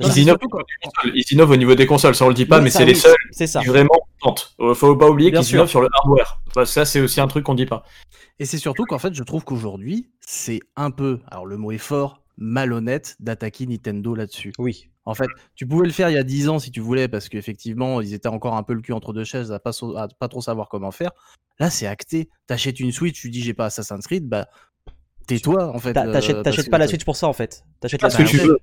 [0.00, 0.38] Ils innovent,
[1.14, 2.92] ils innovent au niveau des consoles, ça on le dit pas, Oui, mais c'est les
[2.92, 3.60] oui, seuls C'est ça.
[3.60, 4.05] qui vraiment
[4.60, 6.40] Euh, Faut pas oublier qu'ils innovent sur le hardware.
[6.54, 7.84] Que ça, c'est aussi un truc qu'on dit pas.
[8.38, 11.78] Et c'est surtout qu'en fait, je trouve qu'aujourd'hui, c'est un peu, alors le mot est
[11.78, 14.52] fort, malhonnête d'attaquer Nintendo là-dessus.
[14.58, 14.90] Oui.
[15.04, 17.28] En fait, tu pouvais le faire il y a 10 ans si tu voulais, parce
[17.28, 20.28] qu'effectivement, ils étaient encore un peu le cul entre deux chaises à pas, à pas
[20.28, 21.12] trop savoir comment faire.
[21.60, 22.28] Là, c'est acté.
[22.46, 24.48] T'achètes une Switch, tu dis j'ai pas Assassin's Creed, bah
[25.26, 25.96] tais-toi en fait.
[25.96, 27.64] Euh, T'achètes que- pas la Switch pour ça en fait.
[27.80, 28.30] T'achètes la Switch.
[28.30, 28.58] tu veux.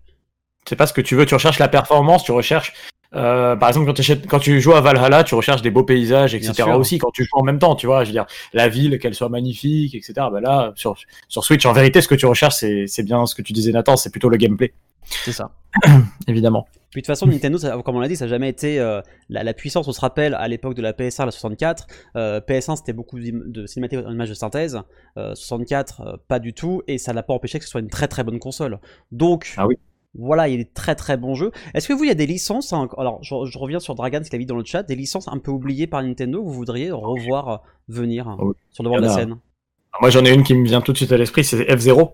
[0.67, 1.25] C'est pas ce que tu veux.
[1.25, 2.73] Tu recherches la performance, tu recherches.
[3.15, 3.91] Euh, par exemple,
[4.27, 6.63] quand, tu joues à Valhalla, tu recherches des beaux paysages, etc.
[6.75, 8.03] aussi quand tu joues en même temps, tu vois.
[8.03, 10.13] Je veux dire, la ville, qu'elle soit magnifique, etc.
[10.31, 10.95] Bah là, sur,
[11.27, 13.95] sur Switch, en vérité, ce que tu recherches, c'est bien ce que tu disais, Nathan,
[13.97, 14.73] c'est plutôt le gameplay,
[15.07, 15.51] C'est ça.
[16.27, 16.67] évidemment.
[16.91, 19.01] Puis de toute façon, Nintendo, ça- comme on l'a dit, ça n'a jamais été euh,
[19.27, 19.87] la, la puissance.
[19.87, 21.87] On se rappelle à l'époque de la PS1, la 64.
[22.15, 24.79] euh, PS1, c'était beaucoup de cinématiques en images de synthèse.
[25.17, 26.83] euh, 64, euh, pas du tout.
[26.87, 28.77] Et ça n'a pas empêché que ce soit une très très bonne console.
[29.11, 29.77] Donc, Ah oui.
[30.17, 31.51] Voilà, il y a des très très bons jeux.
[31.73, 34.21] Est-ce que vous, il y a des licences hein, Alors, je, je reviens sur Dragan,
[34.23, 34.83] ce qu'il a dit dans le chat.
[34.83, 37.57] Des licences un peu oubliées par Nintendo que vous voudriez revoir euh,
[37.87, 38.53] venir hein, Ah oui.
[38.71, 39.15] sur le devant de la a.
[39.15, 39.37] scène?
[40.01, 42.11] Moi, j'en ai une qui me vient tout de suite à l'esprit, c'est F0.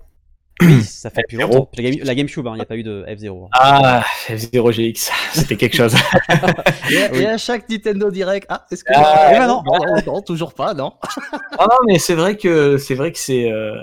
[0.61, 1.41] Oui, ça fait plus F0.
[1.41, 1.69] longtemps.
[1.77, 3.47] La, Game- la GameCube, hein, il n'y a pas eu de F0.
[3.53, 5.95] Ah, F0 GX, c'était quelque chose.
[6.91, 8.91] Et, à- et à chaque Nintendo Direct, ah, est-ce que.
[8.95, 10.93] Ah, Eh ben non, non, non, non, toujours pas, non.
[11.57, 13.75] Ah non, mais c'est vrai que c'est vrai que c'est euh,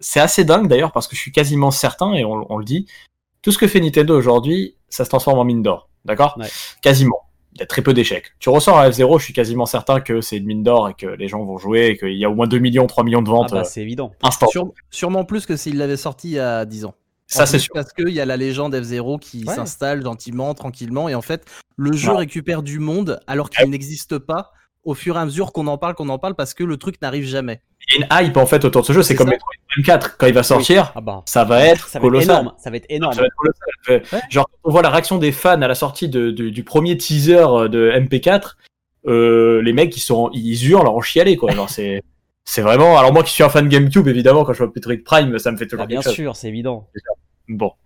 [0.00, 2.86] c'est assez dingue d'ailleurs parce que je suis quasiment certain et on, on le dit,
[3.42, 6.48] tout ce que fait Nintendo aujourd'hui, ça se transforme en mine d'or, d'accord Ouais.
[6.82, 7.20] Quasiment.
[7.54, 8.32] Il y a très peu d'échecs.
[8.38, 11.06] Tu ressors à F0, je suis quasiment certain que c'est une mine d'or et que
[11.06, 13.28] les gens vont jouer et qu'il y a au moins 2 millions, 3 millions de
[13.28, 14.12] Ah ventes bah, euh, c'est évident.
[14.22, 14.46] instant.
[14.48, 16.94] Sûre- sûrement plus que s'il l'avait sorti il y a 10 ans.
[17.26, 17.72] Ça, c'est sûr.
[17.74, 19.54] Parce qu'il y a la légende F0 qui Ouais.
[19.54, 21.44] s'installe gentiment, tranquillement, et en fait,
[21.76, 22.16] le jeu Non.
[22.18, 24.50] récupère du monde alors qu'il n'existe pas
[24.84, 27.00] au fur et à mesure qu'on en parle, qu'on en parle, parce que le truc
[27.02, 27.62] n'arrive jamais.
[27.92, 29.32] Il y a une hype en fait autour de ce jeu, c'est comme ça.
[29.34, 32.10] Metroid Prime 4 quand il va sortir, Ah bah, ça va être ça va être
[32.10, 32.40] colossal.
[32.40, 32.54] énorme.
[32.58, 33.12] Ça va être énorme.
[33.12, 33.68] Ça va être colossal.
[33.84, 36.62] Fait- Genre, quand on voit la réaction des fans à la sortie de- de- du
[36.64, 38.56] premier teaser euh, de MP4,
[39.06, 41.50] euh, les mecs ils sont, ils hurlent en chialer quoi.
[41.52, 42.02] Genre c'est,
[42.44, 42.98] c'est vraiment.
[42.98, 45.56] Alors moi qui suis un fan GameCube évidemment, quand je vois Metroid Prime, ça me
[45.56, 46.88] fait toujours Ah, bien sûr, c'est évident.
[47.48, 47.72] Bon.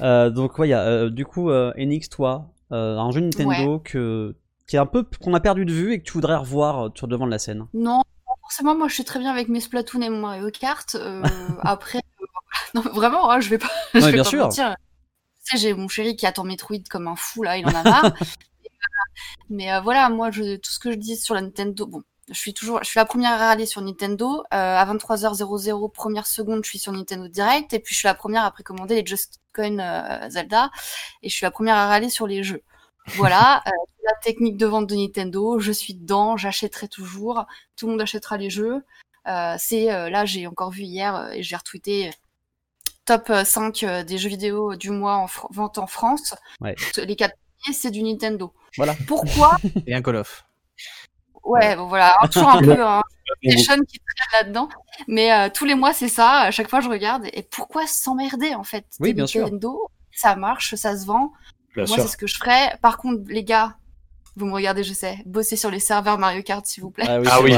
[0.00, 3.20] Euh, donc ouais, il y a, euh, du coup, euh, Enix, toi, euh, un jeu
[3.20, 4.34] Nintendo que
[4.66, 6.88] qui est un peu qu'on a perdu de vue et que tu voudrais revoir euh,
[6.94, 7.66] sur le devant de la scène.
[7.74, 8.00] Non,
[8.50, 10.96] forcément, moi je suis très bien avec mes Splatoon et mon Mario Kart.
[10.96, 11.22] euh,
[11.62, 12.24] après, euh,
[12.74, 14.42] non, vraiment, hein, je vais pas, je Ouais, vais bien pas sûr.
[14.44, 14.74] mentir.
[15.54, 18.12] J'ai mon chéri qui attend Metroid comme un fou là, il en a marre.
[19.50, 22.38] Mais euh, voilà, moi, je, tout ce que je dis sur la Nintendo, bon, je
[22.38, 24.44] suis toujours, je suis la première à aller sur Nintendo.
[24.52, 28.14] Euh, à 23h00, première seconde, je suis sur Nintendo Direct, et puis je suis la
[28.14, 30.70] première à précommander les Just Coin euh, Zelda,
[31.22, 32.62] et je suis la première à râler sur les jeux.
[33.16, 33.70] Voilà, euh,
[34.04, 37.46] la technique de vente de Nintendo, je suis dedans, j'achèterai toujours,
[37.76, 38.84] tout le monde achètera les jeux.
[39.26, 42.10] Euh, c'est euh, là, j'ai encore vu hier et j'ai retweeté
[43.10, 46.34] top euh, 5 euh, des jeux vidéo du mois en vente en France.
[46.60, 46.76] Ouais.
[46.96, 48.52] Les quatre premiers, c'est du Nintendo.
[48.76, 48.94] Voilà.
[49.06, 50.44] Pourquoi Et un Call of.
[51.42, 52.76] Ouais, bon, voilà, Alors, toujours un peu
[53.40, 54.68] PlayStation qui traîne là-dedans.
[55.08, 56.40] Mais euh, tous les mois, c'est ça.
[56.40, 57.26] À chaque fois, je regarde.
[57.32, 58.84] Et pourquoi s'emmerder, en fait?
[59.00, 59.44] Oui, sûr.
[59.44, 61.32] Nintendo, ça marche, ça se vend.
[61.76, 62.76] Bien Moi, c'est ce que je ferais.
[62.82, 63.76] Par contre, les gars,
[64.36, 67.04] vous me regardez, je sais, bossez sur les serveurs Mario Kart, s'il vous plaît.
[67.08, 67.52] Ah oui,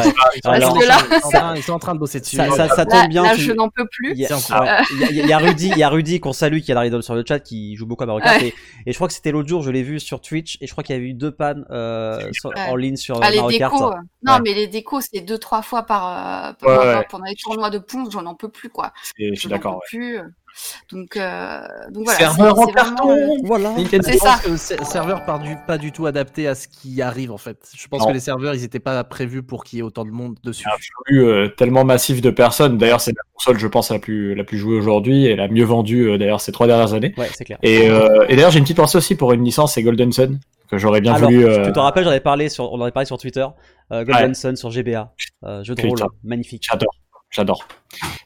[0.45, 2.37] Ah Alors, que là, ils sont, en train, ils sont en train de bosser dessus.
[2.37, 3.23] Ça, ça, ça Là, tombe bien.
[3.23, 4.13] là, tu- je n'en peux plus.
[4.13, 5.83] Il y, a, C'est encore- ouais, il y a- il y a Rudy, il y
[5.83, 8.23] a Rudy qu'on salue qui est arrivé sur le chat qui joue beaucoup à Mario
[8.25, 8.49] Kart Ouais.
[8.49, 8.55] et,
[8.87, 10.83] et je crois que c'était l'autre jour je l'ai vu sur Twitch et je crois
[10.83, 12.61] qu'il y avait eu deux pannes euh, sur- Ouais.
[12.69, 13.73] en ligne sur Ah, les Mario Kart.
[13.75, 13.93] décos.
[13.93, 14.41] euh, Non, Ouais.
[14.45, 17.07] mais les décos, c'est deux, trois fois par, euh, Ouais, pendant, ouais.
[17.11, 18.93] pendant les tournois de Ponce, j'en en peux plus, quoi.
[19.19, 19.81] Je suis n'en d'accord.
[19.91, 20.21] peux ouais.
[20.21, 20.21] plus.
[20.93, 22.19] Donc, euh, donc voilà.
[22.19, 23.11] Serveur en c'est vraiment, carton.
[23.11, 23.71] euh, Voilà.
[23.73, 24.05] Nintendo.
[24.07, 24.39] C'est Je ça.
[24.45, 27.71] pense que serveur du, pas du tout adapté à ce qui arrive en fait.
[27.77, 28.09] Je pense Non.
[28.09, 30.65] que les serveurs ils étaient pas prévus pour qu'il y ait autant de monde dessus.
[30.69, 30.77] un
[31.07, 32.79] flux euh, tellement massif de personnes.
[32.79, 35.65] D'ailleurs, c'est la console, je pense, la plus, la plus jouée aujourd'hui et la mieux
[35.65, 37.15] vendue, euh, d'ailleurs, ces trois dernières années.
[37.17, 37.59] Ouais, c'est clair.
[37.63, 40.39] Et, euh, et d'ailleurs, j'ai une petite pensée aussi pour une licence, c'est Golden Sun,
[40.71, 41.45] que j'aurais bien Alors, voulu.
[41.47, 43.47] euh, tu te rappelles, j'en avais parlé sur, on en avait parlé sur Twitter,
[43.93, 44.35] euh, Golden Ouais.
[44.35, 45.13] Sun sur GBA,
[45.45, 46.65] euh, jeu de rôle magnifique.
[46.71, 46.95] J'adore.
[47.33, 47.67] J'adore.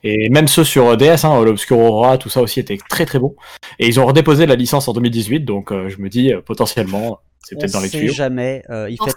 [0.02, 3.34] Et même ceux sur euh, DS, hein, Aura, tout ça aussi était très très bon.
[3.78, 7.20] Et ils ont redéposé la licence en 2018, donc euh, je me dis euh, potentiellement,
[7.42, 8.12] c'est peut-être dans les sait tuyaux.
[8.12, 8.64] jamais.
[8.70, 9.14] euh, ils fêtent,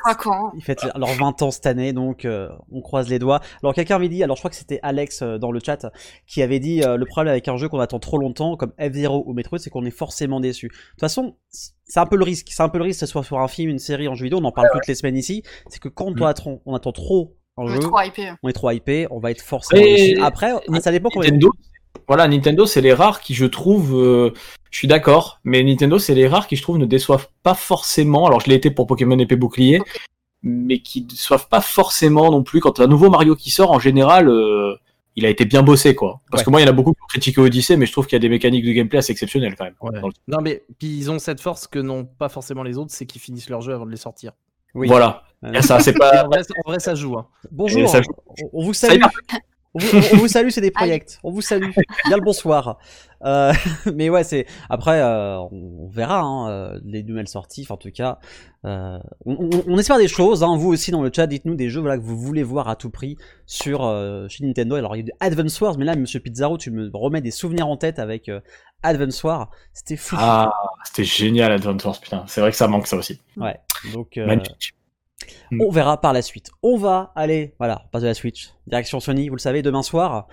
[0.55, 3.39] ils fêtent leurs 20 ans cette année, donc euh, on croise les doigts.
[3.63, 5.87] Alors quelqu'un avait dit, alors je crois que c'était Alex euh, dans le chat,
[6.27, 9.23] qui avait dit euh, le problème avec un jeu qu'on attend trop longtemps, comme F-Zero
[9.25, 10.67] ou Metroid, c'est qu'on est forcément déçu.
[10.67, 12.49] De toute façon, c'est un peu le risque.
[12.51, 14.25] C'est un peu le risque que ce soit sur un film, une série, en jeu
[14.25, 15.41] vidéo, on en parle toutes les semaines ici.
[15.69, 18.31] C'est que quand on, attend, on attend trop un On jeu, est trop hypé.
[18.43, 20.17] on est trop hypé, on va être forcément Et-.
[20.21, 20.51] Après,
[20.81, 21.51] ça dépend comment Nintendo,
[22.07, 24.31] voilà, Nintendo, c'est les rares qui, je trouve, euh,
[24.71, 28.25] je suis d'accord, mais Nintendo, c'est les rares qui, je trouve, ne déçoivent pas forcément.
[28.27, 29.81] Alors, je l'ai été pour Pokémon épée bouclier,
[30.41, 32.61] mais qui ne déçoivent pas forcément non plus.
[32.61, 34.75] Quand un nouveau Mario qui sort, en général, euh,
[35.15, 36.21] il a été bien bossé, quoi.
[36.31, 36.45] Parce Ouais.
[36.45, 38.15] que moi, il y en a beaucoup qui ont critiqué Odyssey, mais je trouve qu'il
[38.15, 39.75] y a des mécaniques de gameplay assez exceptionnelles, quand même.
[39.81, 39.99] Ouais.
[39.99, 42.91] Dans le- Non mais puis ils ont cette force que n'ont pas forcément les autres,
[42.93, 44.31] c'est qu'ils finissent leur jeu avant de les sortir.
[44.75, 44.87] Oui.
[44.87, 45.23] Voilà.
[45.43, 46.23] Euh, Et ça, c'est pas.
[46.25, 47.17] en, vrai, en vrai, ça joue.
[47.17, 47.27] Hein.
[47.51, 48.01] Bonjour, ça-
[48.43, 49.01] on, on vous salue.
[49.75, 51.19] On vous, on- on vous salue, c'est des projects.
[51.23, 51.69] On vous salue.
[52.07, 52.79] Bien le bonsoir.
[53.23, 53.53] Euh,
[53.93, 55.49] mais ouais, c'est après, euh, on,
[55.83, 57.61] on verra hein, euh, les nouvelles sorties.
[57.63, 58.17] Enfin, en tout cas,
[58.65, 60.41] euh, on, espère des choses.
[60.43, 62.75] Hein, vous aussi dans le chat, dites-nous des jeux voilà que vous voulez voir à
[62.75, 63.15] tout prix
[63.45, 64.75] sur euh, chez Nintendo.
[64.75, 67.31] Alors il y a eu Advance Wars, mais là, Monsieur Pizarro, tu me remets des
[67.31, 68.39] souvenirs en tête avec euh,
[68.81, 69.49] Advance Wars.
[69.73, 70.15] C'était fou.
[70.17, 70.51] Ah,
[70.85, 72.23] c'était génial, Advance Wars, putain.
[72.27, 73.19] C'est vrai que ça manque, ça aussi.
[73.37, 73.57] Ouais.
[73.93, 74.17] Donc.
[74.17, 74.73] euh, Magnifique.
[75.51, 75.61] Mm.
[75.61, 76.49] On verra par la suite.
[76.63, 78.49] On va aller, voilà, on passe de la Switch.
[78.67, 80.27] Direction Sony, vous le savez, demain soir.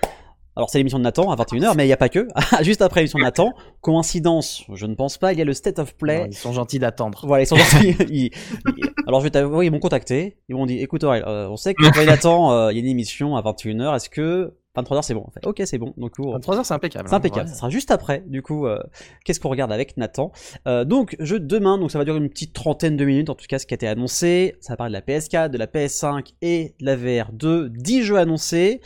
[0.58, 2.28] Alors c'est l'émission de Nathan à 21h, mais il n'y a pas que.
[2.62, 5.78] Juste après l'émission de Nathan, coïncidence, je ne pense pas, il y a le State
[5.78, 6.20] of Play.
[6.20, 7.24] Non, ils sont gentils d'attendre.
[7.26, 7.94] Voilà, ils sont gentils.
[8.08, 8.30] Ils-
[8.78, 10.38] ils- Alors je vais t'avouer, ils m'ont contacté.
[10.48, 12.82] Ils m'ont dit, écoute Aurel, euh, on sait que quand Nathan, euh, il y a
[12.82, 15.92] une émission à 21h, est-ce que 23h c'est bon en fait Ok, c'est bon.
[15.96, 17.08] Donc, on- 23h c'est impeccable.
[17.08, 17.46] c'est hein, impeccable.
[17.46, 17.52] ouais.
[17.52, 18.22] Ça sera juste après.
[18.26, 18.78] Du coup, euh,
[19.24, 20.32] qu'est-ce qu'on regarde avec Nathan?
[20.68, 21.78] Euh, Donc, jeu de demain.
[21.78, 23.30] Donc, ça va durer une petite trentaine de minutes.
[23.30, 24.56] En tout cas, ce qui a été annoncé.
[24.60, 27.68] Ça va parler de la PS4, de la PS5 et de la VR2.
[27.70, 28.80] 10 jeux annoncés.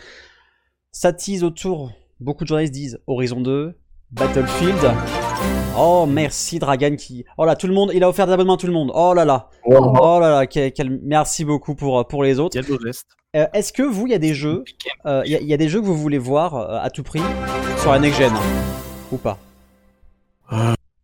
[0.93, 1.93] Ça tease autour.
[2.21, 3.75] Beaucoup de journalistes disent Horizon 2,
[4.13, 4.93] Battlefield.
[5.79, 7.25] Oh, merci Dragan qui.
[7.39, 7.93] Oh là, tout le monde.
[7.95, 8.91] Il a offert des abonnements à tout le monde.
[8.95, 9.49] Oh là là.
[9.65, 9.97] Wow.
[10.01, 10.47] Oh là là.
[10.47, 12.57] quel- quel- Merci beaucoup pour, pour les autres.
[12.57, 13.07] Il y a de beaux gestes.
[13.37, 14.65] Euh, Est-ce que vous, il y a des jeux,
[15.07, 16.91] euh, il y, a- il y a des jeux que vous voulez voir euh, à
[16.91, 17.23] tout prix
[17.79, 18.33] sur la next gen
[19.13, 19.39] ou pas?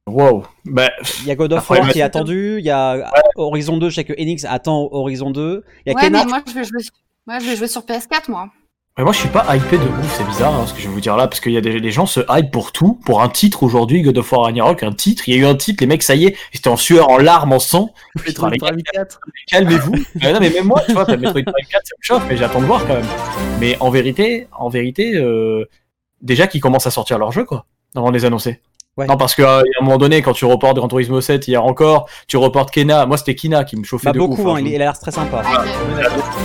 [0.09, 0.43] Wow.
[0.65, 0.91] Bah,
[1.23, 3.91] Il y a God of War qui est c'est- attendu, il y a Horizon 2,
[3.91, 6.25] je sais que Enix attend Horizon 2, il y a Ouais, Kena.
[6.25, 6.81] mais moi, je vais jouer,
[7.29, 8.49] ouais, je vais jouer sur PS4, moi.
[8.99, 10.95] Mais moi, je suis pas hypé de ouf, c'est bizarre hein, ce que je vais
[10.95, 13.23] vous dire là, parce qu'il y a des les gens se hype pour tout, pour
[13.23, 15.83] un titre aujourd'hui, God of War Ragnarok, un titre, il y a eu un titre,
[15.83, 17.93] les mecs, ça y est, ils étaient en sueur, en larmes, en sang.
[18.27, 19.21] Metroid Prime gars, 4.
[19.49, 19.93] Calmez-vous.
[20.15, 22.63] mais non, mais même moi, tu vois, Metroid Prime 4, ça me chauffe, mais j'attends
[22.63, 23.05] de voir quand même.
[23.61, 25.67] Mais en vérité, en vérité, euh,
[26.23, 28.63] déjà qu'ils commencent à sortir leur jeu, quoi, avant de les annoncer.
[28.97, 29.07] Ouais.
[29.07, 32.39] Non, parce qu'à un moment donné, quand tu reportes Gran Turismo 7 hier encore, tu
[32.39, 33.05] reportes Kena.
[33.05, 34.57] Moi, c'était Kena qui me chauffait Bah, de beaucoup, ouf.
[34.57, 35.43] hein, il, il a l'air très sympa.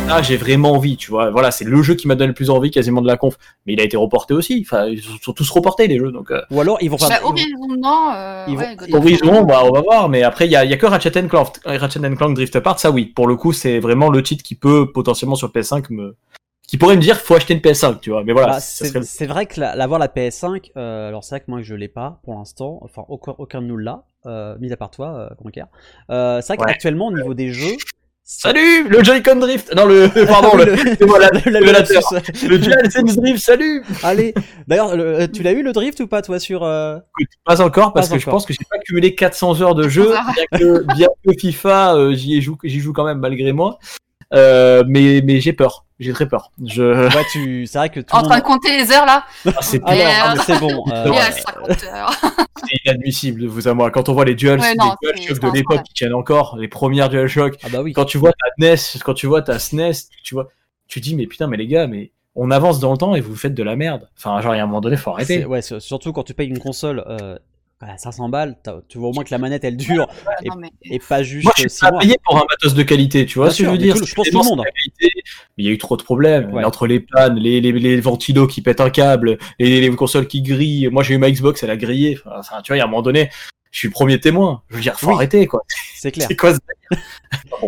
[0.10, 1.30] Ah, j'ai vraiment envie, tu vois.
[1.32, 3.36] Voilà, c'est le jeu qui m'a donné le plus envie quasiment de la conf.
[3.66, 4.66] Mais il a été reporté aussi.
[4.68, 6.12] Enfin, ils sont tous reportés les jeux.
[6.12, 7.26] Donc, euh, Ou alors, ils vont Bah, faire.
[7.26, 8.12] Horizon, non.
[8.16, 8.94] euh, Ils vont- ouais.
[8.96, 10.10] Horizon, bah, on va voir.
[10.10, 12.36] Mais après, il y a, il y a que Ratchet and Clank, Ratchet and Clank
[12.36, 12.80] Drift Apart.
[12.80, 13.06] Ça, oui.
[13.06, 16.16] Pour le coup, c'est vraiment le titre qui peut potentiellement sur PS5 me,
[16.72, 18.24] qui pourrait me dire faut acheter une PS5, tu vois.
[18.24, 21.36] Mais voilà, Bah, c'est serait le- vrai que la- l'avoir la PS5, euh, alors c'est
[21.36, 24.56] vrai que moi je l'ai pas pour l'instant, enfin aucun, aucun de nous l'a, euh,
[24.62, 25.66] mis à part toi, euh, Conker.
[26.10, 26.72] Euh, c'est vrai Ouais.
[26.72, 27.76] qu'actuellement au niveau des jeux,
[28.24, 29.76] Salut, le Joy-Con Drift.
[29.76, 33.44] Non, le, pardon, le, c'est moi, la- le- le- le le DualSense Drift.
[33.44, 33.84] Salut.
[34.04, 34.34] Allez,
[34.68, 36.98] d'ailleurs, le- euh, tu l'as eu le drift ou pas toi sur euh,
[37.44, 40.14] Pas encore parce Pas que je pense que j'ai pas cumulé 400 heures de jeu.
[40.36, 43.80] bien que, bien que FIFA, euh, j'y joue, j'y joue quand même malgré moi.
[44.34, 46.52] Euh, mais mais j'ai peur, j'ai très peur.
[46.66, 47.08] Je...
[47.16, 48.40] Ouais, tu, c'est vrai que tout En train monde.
[48.40, 49.24] de compter les heures là.
[49.46, 50.84] Ah, c'est Ah, ah, mais c'est bon.
[50.92, 51.32] euh, Il y a ouais.
[51.32, 52.12] 50 heures.
[52.58, 53.92] c'est inadmissible de vous à moi.
[53.92, 57.56] Quand on voit les duals, Ouais, non, de l'époque qui tiennent encore, les premières DualShock.
[57.64, 57.94] Ah bah oui.
[57.94, 58.76] Quand tu vois ta NES,
[59.06, 60.50] quand tu vois ta SNES, tu vois,
[60.88, 63.36] tu dis mais putain mais les gars, mais on avance dans le temps et vous
[63.36, 64.10] faites de la merde.
[64.18, 65.46] Enfin genre il y a un moment donné faut arrêter.
[65.46, 67.38] Ouais, surtout quand tu payes une console euh,
[67.82, 70.08] à 500 balles, tu vois au moins que la manette elle dure
[70.44, 72.02] et, Non, mais- et pas juste Moi, je suis 6 pas mois.
[72.02, 73.94] payé pour un matos de qualité, tu vois Bien ce que je veux dire?
[73.96, 74.66] tout le- C'est je pense vraiment tout le monde.
[74.66, 75.12] la qualité,
[75.58, 76.64] mais il y a eu trop de problèmes Ouais.
[76.64, 80.42] entre les pannes, les, les, les ventilos qui pètent un câble, les, les consoles qui
[80.42, 80.90] grillent.
[80.92, 82.18] Moi, j'ai eu ma Xbox, elle a grillé.
[82.38, 83.30] Enfin, tu vois, il y a un moment donné,
[83.72, 84.62] je suis le premier témoin.
[84.70, 85.14] Je veux dire, faut Oui.
[85.14, 85.62] arrêter, quoi.
[85.96, 86.28] C'est clair.
[86.28, 86.60] C'est quoi ce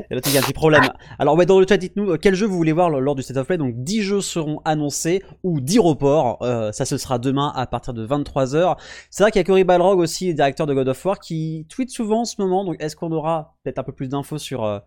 [0.10, 0.84] Et là, il y a un petit problème.
[1.18, 3.38] Alors, ouais, dans le chat, dites-nous euh, quel jeu vous voulez voir lors du State
[3.38, 3.58] of Play?
[3.58, 6.40] Donc, 10 jeux seront annoncés ou 10 reports.
[6.42, 8.76] Euh, ça, ce sera demain à partir de 23h.
[9.10, 11.90] C'est vrai qu'il y a Cory Balrog aussi, directeur de God of War, qui tweet
[11.90, 12.66] souvent en ce moment.
[12.66, 14.80] Donc, est-ce qu'on aura peut-être un peu plus d'infos sur, euh,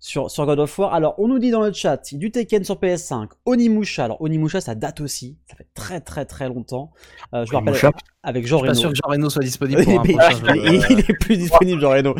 [0.00, 2.76] sur, sur God of War Alors, on nous dit dans le chat du Tekken sur
[2.76, 4.04] PS5, Onimusha.
[4.06, 5.36] Alors, Onimusha, ça date aussi.
[5.48, 6.90] Ça fait très, très, très longtemps.
[7.34, 8.80] Euh, je me rappelle Onimusha avec Jean Je suis pas Reno.
[8.80, 10.74] sûr que Jean Reno soit disponible pour un prochain il, jeu.
[10.74, 12.14] est- il est plus disponible, Jean Reno.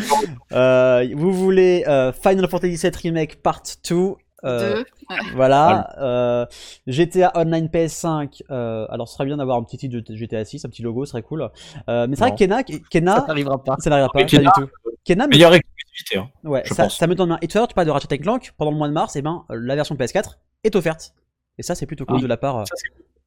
[0.52, 4.12] Euh, vous voulez euh, Final Fantasy VII Remake Part 2
[4.44, 4.82] euh.
[5.35, 5.94] Voilà.
[6.01, 6.47] Euh,
[6.86, 8.43] GTA Online PS5.
[8.51, 11.05] Euh, alors, ce serait bien d'avoir un petit titre de GTA 6, un petit logo,
[11.05, 11.48] ce serait cool.
[11.89, 13.77] Euh, mais c'est vrai que Kena, Kena, Ça n'arrivera pas.
[13.78, 14.70] ça n'arrivera pas, Mais pas Kena, du tout.
[15.05, 15.52] Kena, mais- Meilleure
[15.92, 16.48] exclusivité, hein.
[16.48, 16.96] ouais, je ça, pense.
[16.98, 17.38] ça me donne bien.
[17.42, 18.52] Et tout à l'heure, tu parles de Ratchet Clank.
[18.56, 21.14] Pendant le mois de mars, et ben, euh, la version PS4 est offerte.
[21.58, 22.22] Et ça, c'est plutôt cool Oui.
[22.22, 22.58] de la part.
[22.58, 22.74] euh, Ça,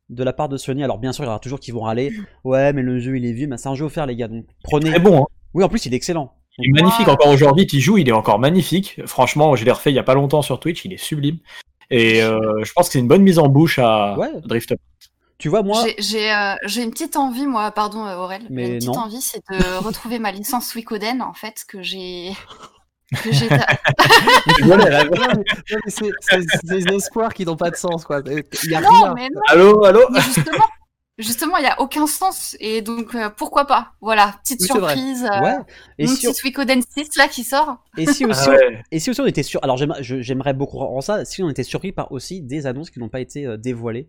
[0.10, 2.11] de la part de Sony, alors bien sûr, il y aura toujours qui vont râler.
[2.44, 4.27] Ouais, mais le jeu il est vieux, mais c'est un jeu offert, les gars.
[4.27, 4.90] Donc prenez.
[4.90, 5.26] très bon, hein.
[5.53, 6.34] Oui, en plus, il est excellent.
[6.60, 9.02] Il est magnifique encore aujourd'hui, tu joues, il est encore magnifique.
[9.07, 11.38] Franchement, je l'ai refait il y a pas longtemps sur Twitch, il est sublime.
[11.90, 14.30] Et euh, je pense que c'est une bonne mise en bouche à Ouais.
[14.45, 14.80] Drift Up.
[15.44, 15.84] Tu vois, moi.
[15.86, 16.56] J'ai- J'ai euh,
[16.86, 18.99] une petite envie, moi, pardon euh, Aurel, Mais une petite non.
[19.02, 22.32] envie, c'est de retrouver ma licence Suikoden, en fait, que j'ai...
[23.24, 23.34] que
[25.90, 26.10] c'est-
[26.64, 28.22] des espoirs qui n'ont pas de sens, quoi.
[28.26, 29.14] Il y a Non, rien.
[29.15, 30.64] mais non, Allô, allô mais justement,
[31.18, 33.91] justement, il n'y a aucun sens, et donc, euh, pourquoi pas?
[33.99, 35.57] Voilà, petite Oui, surprise, euh, Ouais.
[35.98, 37.84] Et si, petit Suikoden 6, là, qui sort.
[37.98, 38.82] et si aussi, Ah ouais.
[38.91, 41.91] et si aussi on était sur, alors j'aimerais beaucoup en ça, si on était surpris
[41.91, 44.07] par aussi des annonces qui n'ont pas été euh, dévoilées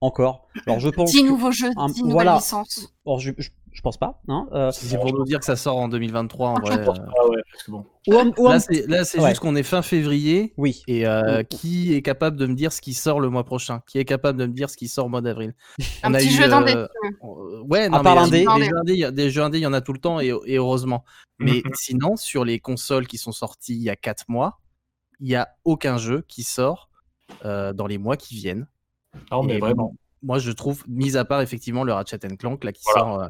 [0.00, 0.46] encore.
[0.66, 1.10] Alors je pense.
[1.12, 2.36] 10 que- nouveaux jeux, un- 10 nouvelles voilà.
[2.36, 2.92] licences.
[3.04, 4.20] Or, je, je, je pense pas.
[4.28, 6.78] Hein, euh, C'est pour nous dire que ça sort en 2023, en vrai.
[6.78, 6.86] euh.
[6.90, 7.86] Ah ouais, parce que bon.
[8.08, 9.28] ou un- ou un- Là, c'est là, c'est Ouais.
[9.30, 10.54] juste qu'on est fin février.
[10.56, 10.82] Oui.
[10.88, 13.82] Et euh, qui est capable de me dire ce qui sort le mois prochain?
[13.86, 15.54] Qui est capable de me dire ce qui sort au mois d'avril?
[16.02, 16.72] Un On a petit eu, jeu d'indé.
[16.74, 16.86] euh,
[17.68, 19.66] Ouais, non, À part mais, jeux indés, il y a- des jeux indés, il y
[19.66, 21.04] en a tout le temps, et, et heureusement.
[21.38, 21.72] Mais Mhm.
[21.74, 24.58] sinon, sur les consoles qui sont sorties il y a 4 mois,
[25.20, 26.88] il n'y a aucun jeu qui sort
[27.44, 28.66] euh, dans les mois qui viennent.
[29.30, 29.94] Non, mais Et vraiment.
[30.22, 33.00] Moi, je trouve, mis à part effectivement le Ratchet Clank là qui Voilà.
[33.00, 33.28] sort, euh,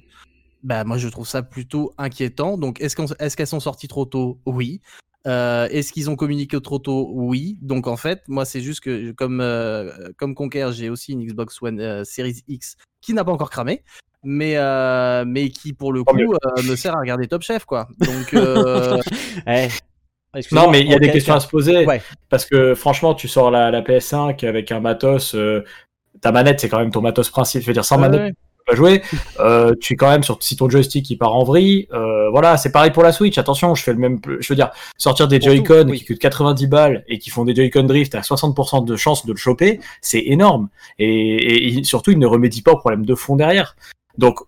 [0.63, 2.59] bah moi je trouve ça plutôt inquiétant.
[2.59, 4.41] Donc est-ce qu'elles sont sorties trop tôt?
[4.47, 4.81] Oui.
[5.27, 7.11] Euh, est-ce qu'ils ont communiqué trop tôt?
[7.13, 7.59] Oui.
[7.61, 11.61] Donc en fait, moi c'est juste que comme euh, comme Conquer, j'ai aussi une Xbox
[11.63, 13.83] One euh, Series X qui n'a pas encore cramé.
[14.23, 14.57] Mais,
[15.25, 17.89] mais qui pour le coup me sert à regarder Top Chef quoi.
[18.01, 18.35] Donc
[19.47, 19.69] eh,
[20.53, 21.85] Non, mais il y a des questions à se poser.
[21.87, 22.01] Ouais.
[22.29, 25.35] Parce que franchement, tu sors la, la PS5 avec un matos.
[25.35, 25.65] euh,
[26.21, 27.63] ta manette, c'est quand même ton matos principal.
[27.63, 28.29] Je veux dire, sans ouais, manette, ouais.
[28.31, 29.03] tu peux pas jouer.
[29.41, 31.89] Euh, tu es quand même sur si ton joystick il part en vrille.
[31.93, 33.39] euh, voilà, c'est pareil pour la Switch.
[33.39, 34.21] Attention, je fais le même.
[34.39, 35.99] Je veux dire, sortir des Joy-Con oui.
[35.99, 39.33] qui coûtent 90 balles et qui font des Joy-Con drift à 60% de chance de
[39.33, 40.69] le choper, c'est énorme.
[40.99, 43.75] Et, et- surtout, ils ne remédient pas au problème de fond derrière.
[44.19, 44.39] Donc,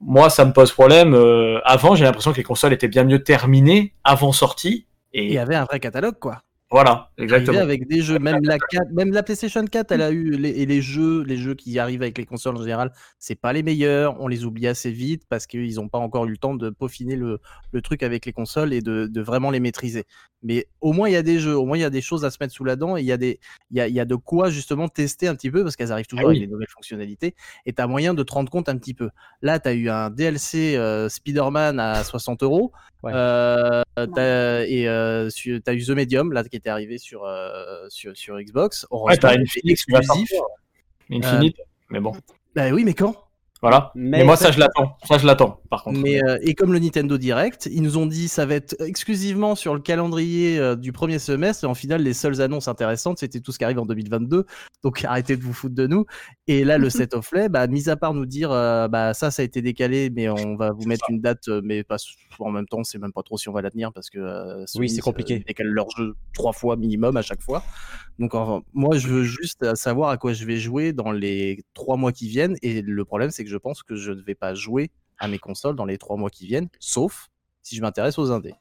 [0.00, 1.14] moi, ça me pose problème.
[1.14, 4.86] Euh, avant, j'ai l'impression que les consoles étaient bien mieux terminées avant sortie.
[5.12, 6.42] Il y avait un vrai catalogue quoi.
[6.70, 7.58] Voilà, exactement.
[7.58, 10.64] Avec des jeux, même la 4, même la PlayStation 4, elle a eu les, et
[10.64, 14.18] les jeux, les jeux qui arrivent avec les consoles en général, c'est pas les meilleurs.
[14.22, 17.14] On les oublie assez vite parce qu'ils n'ont pas encore eu le temps de peaufiner
[17.14, 17.40] le,
[17.72, 20.04] le truc avec les consoles et de, de vraiment les maîtriser.
[20.42, 22.24] Mais au moins il y a des jeux, au moins il y a des choses
[22.24, 23.38] à se mettre sous la dent et il y a des,
[23.70, 26.06] il y a, y a de quoi justement tester un petit peu parce qu'elles arrivent
[26.06, 26.36] toujours Ah oui.
[26.38, 27.34] avec des nouvelles fonctionnalités
[27.66, 29.10] et tu as moyen de te rendre compte un petit peu.
[29.42, 32.72] Là, tu as eu un DLC euh, Spider-Man à 60 euros.
[33.02, 33.12] Ouais.
[33.14, 33.82] Euh,
[34.14, 38.16] t'as- et euh, tu as eu The Medium là qui était arrivé sur, euh, sur,
[38.16, 38.86] sur Xbox.
[38.90, 40.06] Ouais, t'as Infinite exclusif.
[40.06, 40.42] sortir.
[41.10, 41.56] Infinite,
[41.90, 42.12] mais bon.
[42.54, 43.16] Bah oui, mais quand?
[43.62, 43.92] Voilà.
[43.94, 44.96] Mais Mais, moi, ça- ça, je l'attends.
[45.04, 46.00] Ça, je l'attends, par contre.
[46.00, 49.54] mais, euh, Et comme le Nintendo Direct, ils nous ont dit ça va être exclusivement
[49.54, 51.62] sur le calendrier euh, du premier semestre.
[51.64, 54.46] Et en final, les seules annonces intéressantes, c'était tout ce qui arrive en 2022.
[54.82, 56.04] Donc arrêtez de vous foutre de nous.
[56.48, 59.30] Et là, le set of play, bah, mis à part nous dire euh, bah, ça,
[59.30, 61.96] ça a été décalé, mais on va vous mettre une date, mais pas
[62.40, 64.66] en même temps, c'est même pas trop si on va la tenir parce que euh,
[64.66, 65.36] Sony, c'est compliqué.
[65.36, 67.62] euh, décalent leur jeu trois fois minimum à chaque fois.
[68.18, 71.96] Donc enfin, moi, je veux juste savoir à quoi je vais jouer dans les trois
[71.96, 72.56] mois qui viennent.
[72.62, 75.38] Et le problème, c'est que je pense que je ne vais pas jouer à mes
[75.38, 77.28] consoles dans les trois mois qui viennent, sauf
[77.62, 78.54] si je m'intéresse aux indés.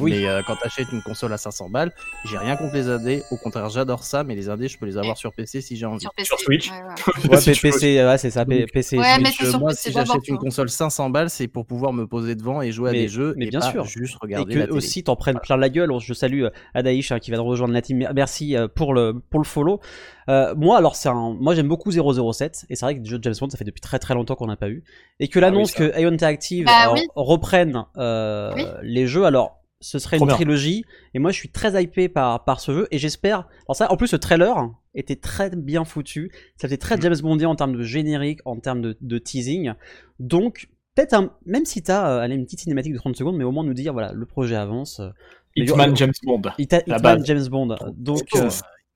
[0.00, 0.12] Oui.
[0.12, 1.92] Mais euh, quand t'achètes une console à 500 balles,
[2.24, 3.22] j'ai rien contre les indés.
[3.32, 5.86] Au contraire, j'adore ça, mais les indés, je peux les avoir sur PC si j'ai
[5.86, 6.00] envie.
[6.00, 6.26] Sur PC.
[6.28, 6.70] Sur Switch.
[6.70, 7.28] ouais, ouais.
[7.30, 7.72] Ouais, Si tu veux.
[7.72, 8.96] PC, ouais, c'est ça, Donc, PC.
[8.98, 9.22] Ouais, Switch.
[9.24, 10.44] mais c'est sur moi, PC si j'achète une quoi.
[10.44, 13.34] console 500 balles, c'est pour pouvoir me poser devant et jouer Mais- à des jeux
[13.36, 13.84] mais et bien pas sûr.
[13.84, 14.76] juste Et regarder que la télé.
[14.76, 15.90] aussi t'en prennes plein la gueule.
[16.00, 17.98] Je salue euh, Adaïch hein, qui vient de rejoindre la team.
[17.98, 19.80] Mer- Merci euh, pour le pour le follow.
[20.28, 23.18] Euh, moi alors c'est un, moi j'aime beaucoup 007 et c'est vrai que des jeux
[23.18, 24.84] de James Bond ça fait depuis très très longtemps qu'on n'a pas eu
[25.20, 27.06] et que l'annonce Ah oui, que Ion Interactive Bah euh, oui.
[27.16, 28.64] reprenne euh, Oui.
[28.82, 30.34] les jeux alors ce serait Trop une bien.
[30.36, 30.84] trilogie
[31.14, 33.46] et moi je suis très hypé par par ce jeu et j'espère.
[33.66, 36.30] Alors ça en plus le trailer était très bien foutu.
[36.56, 36.78] Ça faisait Mm.
[36.78, 39.72] très James Bondien en termes de générique, en termes de, de teasing.
[40.18, 43.44] Donc peut-être un, même si t'as euh, allez, une petite cinématique de 30 secondes, mais
[43.44, 45.00] au moins nous dire voilà le projet avance.
[45.00, 45.10] euh,
[45.56, 46.42] Hitman James Bond.
[46.44, 47.24] La Hitman base.
[47.24, 47.76] James Bond.
[47.96, 48.48] Donc euh,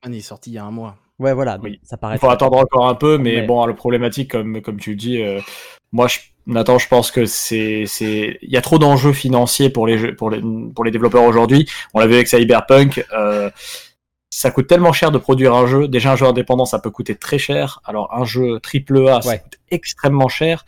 [0.02, 0.96] Hitman est sorti il y a un mois.
[1.20, 1.78] ouais voilà, Oui.
[1.84, 2.16] ça paraît.
[2.16, 5.22] Il faut attendre encore un peu, mais bon, le problématique, comme, comme tu le dis,
[5.22, 5.40] euh,
[5.92, 9.86] moi, je, Nathan, je pense que c'est, c'est, il y a trop d'enjeux financiers pour
[9.86, 10.42] les jeux, pour les,
[10.74, 11.68] pour les développeurs aujourd'hui.
[11.94, 13.50] On l'a vu avec Cyberpunk, euh,
[14.30, 15.88] ça coûte tellement cher de produire un jeu.
[15.88, 17.80] Déjà, un jeu indépendant, ça peut coûter très cher.
[17.84, 19.38] Alors, un jeu triple A, ça Ouais.
[19.40, 20.64] coûte extrêmement cher.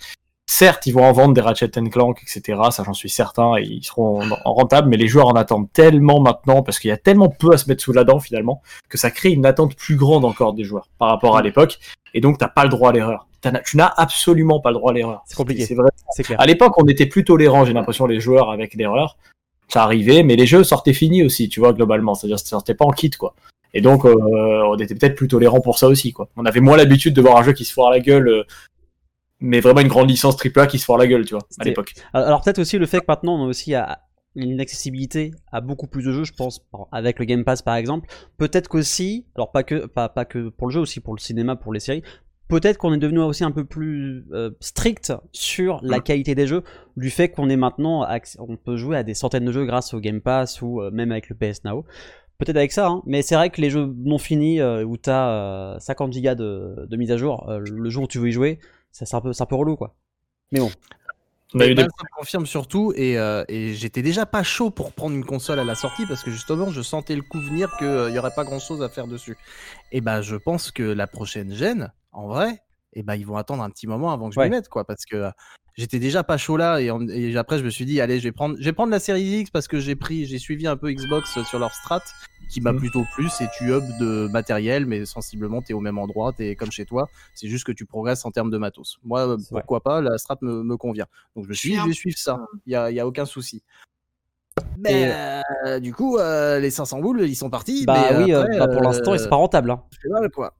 [0.47, 2.61] Certes, ils vont en vendre des Ratchet Clank, etc.
[2.71, 4.91] Ça, j'en suis certain, et ils seront en- en rentables.
[4.91, 7.67] Mais les joueurs en attendent tellement maintenant, parce qu'il y a tellement peu à se
[7.69, 8.61] mettre sous la dent, finalement,
[8.91, 11.79] que ça crée une attente plus grande encore des joueurs par rapport à l'époque.
[12.13, 13.27] Et donc, t'as pas le droit à l'erreur.
[13.65, 15.23] Tu n'as absolument pas le droit à l'erreur.
[15.27, 15.66] C'est compliqué.
[15.66, 15.91] C'est vrai.
[16.11, 16.41] C'est clair.
[16.41, 19.16] À l'époque, on était plus tolérant, j'ai l'impression, les joueurs avec l'erreur.
[19.69, 22.15] Ça arrivait, mais les jeux sortaient finis aussi, tu vois, globalement.
[22.15, 23.35] C'est-à-dire, ça sortait pas en kit, quoi.
[23.73, 26.29] Et donc, euh, on était peut-être plus tolérant pour ça aussi, quoi.
[26.37, 28.45] On avait moins l'habitude de voir un jeu qui se foire la gueule, euh,
[29.41, 31.95] mais vraiment une grande licence AAA qui se foire la gueule, tu vois, à l'époque.
[32.12, 33.75] Alors peut-être aussi le fait que maintenant on a aussi
[34.37, 38.09] une accessibilité à beaucoup plus de jeux, je pense, avec le Game Pass par exemple.
[38.39, 41.57] Peut-être qu'aussi, alors pas que, pas, pas que pour le jeu, aussi pour le cinéma,
[41.57, 42.03] pour les séries,
[42.49, 46.03] peut-être qu'on est devenu aussi un peu plus euh, strict sur la Mm.
[46.03, 46.62] qualité des jeux,
[46.97, 48.07] du fait qu'on est maintenant,
[48.39, 51.12] on peut jouer à des centaines de jeux grâce au Game Pass ou euh, même
[51.12, 51.85] avec le PS Now.
[52.39, 55.75] Peut-être avec ça, hein, mais c'est vrai que les jeux non finis euh, où t'as
[55.75, 58.59] euh, 50 gigas de, de mise à jour, le jour où tu veux y jouer,
[58.91, 59.95] ça, c'est un peu, c'est un peu relou quoi.
[60.51, 60.71] Mais bon.
[61.55, 61.82] On a Et eu des...
[61.82, 65.60] Ça me confirme surtout, et, euh, et j'étais déjà pas chaud pour prendre une console
[65.60, 68.44] à la sortie parce que justement je sentais le coup venir qu'il n'y aurait pas
[68.44, 69.36] grand chose à faire dessus.
[69.93, 72.60] Et bah je pense que la prochaine gêne, en vrai,
[72.93, 74.47] et bah ils vont attendre un petit moment avant que je Ouais.
[74.47, 75.31] m'y mette quoi, parce que euh,
[75.76, 78.24] j'étais déjà pas chaud là et, en- et après je me suis dit allez je
[78.24, 80.76] vais prendre, je vais prendre la série X parce que j'ai pris, j'ai suivi un
[80.76, 82.02] peu Xbox sur leur strat
[82.51, 82.79] qui m'a Mhm.
[82.79, 86.71] plutôt plu, c'est tu hub de matériel mais sensiblement t'es au même endroit, t'es comme
[86.71, 88.99] chez toi, c'est juste que tu progresses en termes de matos.
[89.05, 89.37] Moi vrai.
[89.51, 91.07] pourquoi pas, la strat me, me convient.
[91.37, 92.39] Donc je me suis dit, je vais suivre ça.
[92.66, 93.62] Il n'y a, y a aucun souci.
[94.79, 95.12] Mais Et-
[95.66, 97.85] euh, du coup, euh, les 500 boules, ils sont partis.
[97.87, 99.71] Bah mais oui, euh, bah, pour l'instant, euh, c'est pas rentable.
[99.71, 99.83] Hein.
[100.03, 100.55] c'est mal, quoi.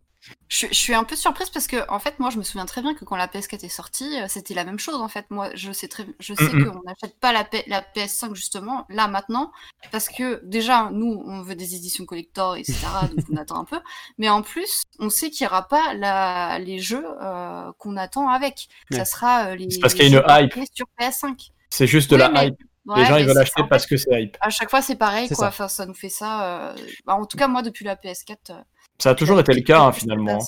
[0.49, 2.81] Je, je suis un peu surprise parce que, en fait, moi, je me souviens très
[2.81, 4.95] bien que quand la PS4 est sortie, euh, c'était la même chose.
[4.97, 6.65] En fait, moi, je sais très, je sais Mhm.
[6.71, 9.53] qu'on n'achète pas la, P- la PS5 justement là maintenant
[9.93, 12.75] parce que déjà, nous, on veut des éditions collector, etc.
[13.17, 13.81] donc on attend un peu.
[14.19, 18.29] Mais en plus, on sait qu'il n'y aura pas la, les jeux euh, qu'on attend
[18.29, 18.69] avec.
[18.91, 18.99] Ouais.
[18.99, 19.71] Ça sera euh, les.
[19.71, 20.55] C'est parce qu'il y a une hype.
[20.75, 21.51] sur PS5.
[21.71, 22.57] C'est juste de Oui, la mais- hype.
[22.87, 24.37] Ouais, les gens, ils veulent acheter parce que c'est hype.
[24.43, 25.37] À chaque fois, c'est pareil, quoi.
[25.39, 25.49] ça.
[25.49, 26.69] Enfin, ça nous fait ça.
[26.69, 26.77] euh,
[27.07, 28.63] bah, en tout cas, moi, depuis la PS4.
[28.99, 30.39] Ça a toujours été le cas, hein, finalement.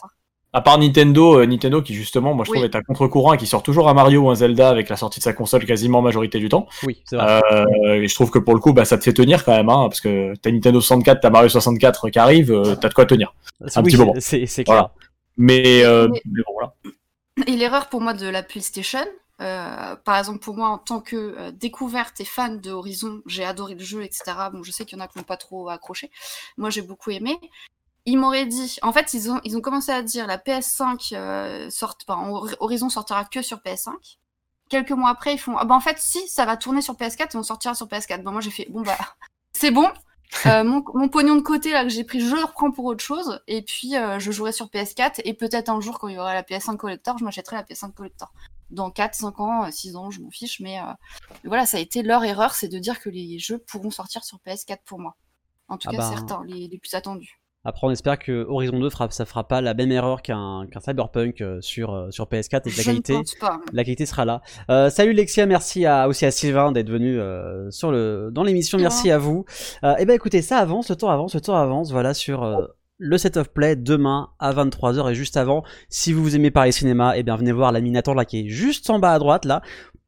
[0.52, 2.68] À part Nintendo, euh, Nintendo qui justement, moi je trouve Oui.
[2.68, 5.20] est à contre-courant et qui sort toujours un Mario ou un Zelda avec la sortie
[5.20, 6.66] de sa console quasiment majorité du temps.
[6.84, 7.42] Oui, c'est vrai.
[7.52, 9.68] Euh, et je trouve que pour le coup, bah, ça te fait tenir quand même,
[9.68, 13.04] hein, parce que t'as Nintendo 64, t'as Mario 64 qui arrive, euh, t'as de quoi
[13.04, 13.34] tenir.
[13.66, 14.14] C'est- un oui, petit moment.
[14.18, 14.76] C'est c'est clair.
[14.76, 14.92] Voilà.
[15.36, 16.72] Mais, euh, Mais- mais bon, voilà.
[17.46, 19.04] Et l'erreur pour moi de la PlayStation,
[19.42, 23.44] Euh, par exemple, pour moi, en tant que euh, découverte et fan de Horizon, j'ai
[23.44, 24.32] adoré le jeu, etc.
[24.50, 26.10] Bon, je sais qu'il y en a qui n'ont pas trop accroché.
[26.56, 27.36] Moi, j'ai beaucoup aimé.
[28.06, 31.68] Ils m'auraient dit, en fait, ils ont, ils ont commencé à dire la PS5 euh,
[31.70, 33.92] sort, enfin, Hor- Horizon sortira que sur PS5.
[34.68, 37.34] Quelques mois après, ils font, ah bah en fait, si, ça va tourner sur PS4
[37.34, 38.22] et on sortira sur PS4.
[38.22, 38.96] Bon, moi, j'ai fait, bon bah,
[39.52, 39.90] c'est bon.
[40.46, 43.02] Euh, mon, mon pognon de côté là que j'ai pris, je le reprends pour autre
[43.02, 43.40] chose.
[43.48, 46.34] Et puis, euh, je jouerai sur PS4 et peut-être un jour quand il y aura
[46.34, 48.32] la PS5 Collector, je m'achèterai la PS5 Collector
[48.70, 50.92] dans 4, 5 ans, euh, 6 ans, je m'en fiche, mais, euh,
[51.44, 54.38] voilà, ça a été leur erreur, c'est de dire que les jeux pourront sortir sur
[54.44, 55.14] PS4 pour moi.
[55.68, 56.10] En tout Ah cas, bah.
[56.12, 57.40] certains, les, les plus attendus.
[57.66, 61.40] Après, on espère que Horizon 2 fera, ça fera pas la même erreur qu'un Cyberpunk
[61.40, 63.18] euh, sur, euh, sur PS4 et que la qualité,
[63.72, 64.40] la qualité sera là.
[64.70, 68.78] Euh, salut Lexia, merci à, aussi à Sylvain d'être venu euh, sur le, dans l'émission.
[68.78, 69.44] Merci à vous.
[69.82, 71.90] Euh, et ben écoutez, ça avance, le temps avance, le temps avance.
[71.90, 72.66] Voilà sur euh,
[72.98, 75.64] le set of play demain à 23h et juste avant.
[75.88, 78.48] Si vous vous aimez parler cinéma, et bien venez voir l'ami Nathan là qui est
[78.48, 79.60] juste en bas à droite là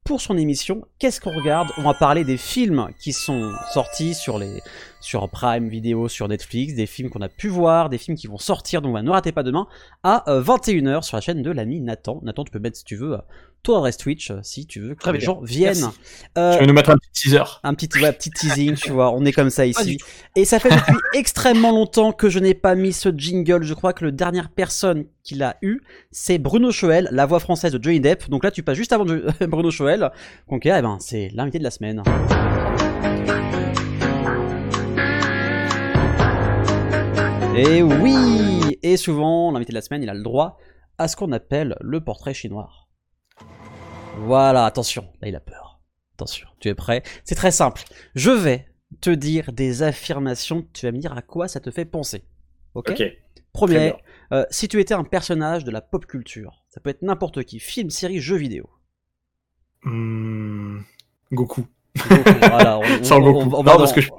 [0.08, 0.88] pour son émission.
[0.98, 1.68] Qu'est-ce qu'on regarde?
[1.76, 4.62] On va parler des films qui sont sortis sur les
[5.00, 8.38] sur Prime Video, sur Netflix, des films qu'on a pu voir, des films qui vont
[8.38, 9.68] sortir, donc voilà, ne ratez pas demain
[10.02, 12.20] à euh, 21h sur la chaîne de l'ami Nathan.
[12.22, 13.20] Nathan, tu peux mettre si tu veux euh,
[13.62, 15.26] ton adresse Twitch euh, si tu veux que Très les bien.
[15.26, 15.90] gens viennent.
[16.36, 17.42] Euh, Tu veux nous mettre un petit teaser?
[17.62, 19.98] un petit, ouais, petit teasing, tu vois, on est comme ça ici.
[20.36, 23.62] Et ça fait depuis extrêmement longtemps que je n'ai pas mis ce jingle.
[23.64, 25.80] Je crois que la dernière personne qui l'a eu,
[26.10, 28.28] c'est Bruno Choel, la voix française de Johnny Depp.
[28.30, 29.04] Donc là, tu passes juste avant
[29.48, 30.10] Bruno Choel.
[30.50, 32.02] Donc eh ben, c'est l'invité de la semaine.
[37.56, 40.58] Et oui Et souvent, l'invité de la semaine, il a le droit
[40.96, 42.70] à ce qu'on appelle le portrait chinois.
[44.26, 45.80] Voilà, attention, là il a peur.
[46.14, 47.02] Attention, tu es prêt?
[47.24, 47.82] C'est très simple.
[48.14, 48.66] Je vais
[49.00, 52.24] te dire des affirmations, tu vas me dire à quoi ça te fait penser.
[52.74, 52.96] Ok, Ok.
[52.96, 53.18] Très
[53.52, 53.94] Premier,
[54.32, 57.58] euh, si tu étais un personnage de la pop culture, ça peut être n'importe qui,
[57.58, 58.68] film, série, jeu vidéo.
[59.82, 60.80] Hmm,
[61.32, 61.66] Goku.
[62.40, 63.38] Voilà, on- Sans on- Goku.
[63.38, 64.10] on- on non, parce que je,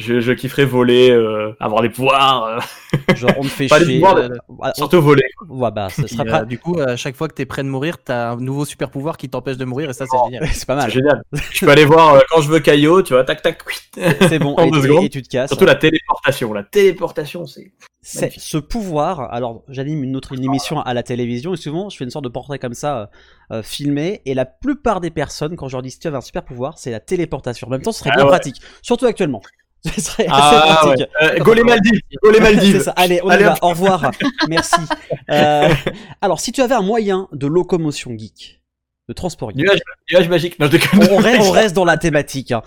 [0.00, 2.44] je, je kifferais voler, euh, avoir des pouvoirs.
[2.44, 2.58] euh.
[3.14, 3.94] Genre, on te fait Pas chier.
[4.00, 5.22] pouvoirs, euh, mais ah, on- surtout voler.
[5.48, 6.44] Ouais, bah, Puis, sera euh, pas.
[6.44, 9.16] du coup, à chaque fois que t'es près de mourir, t'as un nouveau super pouvoir
[9.16, 10.48] qui t'empêche de mourir et ça, c'est génial.
[10.52, 10.86] C'est pas mal.
[10.90, 11.22] C'est génial.
[11.32, 13.62] je peux aller voir euh, quand je veux Caillot, tu vois, tac tac.
[13.94, 15.04] C'est bon, en et, deux et- secondes.
[15.04, 15.50] et tu te casses.
[15.50, 16.52] Surtout la téléportation.
[16.52, 17.70] La téléportation, c'est.
[18.02, 19.30] Ce pouvoir.
[19.32, 22.24] Alors, j'anime une autre une émission à la télévision et souvent, je fais une sorte
[22.24, 23.10] de portrait comme ça,
[23.52, 24.22] euh, filmé.
[24.24, 26.78] Et la plupart des personnes, quand je leur dis si tu avais un super pouvoir,
[26.78, 27.66] c'est la téléportation.
[27.66, 28.30] En même temps, ce serait Ah bien ouais.
[28.30, 29.42] pratique, surtout actuellement.
[29.94, 31.06] Ce serait assez Ah, pratique.
[31.20, 31.38] ouais.
[31.38, 32.00] Euh, go les Maldives.
[32.22, 32.82] Go les Maldives.
[32.82, 32.92] Ça.
[32.96, 33.52] Allez, on Allez, y va.
[33.52, 33.58] hop.
[33.62, 34.10] Au revoir.
[34.48, 34.76] Merci.
[35.30, 35.72] Euh,
[36.20, 38.60] alors, si tu avais un moyen de locomotion geek,
[39.08, 39.78] de transport geek, Nuage,
[40.10, 40.58] nuage magique.
[40.58, 41.08] Non, je déconne.
[41.12, 42.50] on, reste, on reste dans la thématique.
[42.50, 42.62] hein.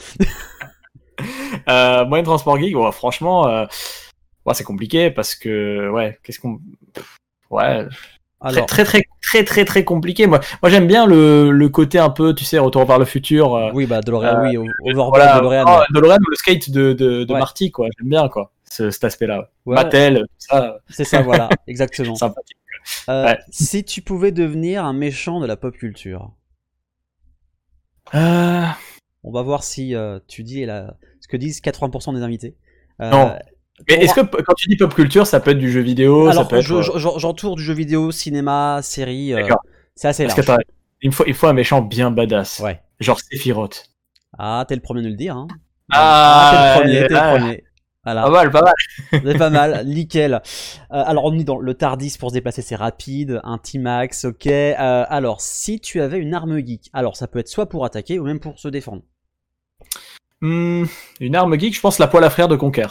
[1.68, 3.44] Euh, moyen de transport geek, ouais, franchement,
[4.46, 6.60] ouais, c'est compliqué parce que, ouais, qu'est-ce qu'on.
[7.50, 7.86] Ouais.
[8.44, 10.28] Alors, Très, très, très, très, très, très compliqué.
[10.28, 13.56] Moi, moi j'aime bien le, le côté un peu, tu sais, retour vers le futur.
[13.56, 15.66] euh, oui, bah, DeLorean, euh, oui, Overboard, voilà, DeLorean.
[15.68, 17.40] oh, DeLorean le skate de, de, de Ouais.
[17.40, 17.88] Marty, quoi.
[17.98, 19.50] J'aime bien, quoi, ce- cet aspect-là.
[19.66, 19.76] Ouais.
[19.76, 22.16] Mattel, tout ça, C'est ça, voilà, exactement.
[22.16, 22.58] sympathique.
[23.10, 23.40] Euh, Ouais.
[23.50, 26.32] Si tu pouvais devenir un méchant de la pop culture,
[28.14, 28.66] Euh,
[29.24, 29.96] on va voir si
[30.28, 30.96] tu dis la...
[31.22, 32.56] ce que disent 80% des invités.
[33.00, 33.36] Non.
[33.90, 36.32] Mais est-ce que quand tu dis pop culture, ça peut être du jeu vidéo, ça
[36.32, 36.64] Alors, peut être.
[36.64, 39.34] je- euh, je- j'en- j'entoure du jeu vidéo, cinéma, série.
[39.34, 39.62] euh, D'accord.
[39.96, 40.48] c'est assez Parce large.
[40.48, 40.64] que attends,
[41.02, 42.60] il me faut, il faut un méchant bien badass.
[42.60, 42.82] Ouais.
[43.00, 43.90] Genre Sephiroth.
[44.38, 45.36] Ah, t'es le premier à nous le dire.
[45.36, 45.48] Hein.
[45.92, 47.64] Ah, t'es le premier, t'es ah, le premier.
[48.06, 48.24] Voilà.
[48.24, 48.74] Pas mal, pas mal.
[49.12, 50.34] C'est pas mal, nickel.
[50.34, 50.40] Euh,
[50.90, 54.48] alors on est dans le Tardis pour se déplacer, c'est rapide, un T-Max, ok.
[54.48, 58.20] Euh, alors si tu avais une arme geek, alors ça peut être soit pour attaquer
[58.20, 59.04] ou même pour se défendre.
[60.42, 60.84] Hmm,
[61.22, 62.88] une arme geek, je pense la poêle à frire de Conquer.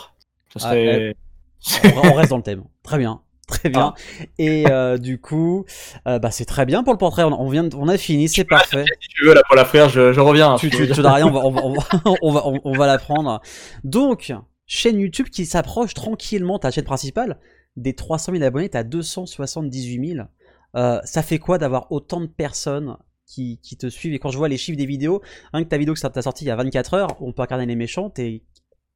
[0.57, 1.17] Ça Ah, serait.
[1.97, 2.65] On, on reste dans le thème.
[2.83, 3.95] Très bien, très bien.
[4.39, 5.65] Et euh, du coup,
[6.09, 7.23] euh, bah c'est très bien pour le portrait.
[7.23, 8.85] On, on vient, de- on a fini, c'est parfait.
[9.01, 10.57] Si tu veux la poêle à frire, je, je reviens.
[10.57, 11.85] Tu, tu, tu n'as rien, on va, on va, on va,
[12.23, 13.41] on va, on- on va la prendre.
[13.85, 14.33] Donc,
[14.67, 17.39] chaîne YouTube qui s'approche tranquillement, ta chaîne principale,
[17.77, 20.27] des 300 000 abonnés, t'as 278 000.
[20.75, 22.97] Euh, ça fait quoi d'avoir autant de personnes
[23.27, 24.15] qui, qui te suivent?
[24.15, 25.23] Et quand je vois les chiffres des vidéos,
[25.53, 27.67] rien que ta vidéo que t'as sortie il y a 24 heures, on peut regarder
[27.67, 28.43] les méchants, t'es...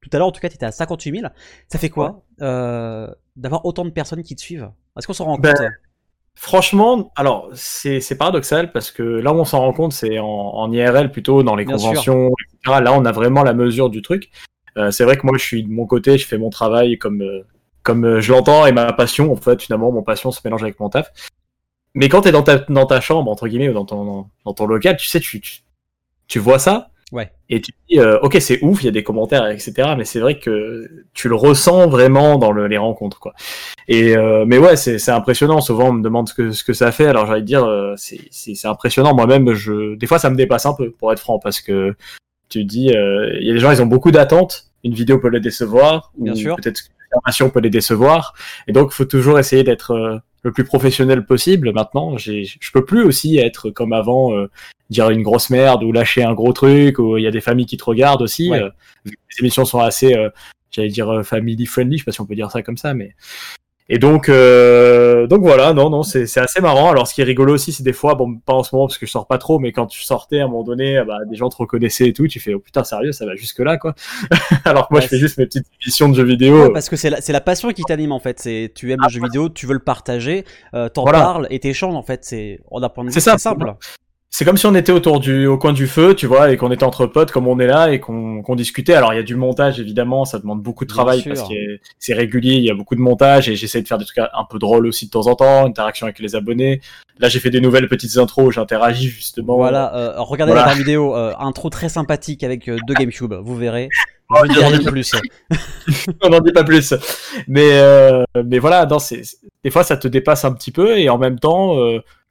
[0.09, 1.33] Tout à l'heure, en tout cas, t'étais à 58 000.
[1.69, 4.71] Ça fait quoi euh, d'avoir autant de personnes qui te suivent?
[4.97, 5.67] Est-ce qu'on s'en rend Ben, compte
[6.37, 10.71] Franchement, alors c'est paradoxal parce que là où on s'en rend compte, c'est en, en
[10.71, 12.83] IRL plutôt dans les Bien conventions, etc.
[12.83, 14.31] Là, on a vraiment la mesure du truc.
[14.77, 17.23] Euh, c'est vrai que moi, je suis de mon côté, je fais mon travail comme
[17.23, 17.45] euh,
[17.83, 19.33] comme je l'entends et ma passion.
[19.33, 21.11] En fait, finalement, mon passion se mélange avec mon taf.
[21.95, 24.67] Mais quand t'es dans ta dans ta chambre entre guillemets ou dans ton dans ton
[24.67, 25.63] local, tu sais, tu tu,
[26.29, 27.31] tu vois ça Ouais.
[27.49, 29.95] Et tu dis, euh, ok, c'est ouf, il y a des commentaires, etc.
[29.97, 33.33] Mais c'est vrai que tu le ressens vraiment dans le- les rencontres, quoi.
[33.87, 35.61] Et euh, mais ouais, c'est c'est impressionnant.
[35.61, 37.07] Souvent, on me demande ce que ce que ça fait.
[37.07, 39.15] Alors, de dire, euh, c'est c'est c'est impressionnant.
[39.15, 41.95] Moi-même, je des fois, ça me dépasse un peu, pour être franc, parce que
[42.49, 44.65] tu dis, euh, il y a des gens, ils ont beaucoup d'attentes.
[44.85, 46.57] Une vidéo peut les décevoir, ou Bien sûr.
[46.57, 48.35] peut-être que l'information peut les décevoir.
[48.69, 51.73] Et donc, il faut toujours essayer d'être euh, le plus professionnel possible.
[51.73, 54.49] Maintenant, j'ai, je peux plus aussi être comme avant, euh,
[54.91, 57.01] dire une grosse merde ou lâcher un gros truc.
[57.01, 58.49] Ou il y a des familles qui te regardent aussi.
[58.49, 58.63] Ouais.
[58.63, 58.71] euh,
[59.05, 60.31] les émissions sont assez, euh,
[60.71, 61.99] j'allais dire euh, family friendly.
[61.99, 63.17] Je sais pas si on peut dire ça comme ça, mais
[63.89, 66.91] et donc, euh, donc voilà, non, non, c'est assez marrant.
[66.91, 68.99] Alors, ce qui est rigolo aussi, c'est des fois, bon, pas en ce moment parce
[68.99, 71.37] que je sors pas trop, mais quand tu sortais à un moment donné, bah, des
[71.37, 73.95] gens te reconnaissaient et tout, tu fais, oh putain, sérieux, ça va jusque là, quoi.
[74.65, 76.65] Alors que moi, Ouais, je fais c'est- juste mes petites émissions de jeux vidéo.
[76.65, 78.41] Ouais, parce que c'est la, c'est la passion qui t'anime en fait.
[78.41, 80.45] C'est tu aimes le jeu vidéo, tu veux le partager,
[80.75, 81.21] euh, t'en Voilà.
[81.21, 82.25] parles et t'échanges en fait.
[82.25, 83.73] C'est on d'un point de vue C'est ça, c'est simple.
[84.39, 86.71] C'est comme si on était autour du, au coin du feu, tu vois, et qu'on
[86.71, 88.93] était entre potes comme on est là et qu'on qu'on discutait.
[88.93, 91.55] Alors il y a du montage évidemment, ça demande beaucoup de travail parce que
[91.99, 94.45] c'est régulier, il y a beaucoup de montage et j'essaie de faire des trucs un
[94.51, 96.83] peu drôles aussi de temps en temps, interaction avec les abonnés.
[97.19, 99.57] Là j'ai fait des nouvelles petites intros, j'interagis justement.
[99.57, 100.67] Voilà, euh, regardez Voilà.
[100.67, 103.89] la dernière vidéo, euh, intro très sympathique avec euh, deux GameCube, vous verrez.
[104.29, 105.13] Oh, Je ne dis rien de plus.
[106.23, 106.93] on n'en dit pas plus.
[107.49, 111.17] Mais, euh, mais voilà, c'est- des fois ça te dépasse un petit peu et en
[111.17, 111.75] même temps,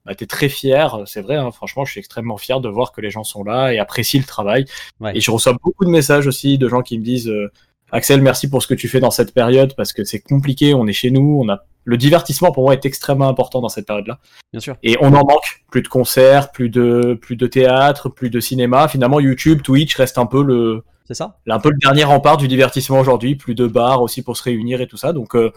[0.05, 1.03] bah, t'es très fier.
[1.05, 3.73] C'est vrai, hein, franchement, je suis extrêmement fier de voir que les gens sont là
[3.73, 4.65] et apprécient le travail.
[4.99, 5.17] Ouais.
[5.17, 7.51] Et je reçois beaucoup de messages aussi de gens qui me disent euh,
[7.91, 10.87] Axel, merci pour ce que tu fais dans cette période parce que c'est compliqué, on
[10.87, 14.19] est chez nous, on a le divertissement pour moi est extrêmement important dans cette période-là.
[14.51, 14.75] Bien sûr.
[14.83, 15.63] Et on en manque.
[15.69, 18.87] Plus de concerts, plus de, plus de théâtre, plus de cinéma.
[18.87, 22.47] Finalement, YouTube, Twitch reste un peu le, C'est ça un peu le dernier rempart du
[22.47, 25.13] divertissement aujourd'hui, plus de bars aussi pour se réunir et tout ça.
[25.13, 25.51] Donc, euh,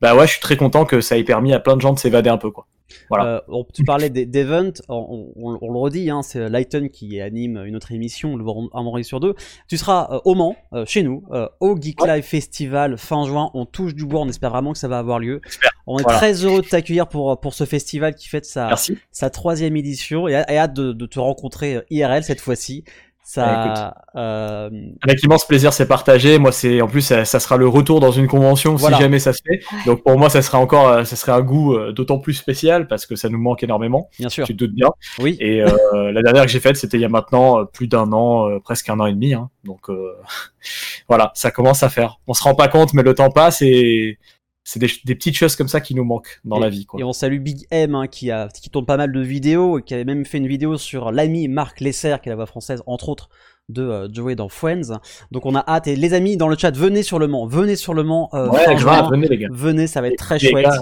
[0.00, 1.98] bah ouais, je suis très content que ça ait permis à plein de gens de
[1.98, 2.66] s'évader un peu, quoi.
[3.08, 3.26] Voilà.
[3.26, 7.64] Euh, on- tu parlais d'event, on, on- on le redit, hein, c'est Lighton qui anime
[7.64, 9.34] une autre émission, le un vendredi sur deux.
[9.68, 13.50] Tu seras euh, au Mans, euh, chez nous, euh, au Geek Live Festival fin juin.
[13.54, 15.40] On touche du bois, on espère vraiment que ça va avoir lieu.
[15.86, 16.18] On est Voilà.
[16.18, 18.96] très heureux de t'accueillir pour, pour ce festival qui fête sa, Merci.
[19.10, 22.84] sa troisième édition et, et hâte de, de te rencontrer euh, IRL cette fois-ci.
[23.26, 24.68] Ça, euh,
[25.02, 26.38] Avec immense plaisir, c'est partagé.
[26.38, 28.98] Moi, c'est en plus, ça, ça sera le retour dans une convention Voilà.
[28.98, 29.60] si jamais ça se fait.
[29.86, 32.86] Donc pour moi, ça sera encore, euh, ça serait un goût euh, d'autant plus spécial
[32.86, 34.10] parce que ça nous manque énormément.
[34.18, 34.46] Bien sûr.
[34.46, 34.90] Tu te doutes bien.
[35.20, 35.38] Oui.
[35.40, 38.12] Et euh, la dernière que j'ai faite, c'était il y a maintenant euh, plus d'un
[38.12, 39.32] an, euh, presque un an et demi.
[39.32, 39.48] Hein.
[39.64, 40.12] Donc euh,
[41.08, 42.18] voilà, ça commence à faire.
[42.26, 44.18] On se rend pas compte, mais le temps passe et
[44.64, 46.86] c'est des, des petites choses comme ça qui nous manquent dans et, la vie.
[46.86, 46.98] Quoi.
[47.00, 49.82] Et on salue Big M hein, qui, a, qui tourne pas mal de vidéos et
[49.82, 52.82] qui avait même fait une vidéo sur l'ami Marc Lesser, qui est la voix française,
[52.86, 53.28] entre autres,
[53.68, 54.98] de euh, Joey dans Friends.
[55.30, 55.86] Donc on a hâte.
[55.86, 58.30] Et les amis dans le chat, venez sur le Mans, venez sur le Mans.
[58.34, 59.48] euh, Ouais, grave, venez, les gars.
[59.52, 60.64] Venez, ça va être très Les chouette.
[60.66, 60.80] gars.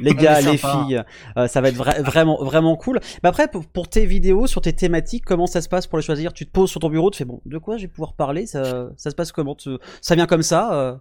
[0.00, 1.02] les gars, les filles,
[1.36, 2.98] euh, ça va être vra- vraiment vraiment cool.
[3.22, 6.04] Mais après, pour, pour tes vidéos, sur tes thématiques, comment ça se passe pour les
[6.04, 6.32] choisir?
[6.32, 8.46] Tu te poses sur ton bureau, tu fais bon, de quoi je vais pouvoir parler?
[8.46, 9.54] Ça, ça se passe comment?
[9.54, 10.94] Tu- Ça vient comme ça euh?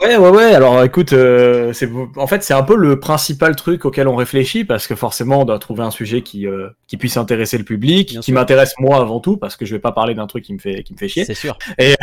[0.00, 0.54] Ouais, ouais, ouais.
[0.54, 4.64] Alors, écoute, euh, c'est en fait c'est un peu le principal truc auquel on réfléchit
[4.64, 8.10] parce que forcément on doit trouver un sujet qui euh, qui puisse intéresser le public,
[8.10, 10.52] Bien qui m'intéresse moi avant tout parce que je vais pas parler d'un truc qui
[10.52, 11.24] me fait qui me fait chier.
[11.24, 11.56] C'est sûr.
[11.78, 11.94] Et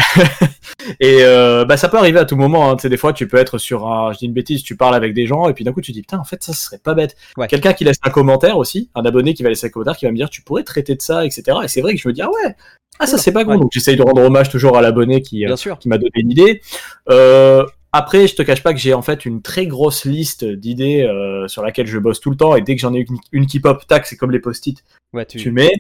[1.02, 2.72] et euh, bah ça peut arriver à tout moment.
[2.72, 2.78] Hein.
[2.78, 4.96] Tu sais, des fois tu peux être sur un, je dis une bêtise, tu parles
[4.96, 6.94] avec des gens et puis d'un coup tu dis putain en fait ça serait pas
[6.94, 7.18] bête.
[7.36, 7.48] Ouais.
[7.48, 10.12] Quelqu'un qui laisse un commentaire aussi, un abonné qui va laisser un commentaire qui va
[10.12, 11.58] me dire tu pourrais traiter de ça, etc.
[11.66, 12.56] Et c'est vrai que je me dis ah ouais.
[13.00, 13.58] Ah ça c'est pas con Ouais.
[13.58, 16.62] donc j'essaye de rendre hommage toujours à l'abonné qui euh, qui m'a donné une idée.
[17.10, 21.04] Euh, après, je te cache pas que j'ai en fait une très grosse liste d'idées
[21.04, 23.46] euh, sur laquelle je bosse tout le temps et dès que j'en ai une, une
[23.48, 25.72] qui pop, tac, c'est comme les post-it, Ouais, tu, tu mets.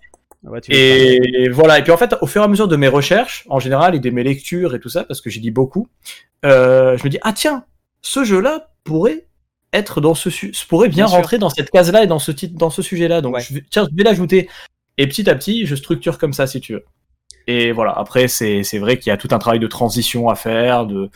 [0.43, 1.79] ouais, tu Et voilà.
[1.79, 3.99] Et puis en fait, au fur et à mesure de mes recherches, en général, et
[3.99, 5.87] de mes lectures et tout ça, parce que j'ai dit beaucoup,
[6.45, 7.63] euh, je me dis ah tiens,
[8.01, 9.25] ce jeu-là pourrait
[9.73, 11.15] être dans ce su- pourrait bien, Bien sûr.
[11.17, 13.21] rentrer dans cette case-là et dans ce titre, dans ce sujet-là.
[13.21, 13.41] Donc Ouais.
[13.41, 14.49] je vais, tiens, je vais l'ajouter.
[14.97, 16.83] Et petit à petit, je structure comme ça si tu veux.
[17.47, 17.93] Et voilà.
[17.93, 21.09] Après, c'est c'est vrai qu'il y a tout un travail de transition à faire, de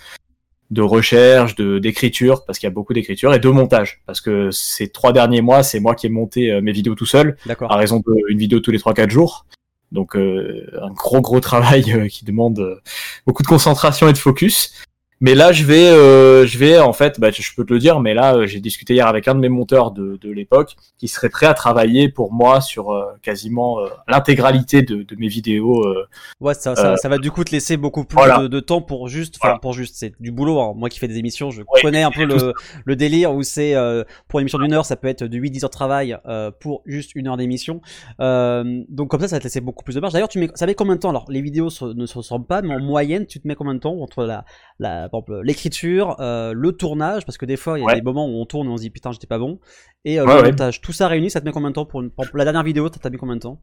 [0.72, 4.50] de recherche, de d'écriture, parce qu'il y a beaucoup d'écriture et de montage, parce que
[4.52, 7.72] ces trois derniers mois, c'est moi qui ai monté euh, mes vidéos tout seul D'accord.
[7.72, 9.46] à raison d'une vidéo tous les 3-4 jours.
[9.92, 12.82] Donc euh, un gros gros travail euh, qui demande
[13.28, 14.74] beaucoup de concentration et de focus.
[15.22, 18.00] Mais là, je vais, euh, je vais en fait, bah, je peux te le dire,
[18.02, 21.08] mais là, euh, j'ai discuté hier avec un de mes monteurs de, de l'époque qui
[21.08, 25.86] serait prêt à travailler pour moi sur euh, quasiment euh, l'intégralité de, de mes vidéos.
[25.88, 26.06] euh,
[26.42, 28.40] Ouais, ça, ça, Euh, ça va du coup te laisser beaucoup plus voilà.
[28.40, 29.60] de, de temps pour juste, enfin Voilà.
[29.60, 30.60] pour juste, c'est du boulot.
[30.60, 30.74] hein.
[30.76, 33.74] Moi qui fais des émissions, je Oui, connais un peu le, le délire où c'est
[33.74, 36.52] euh, pour une émission d'une heure, ça peut être de 8-10 heures de travail euh,
[36.60, 37.80] pour juste une heure d'émission.
[38.20, 40.14] Euh, donc comme ça, ça va te laisser beaucoup plus de marge.
[40.14, 42.62] D'ailleurs, tu mets, ça met combien de temps Alors, les vidéos ne se ressemblent pas,
[42.62, 44.44] mais en moyenne, tu te mets combien de temps entre la,
[44.80, 47.96] la, par exemple, l'écriture, euh, le tournage, parce que des fois, il y a Ouais.
[47.96, 49.60] des moments où on tourne et on se dit putain, j'étais pas bon,
[50.04, 50.82] et euh, Ouais, le montage.
[50.82, 53.00] Tout ça réuni, ça te met combien de temps pour une, la dernière vidéo, t'as
[53.00, 53.62] t'as mis combien de temps?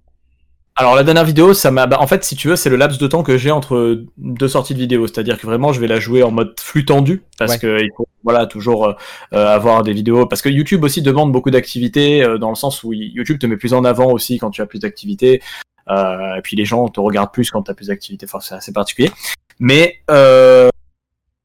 [0.75, 1.87] Alors la dernière vidéo, ça m'a.
[1.87, 4.49] bah, en fait, si tu veux, c'est le laps de temps que j'ai entre deux
[4.49, 5.07] sorties de vidéo.
[5.07, 7.59] C'est-à-dire que vraiment, je vais la jouer en mode flux tendu parce Ouais.
[7.59, 8.95] que il faut voilà toujours euh,
[9.35, 10.25] avoir des vidéos.
[10.27, 13.59] Parce que YouTube aussi demande beaucoup d'activités euh, dans le sens où YouTube te met
[13.59, 15.43] plus en avant aussi quand tu as plus d'activités.
[15.91, 18.25] Euh, et puis les gens te regardent plus quand tu as plus d'activités.
[18.25, 19.11] Enfin, c'est assez particulier.
[19.59, 19.99] Mais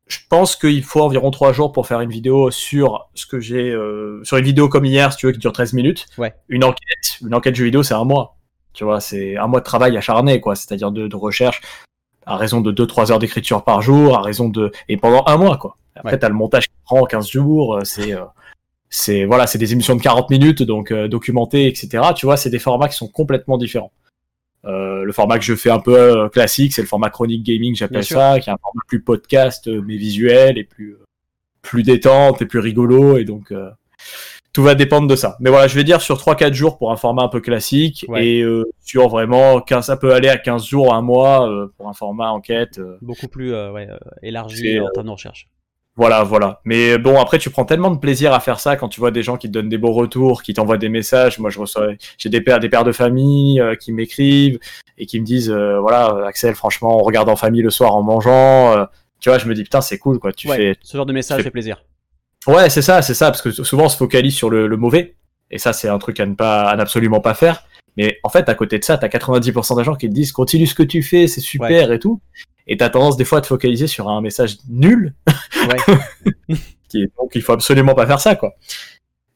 [0.07, 3.71] je pense qu'il faut environ trois jours pour faire une vidéo sur ce que j'ai
[3.71, 6.05] euh, sur une vidéo comme hier, si tu veux, qui dure 13 minutes.
[6.17, 6.33] Ouais.
[6.49, 8.37] Une enquête, une enquête jeu vidéo, c'est un mois.
[8.73, 10.55] Tu vois, c'est un mois de travail acharné, quoi.
[10.55, 11.61] C'est-à-dire de, de recherche
[12.25, 15.57] à raison de 2-3 heures d'écriture par jour, à raison de et pendant un mois,
[15.57, 15.77] quoi.
[15.95, 16.19] Après, Ouais.
[16.19, 17.75] t'as le montage qui prend 15 jours.
[17.77, 18.23] euh, C'est euh,
[18.89, 22.03] c'est voilà, c'est des émissions de 40 minutes, donc euh, documentées, etc.
[22.15, 23.91] Tu vois, c'est des formats qui sont complètement différents.
[24.67, 27.75] Euh, le format que je fais un peu euh, classique, c'est le format chronique gaming,
[27.75, 30.97] j'appelle ça, qui est un format plus podcast, euh, mais visuel et plus
[31.61, 33.69] plus détente et plus rigolo, et donc euh,
[34.53, 35.35] tout va dépendre de ça.
[35.39, 38.25] Mais voilà, je vais dire sur 3-4 jours pour un format un peu classique, Ouais.
[38.25, 41.87] et euh, sur vraiment 15, ça peut aller à 15 jours, un mois euh, pour
[41.89, 42.79] un format enquête.
[43.01, 45.47] Beaucoup plus euh, ouais, euh, élargi en termes de recherche.
[45.97, 46.61] Voilà, voilà.
[46.63, 49.23] Mais bon, après, tu prends tellement de plaisir à faire ça quand tu vois des
[49.23, 51.39] gens qui te donnent des beaux retours, qui t'envoient des messages.
[51.39, 51.87] Moi, je reçois,
[52.17, 54.59] j'ai des pères, des pères de famille euh, qui m'écrivent
[54.99, 58.03] et qui me disent, euh, voilà, Axel, franchement, on regarde en famille le soir en
[58.03, 58.77] mangeant.
[58.77, 58.85] euh,
[59.19, 60.31] tu vois, je me dis, putain, c'est cool, quoi.
[60.31, 60.75] Tu Ouais, fais.
[60.83, 61.83] ce genre de message fait plaisir.
[62.45, 65.15] Ouais, c'est ça, c'est ça, parce que souvent on se focalise sur le, le mauvais,
[65.49, 67.63] et ça, c'est un truc à ne pas, à n'absolument pas faire.
[67.97, 70.67] Mais en fait, à côté de ça, t'as 90% des gens qui te disent, continue
[70.67, 72.21] ce que tu fais, c'est super et tout.
[72.67, 75.13] Et t'as tendance des fois à te focaliser sur un message nul.
[77.17, 78.53] Donc il faut absolument pas faire ça, quoi.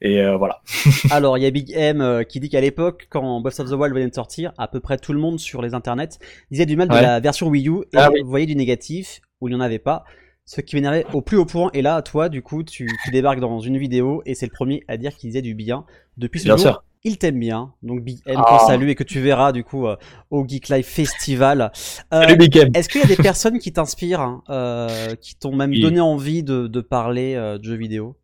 [0.04, 0.62] Et euh, voilà.
[1.12, 3.74] Alors, il y a Big M euh, qui dit qu'à l'époque, quand Breath of the
[3.74, 6.18] Wild venait de sortir, à peu près tout le monde sur les internets
[6.50, 7.02] disait du mal de Ouais.
[7.02, 8.22] la version Wii U et Ah oui.
[8.24, 10.04] voyait du négatif où il n'y en avait pas.
[10.46, 11.70] Ce qui m'énervait au plus haut point.
[11.74, 14.84] Et là, toi, du coup, tu, tu débarques dans une vidéo et c'est le premier
[14.88, 15.86] à dire qu'il disait du bien.
[16.18, 16.84] Depuis ce Bien jour, sûr.
[17.04, 17.74] Il t'aime bien.
[17.84, 18.46] Donc Big M Ah.
[18.48, 19.96] qu'on salue et que tu verras du coup euh,
[20.30, 21.72] au Geek Live Festival.
[22.14, 22.70] Euh, Salut, Big M.
[22.74, 25.82] Est-ce qu'il y a des personnes qui t'inspirent, hein, euh, qui t'ont même Oui.
[25.82, 28.16] donné envie de, de parler euh, de jeux vidéo?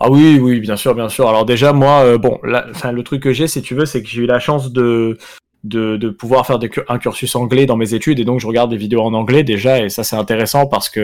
[0.00, 1.28] Ah oui, oui, bien sûr, bien sûr.
[1.28, 4.26] Alors déjà, moi, bon, le truc que j'ai, si tu veux, c'est que j'ai eu
[4.26, 5.16] la chance de,
[5.64, 8.70] de, de pouvoir faire des, un cursus anglais dans mes études, et donc je regarde
[8.70, 11.00] des vidéos en anglais déjà, et ça c'est intéressant parce que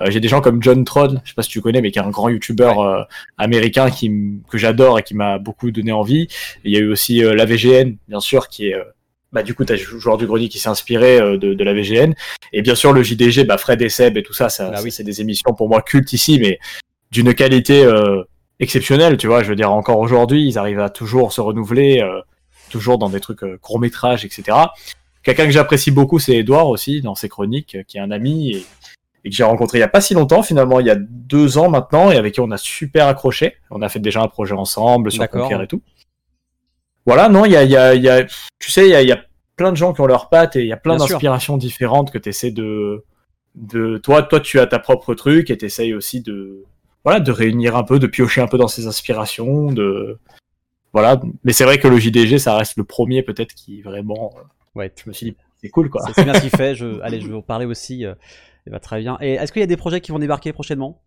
[0.00, 1.98] euh, j'ai des gens comme John Troll, je sais pas si tu connais, mais qui
[1.98, 3.02] est un grand youtubeur euh,
[3.38, 4.10] américain qui,
[4.48, 6.28] que j'adore et qui m'a beaucoup donné envie.
[6.64, 8.84] Il y a eu aussi euh, la VGN, bien sûr, qui est euh,
[9.32, 11.74] bah, du coup, tu as joueur du grenier qui s'est inspiré euh, de, de la
[11.74, 12.14] VGN.
[12.52, 14.90] Et bien sûr, le JDG, bah, Fred et Seb et tout ça, ça, Ah oui.
[14.90, 16.58] c'est des émissions pour moi cultes ici, mais
[17.10, 18.22] d'une qualité euh,
[18.60, 19.42] exceptionnelle, tu vois.
[19.42, 22.20] Je veux dire, encore aujourd'hui, ils arrivent à toujours se renouveler, euh,
[22.70, 24.56] toujours dans des trucs euh, courts-métrages, etc.
[25.22, 28.52] Quelqu'un que j'apprécie beaucoup, c'est Edouard aussi, dans ses chroniques, euh, qui est un ami
[28.52, 28.66] et,
[29.24, 31.58] et que j'ai rencontré il y a pas si longtemps, finalement, il y a deux
[31.58, 33.56] ans maintenant, et avec qui on a super accroché.
[33.70, 35.20] On a fait déjà un projet ensemble sur.
[35.42, 35.82] Conquer et tout.
[37.06, 38.24] Voilà, non, il y a, y a, y a-
[38.58, 39.20] tu sais, il y a, il y a
[39.56, 42.18] plein de gens qui ont leurs pattes et il y a plein d'inspirations différentes que
[42.18, 43.04] tu essaies de,
[43.54, 46.64] de, toi, toi, tu as ta propre truc et tu essayes aussi de,
[47.04, 50.18] voilà, de réunir un peu, de piocher un peu dans ces inspirations, de,
[51.00, 51.20] voilà.
[51.44, 54.40] Mais c'est vrai que le JDG, ça reste le premier peut-être qui vraiment, euh,
[54.74, 54.92] Ouais.
[55.02, 56.02] je me suis dit, c'est cool, quoi.
[56.14, 56.74] C'est bien ce qu'il fait.
[56.74, 58.04] Je, allez, je vais en parler aussi.
[58.06, 58.14] euh,
[58.66, 59.16] il va très bien.
[59.20, 61.00] Et est-ce qu'il y a des projets qui vont débarquer prochainement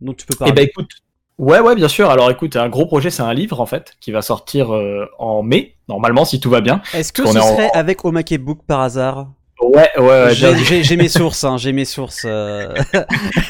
[0.00, 0.90] dont tu peux parler Eh ben écoute,
[1.38, 2.10] ouais ouais bien sûr.
[2.10, 5.42] Alors écoute, un gros projet, c'est un livre en fait qui va sortir euh, en
[5.42, 6.80] mai normalement si tout va bien.
[6.94, 9.32] Est-ce que ce en- serait avec Omake Book par hasard?
[9.68, 10.04] Ouais ouais.
[10.04, 10.34] ouais
[10.82, 12.22] J'ai- mes sources, hein, j'ai mes sources.
[12.26, 12.68] euh.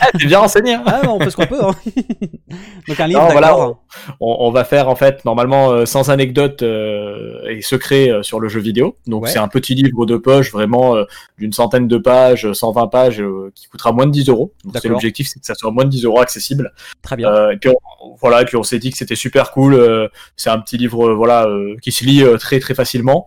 [0.00, 0.74] Ah, t'es bien renseigné.
[0.74, 0.82] hein.
[0.86, 1.62] ah, on peut ce qu'on peut.
[1.62, 1.74] hein.
[2.88, 3.76] Donc un livre, Non, voilà, on,
[4.20, 8.48] on va faire en fait normalement euh, sans anecdote euh, et secret euh, sur le
[8.48, 8.96] jeu vidéo.
[9.06, 9.30] Donc Ouais.
[9.30, 10.96] c'est un petit livre de poche vraiment
[11.38, 13.22] d'une centaine de pages, 120 pages,
[13.54, 14.52] qui coûtera moins de 10 euros.
[14.64, 16.72] Donc c'est l'objectif, c'est que ça soit moins de 10 euros accessible.
[17.02, 17.50] Très bien.
[17.50, 20.10] Et puis on, voilà, et puis on s'est dit que c'était super cool.
[20.36, 21.46] c'est un petit livre, voilà,
[21.82, 23.26] qui se lit très très facilement,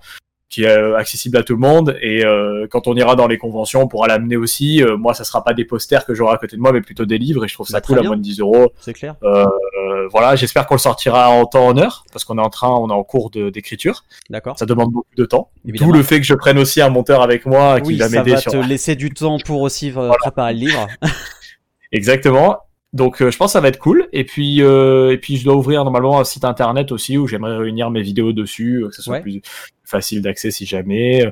[0.49, 1.95] qui est euh, accessible à tout le monde.
[2.01, 4.81] Et euh, quand on ira dans les conventions, on pourra l'amener aussi.
[4.83, 7.05] Euh, moi, ça sera pas des posters que j'aurai à côté de moi, mais plutôt
[7.05, 7.45] des livres.
[7.45, 8.73] Et je trouve ça Bah, cool à moins de 10 euros.
[8.79, 9.15] C'est clair.
[9.23, 12.49] Euh, euh, voilà, j'espère qu'on le sortira en temps en heure, parce qu'on est en
[12.49, 14.03] train, on est en cours d'écriture.
[14.29, 14.57] D'accord.
[14.57, 15.51] Ça demande beaucoup de temps.
[15.65, 18.17] D'où le fait que je prenne aussi un monteur avec moi qui Oui, va ça
[18.17, 18.51] m'aider va sur.
[18.51, 20.87] te laisser du temps pour aussi euh, préparer le livre.
[21.91, 22.57] Exactement.
[22.91, 24.07] Donc euh, je pense que ça va être cool.
[24.13, 27.57] Et puis euh, et puis je dois ouvrir normalement un site internet aussi où j'aimerais
[27.57, 29.21] réunir mes vidéos dessus, euh, que ce soit Ouais.
[29.21, 29.41] plus
[29.83, 31.31] facile d'accès si jamais.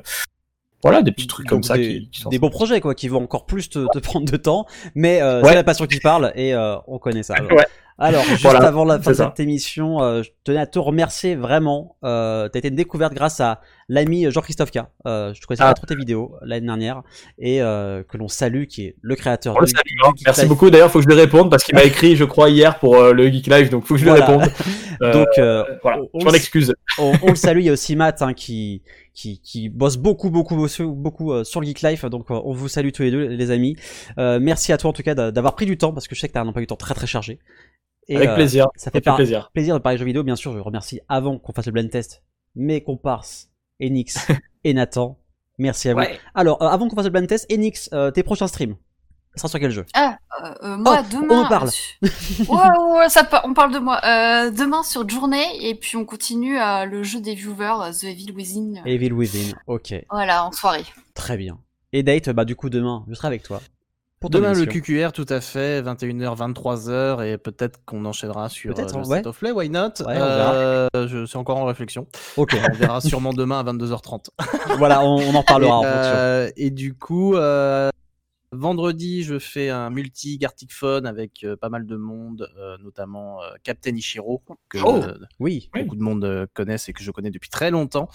[0.82, 3.08] Voilà, des petits trucs comme ça des, qui, qui sont des bons projets quoi, qui
[3.08, 4.64] vont encore plus te, te prendre de temps,
[4.94, 5.48] mais euh, Ouais.
[5.50, 7.34] c'est la passion qui parle et euh, on connaît ça.
[7.34, 7.66] Alors, Ouais.
[8.00, 11.34] Alors, juste Voilà, avant la fin de cette émission, euh, je tenais à te remercier
[11.34, 11.96] vraiment.
[12.04, 14.82] Euh, T'as été une découverte grâce à l'ami Jean-Christophe K.
[15.04, 15.70] Euh, je connaissais Ah.
[15.70, 17.02] pas trop tes vidéos l'année dernière
[17.40, 19.56] et euh, que l'on salue, qui est le créateur.
[19.56, 20.12] On le de- salue, hein.
[20.16, 20.48] Geek Merci Life.
[20.48, 20.70] beaucoup.
[20.70, 23.12] D'ailleurs, faut que je lui réponde parce qu'il m'a écrit, je crois, hier pour euh,
[23.12, 24.26] le Geek Live, donc faut que je lui Voilà.
[24.26, 24.48] réponde.
[25.12, 26.72] Donc, euh, voilà, on- je m'en excuse.
[26.98, 27.58] on, on le salue.
[27.60, 28.82] Il y a aussi Matt hein, qui,
[29.20, 32.04] qui, qui bosse beaucoup, beaucoup, beaucoup, beaucoup euh, sur le Geek Life.
[32.04, 33.74] Donc, euh, on vous salue tous les deux, les amis.
[34.18, 36.20] Euh, merci à toi en tout cas d'a- d'avoir pris du temps parce que je
[36.20, 37.40] sais que t'as un emploi du temps très très chargé.
[38.06, 38.66] Et, Avec plaisir.
[38.76, 39.50] Ça Ça fait fait par- plaisir.
[39.52, 40.22] plaisir de parler de jeux vidéo.
[40.22, 42.22] Bien sûr, je remercie avant qu'on fasse le blind test
[42.54, 43.50] mes comparses
[43.82, 44.16] Enix
[44.64, 45.18] et Nathan.
[45.58, 45.98] Merci à vous.
[46.00, 46.18] Ouais.
[46.34, 48.76] Alors, euh, avant qu'on fasse le blind test, Enix, euh, tes prochains streams,
[49.38, 49.86] ça sera sur quel jeu?
[49.94, 51.26] Ah, euh, euh, moi, Oh, demain.
[51.42, 51.70] on en parle.
[52.02, 54.00] ouais, ouais, ouais, ça, pa- on parle de moi.
[54.04, 58.32] Euh, demain sur Journée, et puis on continue euh, le jeu des viewers, The Evil
[58.34, 58.82] Within.
[58.84, 59.54] Evil Within.
[59.66, 60.84] Ok, Voilà, en soirée.
[61.14, 61.58] très bien.
[61.92, 63.60] Et Date, bah du coup demain, je serai avec toi.
[64.20, 64.66] Pour Demain, le.
[64.66, 69.24] QQR, tout à fait, 21h, 23h, et peut-être qu'on enchaînera sur le ouais.
[69.24, 69.90] Of Play, why not?
[70.00, 72.08] Euh, je suis encore en réflexion.
[72.36, 72.56] Ok.
[72.68, 74.30] On verra sûrement demain à 22h30.
[74.76, 76.10] voilà, on, on en reparlera en et, fonction.
[76.16, 77.90] euh, et du coup, euh,
[78.52, 83.42] vendredi, je fais un multi Gartic Phone avec euh, pas mal de monde, euh, notamment
[83.42, 85.70] euh, Captain Ichiro, que Oh, euh, oui.
[85.74, 88.08] beaucoup de monde euh, connaissent et que je connais depuis très longtemps.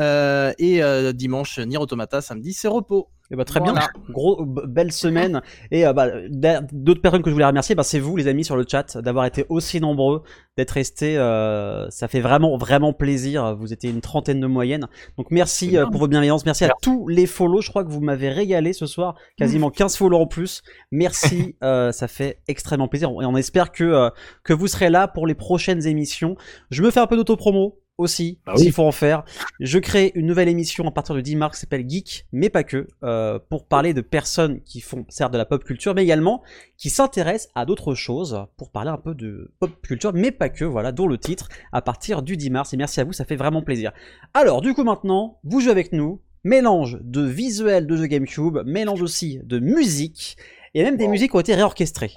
[0.00, 3.10] Euh, et euh, dimanche, Nier Automata, samedi, c'est repos.
[3.34, 3.80] Eh ben, très Voilà.
[3.80, 5.42] bien, gros belle semaine
[5.72, 8.44] et euh, bah, d'a- d'autres personnes que je voulais remercier, bah, c'est vous les amis
[8.44, 10.22] sur le chat d'avoir été aussi nombreux,
[10.56, 13.56] d'être restés, euh, ça fait vraiment vraiment plaisir.
[13.56, 14.86] Vous étiez une trentaine de moyenne,
[15.18, 17.60] donc merci euh, pour votre bienveillance, merci à tous les follow.
[17.60, 20.62] Je crois que vous m'avez régalé ce soir, quasiment 15 follow en plus.
[20.92, 24.10] Merci, euh, ça fait extrêmement plaisir et on espère que euh,
[24.44, 26.36] que vous serez là pour les prochaines émissions.
[26.70, 28.62] Je me fais un peu d'auto-promo aussi, Bah oui.
[28.62, 29.24] s'il faut en faire.
[29.60, 32.64] Je crée une nouvelle émission à partir du 10 mars qui s'appelle Geek, mais pas
[32.64, 36.42] que, euh, pour parler de personnes qui font certes de la pop culture, mais également
[36.76, 40.64] qui s'intéressent à d'autres choses, pour parler un peu de pop culture, mais pas que,
[40.64, 42.74] voilà, dont le titre, à partir du 10 mars.
[42.74, 43.92] Et merci à vous, ça fait vraiment plaisir.
[44.34, 46.20] Alors, du coup, maintenant, vous jouez avec nous.
[46.46, 50.36] Mélange de visuels de jeux GameCube, mélange aussi de musique,
[50.74, 52.12] et même des musiques qui ont été réorchestrées.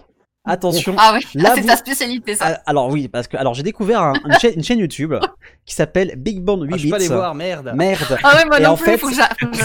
[0.47, 2.45] Attention, Ah oui, Là, ah, c'est vous- ta spécialité ça.
[2.57, 5.13] ah, Alors oui, parce que alors j'ai découvert un- une, chaîne, une chaîne YouTube
[5.65, 7.07] qui s'appelle Big Band 8 Ah, je peux pas Bits.
[7.09, 7.71] les voir, merde.
[7.75, 8.17] Merde.
[8.23, 9.57] Ah ouais, moi Et non en plus, fait, faut que faut que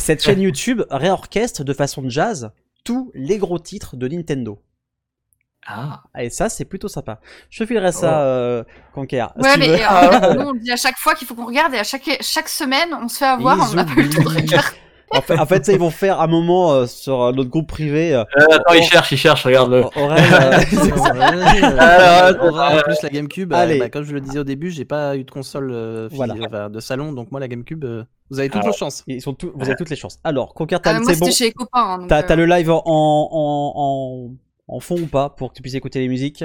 [0.00, 2.50] cette chaîne YouTube réorchestre de façon jazz
[2.84, 4.62] tous les gros titres de Nintendo.
[5.66, 6.02] Ah.
[6.18, 7.20] Et ça, c'est plutôt sympa.
[7.50, 8.22] Je te filerai ça, Oh.
[8.24, 9.26] euh, Conquer.
[9.36, 11.84] Ouais, mais euh, nous on dit à chaque fois qu'il faut qu'on regarde et à
[11.84, 14.28] chaque, chaque semaine on se fait avoir, Ils on n'a pas eu le temps de
[14.28, 14.68] regarder.
[15.10, 17.68] En fait, en fait, ça, ils vont faire un moment euh, sur euh, notre groupe
[17.68, 18.14] privé.
[18.14, 19.78] euh, Euh, attends, il cherche, il cherche, regarde-le.
[19.78, 19.82] Euh,
[22.52, 23.78] en plus la GameCube, euh, Allez.
[23.78, 26.34] bah, comme je le disais au début, j'ai pas eu de console euh, fi- Voilà.
[26.46, 29.04] enfin, de salon, donc moi la GameCube, euh, vous avez toutes Alors, vos chances.
[29.06, 30.18] ils sont tous- vous avez toutes les chances.
[30.24, 31.26] Alors, Conquer, t'as- Ah, c'est bon.
[31.26, 32.00] c'était chez les copains.
[32.00, 34.30] hein, T'as euh, t'as le live en, en, en,
[34.68, 36.44] en fond ou pas pour que tu puisses écouter les musiques?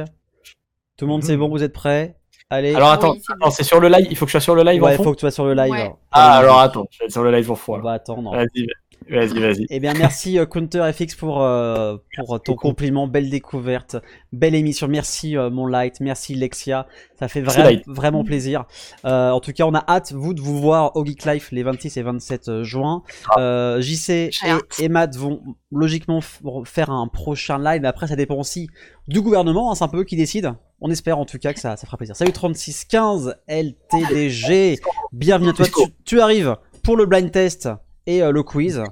[0.98, 2.18] Tout le monde, c'est bon, vous êtes prêts?
[2.50, 2.76] Allez.
[2.76, 4.56] Alors attends, Oui, c'est attends, c'est sur le live, il faut que je sois sur
[4.56, 5.72] le live ouais, fond faut que tu sois sur le live.
[5.72, 5.92] Ouais.
[6.12, 7.76] Ah, alors attends, je vais être sur le live en fond.
[7.76, 8.32] On va attendre.
[8.36, 8.68] Vas-y,
[9.10, 9.66] vas-y, vas-y.
[9.70, 13.08] Eh bien, merci euh, Counter FX pour, euh, pour ton compliment.
[13.08, 13.98] Belle découverte,
[14.32, 14.88] belle émission.
[14.88, 16.88] Merci euh, mon light, merci Lexia.
[17.20, 18.66] Ça fait vra- vraiment plaisir.
[19.06, 21.64] Euh, en tout cas, on a hâte, vous, de vous voir au Geek Life les
[21.64, 23.04] 26 et 27 juin.
[23.38, 24.32] Euh, JC et,
[24.80, 27.82] et Matt vont logiquement f- faire un prochain live.
[27.82, 28.70] Mais après, ça dépend aussi
[29.08, 29.72] du gouvernement.
[29.72, 30.56] hein, c'est un peu eux qui décident.
[30.82, 32.16] On espère en tout cas que ça, ça fera plaisir.
[32.16, 34.80] Salut 3615 LTDG.
[35.14, 35.66] Bienvenue à toi.
[35.66, 37.70] Tu, tu arrives pour le blind test
[38.08, 38.84] et euh, le quiz.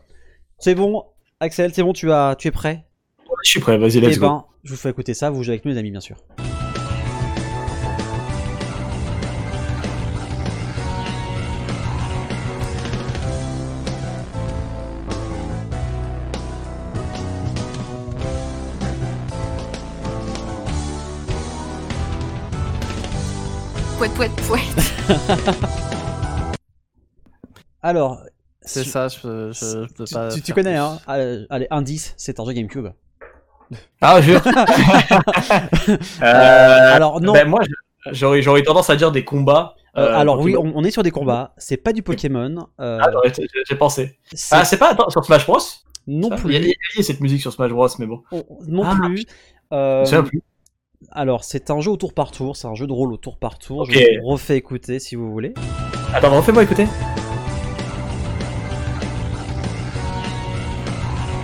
[0.60, 1.04] C'est bon,
[1.40, 2.86] Axel, c'est bon, tu, as, tu es prêt?
[3.44, 4.28] Je suis prêt, vas-y, Eh let's go.
[4.28, 6.18] ben, je vous fais écouter ça, vous jouez avec nous les amis, bien sûr.
[23.98, 24.94] Pouette, pouette, pouette.
[27.84, 28.22] Alors,
[28.64, 30.30] C'est ça, je, je, je peux tu, pas.
[30.32, 30.80] tu- tu connais, plus.
[30.80, 31.00] hein
[31.50, 32.88] Allez, indice, c'est un jeu GameCube.
[34.02, 34.42] Ah, jure.
[36.22, 37.34] Euh, alors, non.
[37.34, 37.62] Ben, moi,
[38.12, 39.76] j'aurais j'aurais tendance à dire des combats.
[39.98, 42.68] Euh, euh, alors oui, on, on est sur des combats, c'est pas du Pokémon.
[42.80, 44.18] euh, Ah, j'ai j'ai pensé.
[44.34, 45.60] c'est Ah, c'est pas attends, sur Smash Bros?
[46.08, 46.54] Non Ça, plus.
[46.54, 48.22] Il y, a- il y a cette musique sur Smash Bros, mais bon.
[48.32, 49.26] on- non Ah, plus.
[49.74, 50.42] Euh, plus.
[51.12, 53.38] alors, c'est un jeu au tour par tour, c'est un jeu de rôle au tour
[53.38, 53.80] par tour.
[53.82, 53.92] Ok.
[53.92, 55.54] Je vous refais écouter si vous voulez.
[56.14, 56.88] Attends, refais-moi écouter.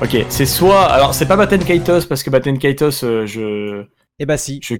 [0.02, 0.84] Ok, c'est soit.
[0.86, 3.84] Alors, c'est pas Batten Kaitos, parce que Batten Kaitos, euh, je.
[4.20, 4.76] Eh bah si, je...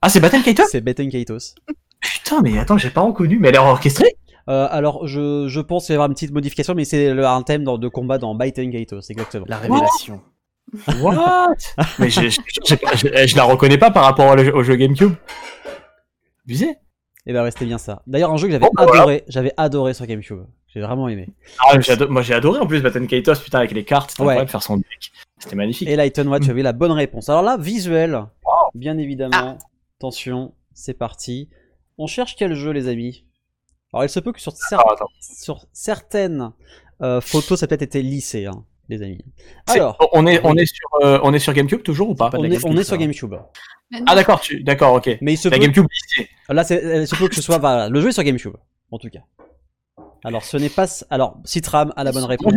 [0.00, 0.64] Ah, c'est Batten Kaitos?
[0.70, 1.54] C'est Batten Kaitos.
[2.00, 4.16] Putain, mais attends, j'ai pas reconnu, mais elle est orchestrée
[4.48, 7.26] Euh, alors, je, je pense qu'il va y avoir une petite modification, mais c'est le-
[7.26, 9.44] un thème dans- de combat dans Batten Kaitos, exactement.
[9.48, 10.20] La révélation.
[11.00, 11.54] What?
[11.98, 15.14] Mais je, je, je- je- je la reconnais pas par rapport au, au jeu GameCube.
[16.46, 16.76] Abusé.
[17.26, 18.02] Et bah ouais, c'était bien ça.
[18.06, 19.00] D'ailleurs, un jeu que j'avais bah, voilà.
[19.02, 20.44] adoré, j'avais adoré sur GameCube.
[20.74, 21.28] J'ai vraiment aimé.
[21.60, 24.22] Ah, j'ai ado- moi j'ai adoré en plus Baton Kaitos, putain, avec les cartes, c'était
[24.22, 24.26] Ouais.
[24.28, 25.12] incroyable de faire son deck.
[25.38, 25.88] C'était magnifique.
[25.88, 27.28] Et Lighton Watch, tu avais la bonne réponse.
[27.28, 28.24] Alors là, visuel,
[28.74, 29.58] bien évidemment.
[29.98, 31.48] Attention, c'est parti.
[31.96, 33.24] On cherche quel jeu, les amis?
[33.92, 35.08] Alors, il se peut que sur, cer- Ah, attends.
[35.20, 36.52] sur certaines
[37.02, 39.24] euh, photos, ça a peut-être été lissé, hein, les amis.
[39.68, 42.28] Alors, on est, on est sur, euh, on est sur GameCube toujours ou pas?
[42.34, 43.34] On est, on est sur GameCube.
[44.06, 45.16] Ah d'accord, tu, d'accord, ok.
[45.22, 45.62] Mais il se La peut...
[45.62, 46.28] GameCube lycée.
[46.50, 47.56] Là, c'est- il se peut que ce soit.
[47.58, 48.56] voilà, le jeu est sur GameCube,
[48.90, 49.20] en tout cas.
[50.24, 50.86] Alors, ce n'est pas.
[51.10, 52.52] Alors, Citram a la bonne réponse.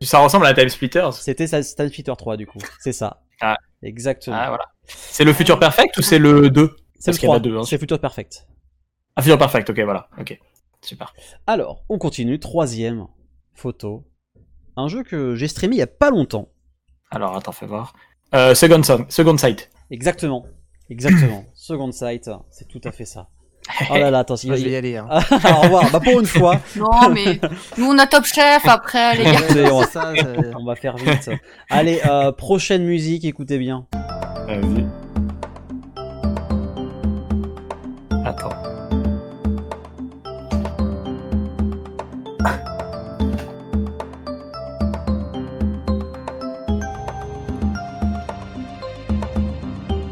[0.00, 1.12] Ça ressemble à la Time Splitters.
[1.14, 2.58] C'était Time Splitter 3, du coup.
[2.80, 3.22] C'est ça.
[3.40, 3.56] Ah.
[3.82, 4.36] Exactement.
[4.38, 4.64] Ah voilà.
[4.86, 7.40] C'est le Future Perfect ou c'est le 2 C'est le Parce qu'il y en a
[7.40, 7.50] 3.
[7.50, 7.64] deux, hein.
[7.64, 8.46] C'est Future Perfect.
[9.16, 10.38] Ah Future Perfect, ok, voilà, ok.
[10.82, 11.14] Super.
[11.46, 12.38] Alors, on continue.
[12.38, 13.06] Troisième
[13.54, 14.04] photo.
[14.76, 16.48] Un jeu que j'ai streamé il y a pas longtemps.
[17.10, 17.92] Alors attends, fais voir.
[18.34, 19.70] Euh, Second, Son- Second Sight.
[19.90, 20.44] Exactement.
[20.90, 21.44] Exactement.
[21.54, 23.28] Second Sight, c'est tout à fait ça.
[23.90, 24.96] Oh là là, attends, il Ah, je vais y aller.
[24.96, 25.06] hein.
[25.32, 25.90] Au revoir.
[25.90, 26.56] Bah, pour une fois.
[26.76, 27.40] Non, mais
[27.78, 29.70] nous, on a Top Chef après, les gars.
[29.72, 29.86] On, va...
[29.86, 31.30] Ça, c'est- on va faire vite.
[31.70, 33.86] Allez, euh, prochaine musique, écoutez bien.
[34.48, 34.84] Euh, oui.
[38.24, 38.50] Attends.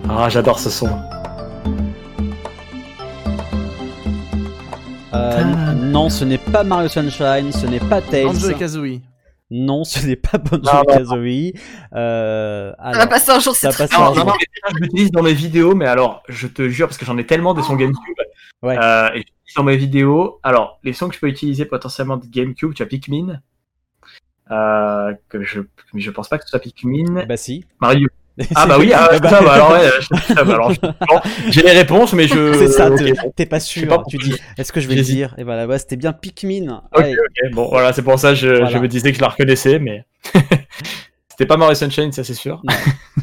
[0.09, 0.89] Ah, j'adore ce son.
[5.93, 8.25] Non, ce n'est pas Mario Sunshine, ce n'est pas Tails.
[8.25, 9.01] Banjo et Kazooie.
[9.51, 11.53] Non, ce n'est pas Banjo non, Kazooie.
[11.95, 14.79] Euh, Ça va alors, passer un jour, ça c'est passe très Non, non, ça, je
[14.81, 17.61] l'utilise dans mes vidéos, mais alors, je te jure, parce que j'en ai tellement de
[17.61, 18.17] sons GameCube.
[18.63, 18.79] Ouais.
[18.79, 20.41] Euh, et j'utilise dans mes vidéos.
[20.43, 23.41] Alors, les sons que je peux utiliser potentiellement de GameCube, tu as Pikmin.
[24.51, 25.61] Euh, que je,
[25.93, 27.27] mais je pense pas que ce soit Pikmin.
[27.27, 27.67] Bah si.
[27.81, 28.09] Mario.
[28.55, 29.91] Ah bah oui, ah, bah- ça, bah, alors ouais,
[30.35, 30.43] bah,
[31.01, 32.55] alors, j'ai les réponses, mais je.
[32.55, 33.33] C'est ça, t'es- bon.
[33.49, 33.87] pas sûr.
[33.89, 35.35] pas tu dis, est-ce que je vais le dire?
[35.39, 36.83] Et voilà, ouais, c'était bien Pikmin.
[36.97, 38.67] Ok, ok, bon, voilà, c'est pour ça que je, Voilà.
[38.71, 40.05] je me disais que je la reconnaissais, mais.
[41.29, 42.63] C'était pas Mario Sunshine, ça c'est sûr.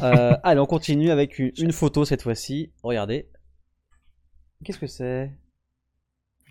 [0.02, 2.72] Euh, allez, on continue avec une, une photo cette fois-ci.
[2.82, 3.28] Regardez.
[4.64, 5.30] Qu'est-ce que c'est?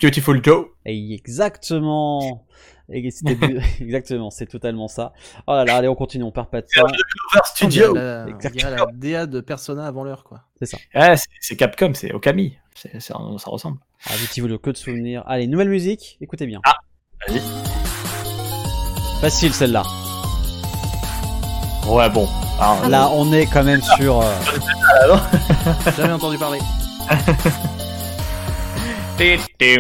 [0.02, 0.68] Beautiful Joe.
[0.86, 2.46] Et exactement.
[2.92, 5.14] Et c'était bu- exactement, c'est totalement ça.
[5.46, 6.86] Oh là là, allez, on continue, on perd pas de temps.
[6.88, 7.94] Clover Studio.
[7.94, 8.72] La, Exactement.
[8.76, 10.42] la DA de Persona avant l'heure, quoi.
[10.60, 10.78] C'est ça.
[10.96, 12.58] Ouais, c'est- Capcom, c'est Okami.
[12.76, 13.18] C'est- c'est- ça
[13.52, 13.78] ressemble.
[14.08, 15.24] Ah, petit le que de souvenirs.
[15.28, 16.62] Allez, nouvelle musique, écoutez bien.
[16.66, 16.76] Ah,
[17.28, 17.42] vas-y.
[19.22, 19.84] Facile celle-là.
[21.88, 22.28] Ouais, bon.
[22.60, 24.22] Alors, Là, on est quand même sur.
[24.22, 24.36] euh,
[25.98, 26.60] Jamais entendu parler.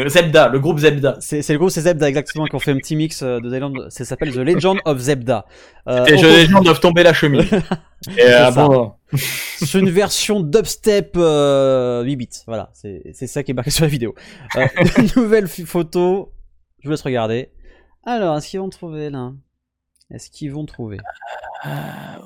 [0.09, 1.17] Zebda, le groupe Zebda.
[1.19, 3.87] C'est le groupe, c'est Zebda exactement, qui ont fait un petit mix euh, de Island.
[3.89, 5.45] Ça s'appelle The Legend of Zebda.
[5.87, 7.49] Euh, les gens doivent tomber la chemise.
[8.17, 12.29] Et euh, bon, C'est une version dubstep euh, 8 bits.
[12.47, 14.15] Voilà, c'est ça qui est marqué sur la vidéo.
[14.55, 14.67] Euh,
[15.15, 16.33] nouvelle photo.
[16.79, 17.51] Je vous laisse regarder.
[18.05, 19.33] Alors, est-ce qu'ils vont trouver là?
[20.11, 20.97] Est-ce qu'ils vont trouver?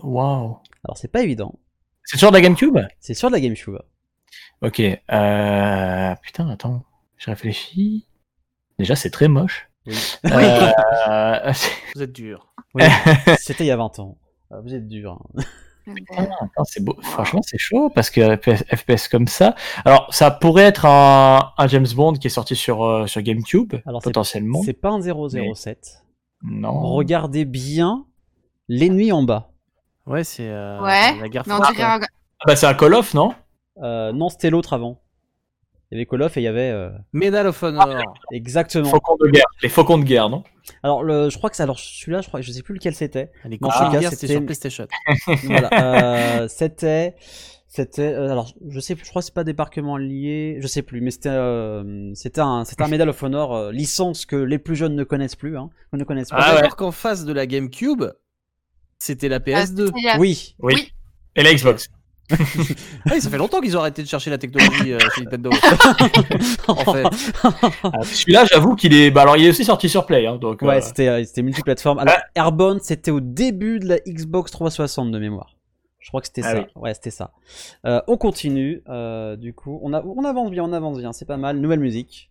[0.04, 0.58] Waouh.
[0.86, 1.60] Alors, c'est pas évident.
[2.06, 2.78] C'est sur de la GameCube?
[3.00, 3.80] C'est sur de la GameCube.
[4.62, 4.80] Ok.
[4.80, 6.16] Euh...
[6.22, 6.84] Putain, attends.
[7.24, 8.06] Je réfléchis.
[8.80, 9.70] Déjà, c'est très moche.
[9.86, 9.94] Oui.
[10.26, 11.54] Euh...
[11.96, 12.54] Vous êtes dur.
[12.76, 12.84] Oui,
[13.38, 14.18] C'était il y a 20 ans.
[14.50, 15.22] Ah, Vous êtes dur.
[15.38, 15.44] hein.
[16.66, 16.98] C'est beau.
[17.02, 19.54] Franchement, c'est chaud parce que FPS, comme ça.
[19.86, 23.76] Alors, ça pourrait être un, un James Bond qui est sorti sur, euh, sur GameCube,
[23.86, 24.64] Alors, potentiellement.
[24.64, 26.04] C'est pas un 007.
[26.42, 26.82] Non.
[26.82, 28.06] Regardez bien
[28.70, 29.52] l'ennemi en bas.
[30.08, 32.00] Ouais, c'est euh, Ouais, la guerre mais on froide, dirait un...
[32.02, 33.36] Ah bah, c'est un Call of, non?
[33.84, 35.00] Euh, non, c'était l'autre avant.
[35.94, 36.72] Il y avait Call of et il y avait.
[36.72, 38.16] euh, Medal of Honor.
[38.32, 38.90] Exactement.
[38.90, 39.46] Faucons de guerre.
[39.62, 40.44] Les faucons de guerre, non
[40.82, 41.62] Alors, le, je crois que c'est.
[41.62, 43.32] Alors, celui-là, je crois, je sais plus lequel c'était.
[43.46, 44.88] Les en cochons tout de guerre, c'était sur PlayStation.
[45.44, 47.14] voilà, euh, c'était,
[47.68, 50.82] c'était, euh, alors je sais plus, je crois que c'est pas débarquement lié, je sais
[50.82, 54.58] plus, mais c'était, euh, c'était un, c'était un Medal of Honor euh, licence que les
[54.58, 56.38] plus jeunes ne connaissent plus, hein, ne connaissent pas.
[56.40, 58.04] Ah, d'accord qu'en face de la GameCube,
[58.98, 59.88] c'était la PS2.
[59.88, 60.56] c'était la- Oui.
[60.60, 60.74] Oui.
[60.76, 60.92] Oui.
[61.36, 61.88] Et la Xbox.
[63.10, 65.50] Ah ça fait longtemps qu'ils ont arrêté de chercher la technologie euh, chez Nintendo.
[66.68, 67.04] en fait.
[67.84, 69.12] Ah, Celui-là, j'avoue qu'il est.
[69.12, 70.62] Bah, alors, il est aussi sorti sur Play, hein, donc.
[70.62, 72.00] Ouais, euh, c'était, euh, c'était multiplateforme.
[72.00, 75.56] Alors, Airborne, c'était au début de la Xbox 360 de mémoire.
[76.00, 76.58] Je crois que c'était Ah ça.
[76.60, 76.66] oui.
[76.76, 77.32] Ouais, c'était ça.
[77.86, 78.82] Euh, on continue.
[78.90, 81.14] euh, du coup, on, a, on avance bien, on avance bien.
[81.14, 81.58] C'est pas mal.
[81.58, 82.30] Nouvelle musique.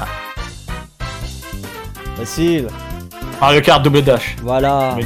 [0.00, 0.06] Ah.
[2.16, 2.68] Facile.
[3.40, 4.36] Mario Kart Double Dash.
[4.42, 4.94] Voilà.
[4.96, 5.04] Oui.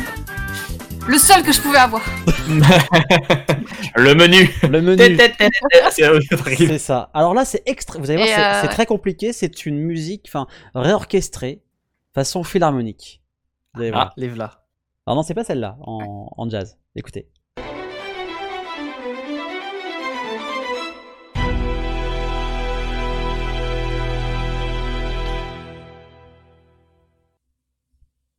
[1.09, 2.03] Le seul que je pouvais avoir.
[3.95, 4.51] le menu.
[4.69, 5.17] Le menu.
[6.57, 7.11] c'est ça.
[7.15, 7.99] Alors là, c'est extra.
[8.01, 9.33] Vous allez voir, c'est très compliqué.
[9.33, 10.29] C'est une musique,
[10.75, 11.63] réorchestrée,
[12.13, 13.23] façon philharmonique.
[13.75, 13.95] Vous allez ah.
[13.95, 14.07] voir.
[14.09, 14.65] Ah, les voilà.
[15.07, 16.77] Non, non, c'est pas celle-là en jazz.
[16.97, 17.29] Écoutez.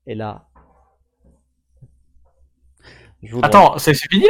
[0.09, 0.46] Et là,
[3.23, 4.29] je vous Attends, c'est fini là?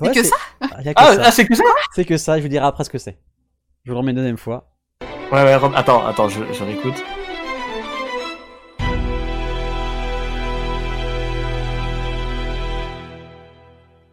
[0.00, 0.36] Ouais, que c'est- ça?
[0.60, 1.22] Ah, que Ah, ça.
[1.24, 1.62] ah, c'est que ça?
[1.94, 3.18] C'est que ça, je vous dirai après ce que c'est.
[3.84, 4.70] Je vous le remets une deuxième fois.
[5.32, 7.02] Ouais, ouais, rem- attends, attends, je, je réécoute.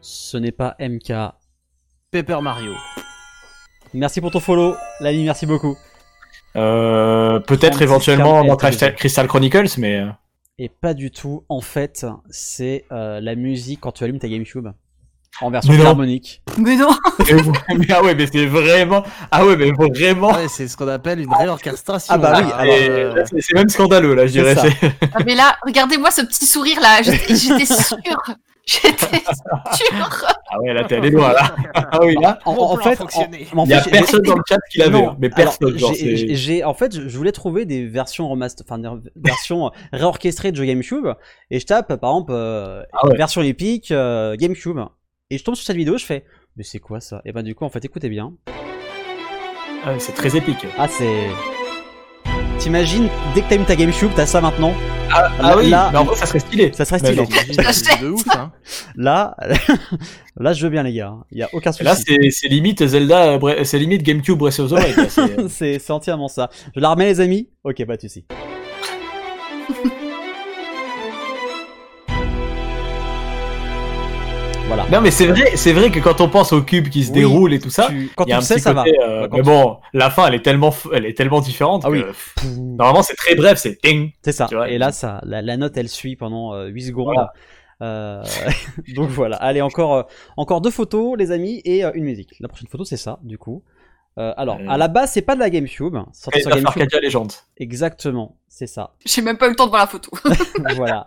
[0.02, 1.11] Ce n'est pas MK.
[2.11, 2.73] Paper Mario.
[3.93, 5.76] Merci pour ton follow, l'ami, merci beaucoup.
[6.56, 8.56] Euh, Peut-être 36 éventuellement dans.
[8.56, 10.06] Crystal, Crystal Chronicles, mais.
[10.57, 11.44] Et pas du tout.
[11.49, 14.69] En fait, c'est euh, la musique quand tu allumes ta GameCube.
[15.41, 16.41] En version Mais harmonique.
[16.57, 16.91] Mais non
[17.77, 19.03] mais ah ouais, mais c'est vraiment.
[19.32, 20.32] Ah ouais, mais vraiment.
[20.32, 22.14] Ouais, c'est ce qu'on appelle une réorchestration.
[22.14, 24.56] Ah bah oui, Et Euh, c'est même scandaleux, là, je dirais.
[25.14, 27.02] Ah, Mais là, regardez-moi ce petit sourire là.
[27.02, 27.99] J'étais j'étais sûre.
[28.68, 28.96] J'étais
[29.74, 30.26] sûre.
[30.48, 31.56] Ah ouais, là, t'es allé loin, là.
[31.76, 32.40] Ah oui, là.
[32.46, 33.06] En, fait, en-
[33.60, 35.78] en Il y a fait, personne dans le chat qui l'avait, hein, mais alors, personne.
[35.78, 40.52] genre, j'ai- en fait, je je voulais trouver des versions remaster, enfin des versions réorchestrées
[40.52, 41.08] de jeux GameCube,
[41.52, 43.16] et je tape par exemple euh, Ah ouais.
[43.18, 44.80] version épique euh, GameCube,
[45.30, 46.26] et je tombe sur cette vidéo, je fais,
[46.58, 47.22] mais c'est quoi ça?
[47.26, 48.34] Et ben du coup, en fait, écoutez bien.
[49.86, 50.66] Ah, c'est très épique.
[50.80, 51.28] Ah c'est,
[52.66, 54.74] t'imagines dès que t'aimes ta GameCube, t'as ça maintenant
[55.12, 56.72] Ah, Là- ah oui, là- mais en vrai, ça serait stylé.
[56.74, 57.14] Ça serait Mais
[57.72, 57.98] stylé.
[58.02, 58.52] de ouf, hein.
[58.96, 59.36] Là,
[60.40, 61.14] là, je veux bien les gars.
[61.32, 61.84] Il y a aucun souci.
[61.84, 64.98] Là, c'est limite Zelda, euh, c'est limite GameCube Breath of the Wild.
[64.98, 66.50] là, c'est- entièrement ça.
[66.76, 67.50] Je la remets les amis.
[67.64, 68.26] Ok, pas de souci.
[74.68, 74.86] Voilà.
[74.90, 77.20] Non, mais c'est vrai, c'est vrai que quand on pense au cube qui se Oui,
[77.20, 79.04] déroule et tout ça, tu- quand y a tu un petit ça côté, va.
[79.04, 81.90] euh, mais tu- bon, la fin, elle est tellement, f- elle est tellement différente Ah
[81.90, 82.04] que oui.
[82.04, 84.12] pff, normalement c'est très bref, c'est ting.
[84.24, 84.48] C'est ça.
[84.48, 87.06] Tu vois, et là, ça, la, la note, elle suit pendant euh, 8 secondes.
[87.14, 87.34] Voilà.
[87.82, 88.24] Euh,
[88.96, 89.36] donc voilà.
[89.38, 90.04] Allez, encore, euh,
[90.38, 92.36] encore deux photos, les amis, et euh, une musique.
[92.40, 93.64] La prochaine photo, c'est ça, du coup.
[94.18, 94.70] Euh, alors, Euh.
[94.70, 95.96] à la base, c'est pas de la GameCube.
[96.34, 96.68] Et sur la GameCube.
[96.82, 97.32] Arcadia Legend.
[97.58, 98.94] Exactement, c'est ça.
[99.06, 100.10] J'ai même pas eu le temps de voir la photo.
[100.76, 101.06] voilà.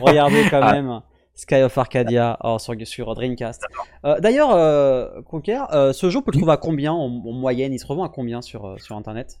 [0.00, 0.72] Regardez quand Ah.
[0.72, 1.00] même
[1.34, 3.62] Sky of Arcadia oh, sur, sur Dreamcast.
[4.04, 7.32] Euh, D'ailleurs, euh, Conker, euh, ce jeu, on peut le trouver à combien en, en
[7.32, 7.72] moyenne?
[7.72, 9.40] Il se revend à combien sur, euh, sur Internet?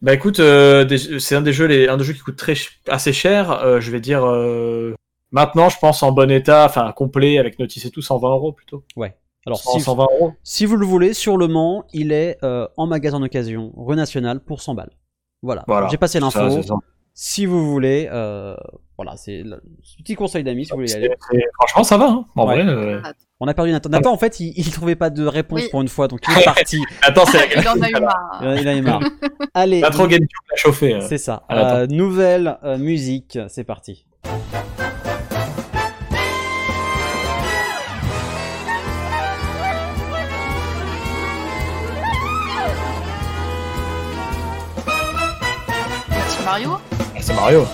[0.00, 2.54] Bah écoute, euh, c'est un des jeux, les, un des jeux qui coûte très
[2.88, 3.52] assez cher.
[3.52, 4.96] euh, je vais dire euh,
[5.30, 8.82] maintenant, je pense en bon état, enfin complet avec notice et tout, 120 euros plutôt.
[8.96, 9.16] Ouais.
[9.46, 10.32] Alors, 100, si, 120 euros.
[10.42, 14.40] si vous le voulez, sur le Mans, il est euh, en magasin d'occasion, rue nationale,
[14.40, 14.92] pour 100 balles.
[15.42, 15.64] Voilà.
[15.68, 15.86] Voilà.
[15.88, 16.40] J'ai passé l'info.
[17.14, 18.56] Si vous voulez, euh,
[18.98, 19.60] voilà, c'est le
[19.98, 21.10] petit conseil d'amis si vous voulez y aller.
[21.58, 22.06] Franchement, ça va.
[22.08, 22.24] Hein.
[22.36, 22.62] En Ouais.
[22.62, 22.72] vrai.
[22.72, 23.00] euh,
[23.40, 23.88] On a perdu Nathan.
[23.88, 25.68] Nathan, en fait, il, il trouvait pas de réponse Oui.
[25.70, 26.80] pour une fois, donc il est parti.
[27.02, 28.38] Attends, c'est Il en a eu la marre.
[28.42, 29.00] Il en- a eu marre.
[29.54, 30.94] Allez, Pas trop GameCube l'a chauffé.
[30.94, 31.00] euh.
[31.08, 31.42] c'est ça.
[31.48, 31.76] Ah.
[31.78, 34.06] Euh, nouvelle euh, musique, c'est parti.
[46.28, 46.78] C'est Mario?
[46.92, 47.64] Ah, C'est Mario.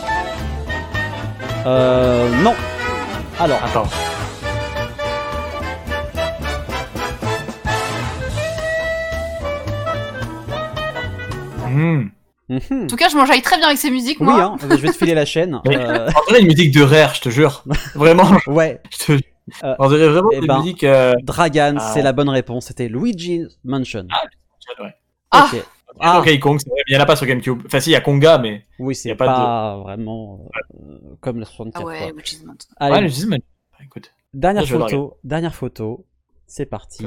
[1.66, 2.54] Euh, non.
[3.38, 3.86] Alors, Attends.
[11.66, 12.08] Hmm.
[12.48, 12.84] mhm.
[12.84, 14.42] En tout cas, je m'enjaille très bien avec ces musiques, oui, moi.
[14.42, 15.60] hein, je vais te filer la chaîne.
[15.66, 17.62] Mais- Euh, On dirait une musique de rare, je te jure.
[17.94, 19.12] Vraiment, ouais, je te...
[19.64, 20.84] Euh, On dirait vraiment eh une ben, musique.
[20.84, 21.14] Euh...
[21.22, 21.90] Dragan, Ah.
[21.94, 22.66] c'est la bonne réponse.
[22.66, 24.06] C'était Luigi's Mansion.
[24.80, 24.94] ouais.
[25.30, 25.48] Ah.
[25.52, 25.60] Ok.
[25.62, 25.77] Ah.
[26.00, 26.18] Ah.
[26.18, 27.62] Donkey Kong, c'est vrai, mais il n'y en a pas sur GameCube.
[27.66, 28.66] Enfin, si, il y a Konga, mais.
[28.78, 30.48] Oui, Y c'est a pas, pas vraiment
[30.80, 31.82] euh, comme le 64.
[31.82, 32.12] Ah ouais.
[32.78, 33.38] Allez, Ouais, Disney,
[33.78, 34.12] mais- Écoute.
[34.34, 35.18] dernière photo.
[35.24, 36.06] Dernière photo.
[36.46, 37.06] C'est parti.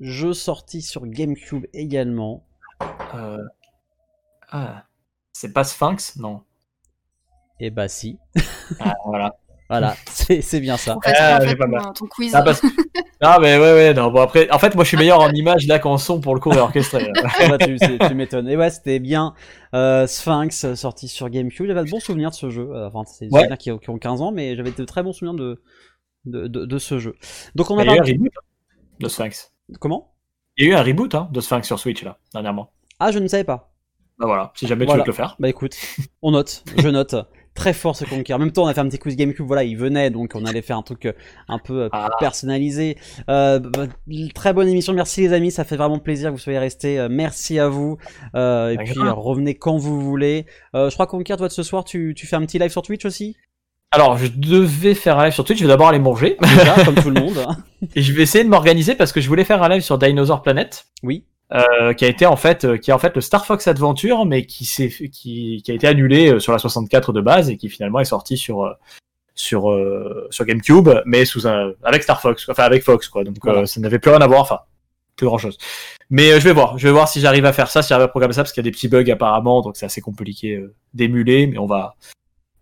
[0.00, 2.44] Jeu sorti sur GameCube également.
[3.14, 3.38] Euh...
[4.50, 4.84] Ah.
[5.32, 6.16] C'est pas Sphinx?
[6.16, 6.42] Non.
[7.60, 8.18] Et bah si.
[8.80, 9.36] Ah, voilà.
[9.68, 10.96] Voilà, c'est c'est bien ça.
[11.04, 11.82] Ah, fait, pas ton, mal.
[11.94, 12.34] ton quiz.
[12.34, 12.62] Ah, parce...
[13.20, 15.66] ah, mais ouais, ouais, non, bon, après, en fait, moi, je suis meilleur en image
[15.66, 17.10] là qu'en son pour le coup orchestré.
[17.22, 18.48] Ah bah, tu m'étonnes.
[18.48, 19.34] Et ouais, c'était bien.
[19.74, 21.66] Euh, Sphinx euh, sorti sur GameCube.
[21.66, 22.68] J'avais de bons souvenirs de ce jeu.
[22.72, 23.40] Euh, Enfin, c'est des Ouais.
[23.40, 25.62] souvenirs qui, ont- qui ont 15 ans, mais j'avais de très bons souvenirs de,
[26.24, 27.14] de, de, de ce jeu.
[27.54, 28.40] Donc on a Il y a eu un parlé- reboot hein,
[29.00, 29.52] de Sphinx.
[29.80, 30.14] Comment?
[30.56, 32.72] Il y a eu un reboot hein, de Sphinx sur Switch là, dernièrement.
[32.98, 33.70] Ah, je ne savais pas.
[34.18, 35.02] Bah voilà, si jamais Voilà.
[35.04, 35.36] tu veux te le faire.
[35.38, 35.76] Bah écoute,
[36.22, 37.14] on note, je note.
[37.58, 38.34] Très fort ce Conquer.
[38.34, 40.44] En même temps, on a fait un petit quiz GameCube, voilà, il venait, donc on
[40.44, 41.12] allait faire un truc euh,
[41.48, 42.08] un peu euh, Ah.
[42.20, 42.96] personnalisé.
[43.28, 43.86] Euh, bah,
[44.32, 47.00] très bonne émission, merci les amis, ça fait vraiment plaisir que vous soyez restés.
[47.00, 47.98] Euh, merci à vous.
[48.36, 50.46] Euh, et puis revenez quand vous voulez.
[50.76, 52.82] Euh, je crois Conquer, toi de ce soir, tu, tu fais un petit live sur
[52.82, 53.36] Twitch aussi?
[53.90, 56.36] Alors, je devais faire un live sur Twitch, je vais d'abord aller manger.
[56.40, 57.38] Déjà, comme tout le monde.
[57.96, 60.42] Et je vais essayer de m'organiser parce que je voulais faire un live sur Dinosaur
[60.42, 60.84] Planet.
[61.02, 61.24] Oui.
[61.54, 64.26] Euh, qui a été en fait euh, qui est en fait le Star Fox Adventure
[64.26, 67.56] mais qui s'est qui, qui a été annulé euh, sur la 64 de base et
[67.56, 68.74] qui finalement est sorti sur
[69.34, 69.74] sur
[70.30, 73.60] sur GameCube mais sous un avec Star Fox enfin avec Fox quoi donc Voilà.
[73.60, 74.60] euh, ça n'avait plus rien à voir enfin
[75.16, 75.56] plus grand chose
[76.10, 78.04] mais euh, je vais voir je vais voir si j'arrive à faire ça si j'arrive
[78.04, 80.54] à programmer ça parce qu'il y a des petits bugs apparemment donc c'est assez compliqué
[80.56, 81.94] euh, d'émuler mais on va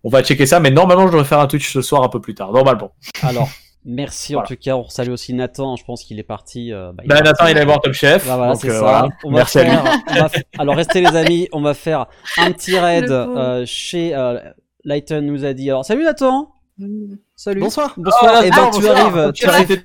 [0.05, 0.61] on va checker ça.
[0.61, 2.53] Mais normalement, je devrais faire un Twitch ce soir un peu plus tard.
[2.53, 2.93] Normalement.
[3.23, 3.49] Alors,
[3.87, 4.45] merci Voilà.
[4.45, 4.77] en tout cas.
[4.77, 5.77] On salue aussi Nathan.
[5.77, 6.73] Je pense qu'il est parti.
[6.73, 7.29] euh, bah, il est Bah, parti.
[7.31, 8.27] Nathan, il est voir Top Chef.
[8.27, 8.81] Bah, voilà, donc, c'est euh, ça.
[8.81, 9.09] voilà.
[9.25, 9.71] On va Merci à lui.
[9.71, 11.49] faire- on va f- Alors, restez les amis.
[11.53, 12.07] On va faire
[12.39, 14.39] un petit raid euh, chez euh,
[14.85, 15.71] Lighton nous a dit.
[15.71, 16.51] Alors, salut Nathan.
[17.35, 17.61] Salut.
[17.61, 17.95] Bonsoir.
[17.97, 18.35] Bonsoir.
[18.37, 19.33] Ah, et ben, bonsoir, tu arrives.
[19.33, 19.83] Tu Tu arrives.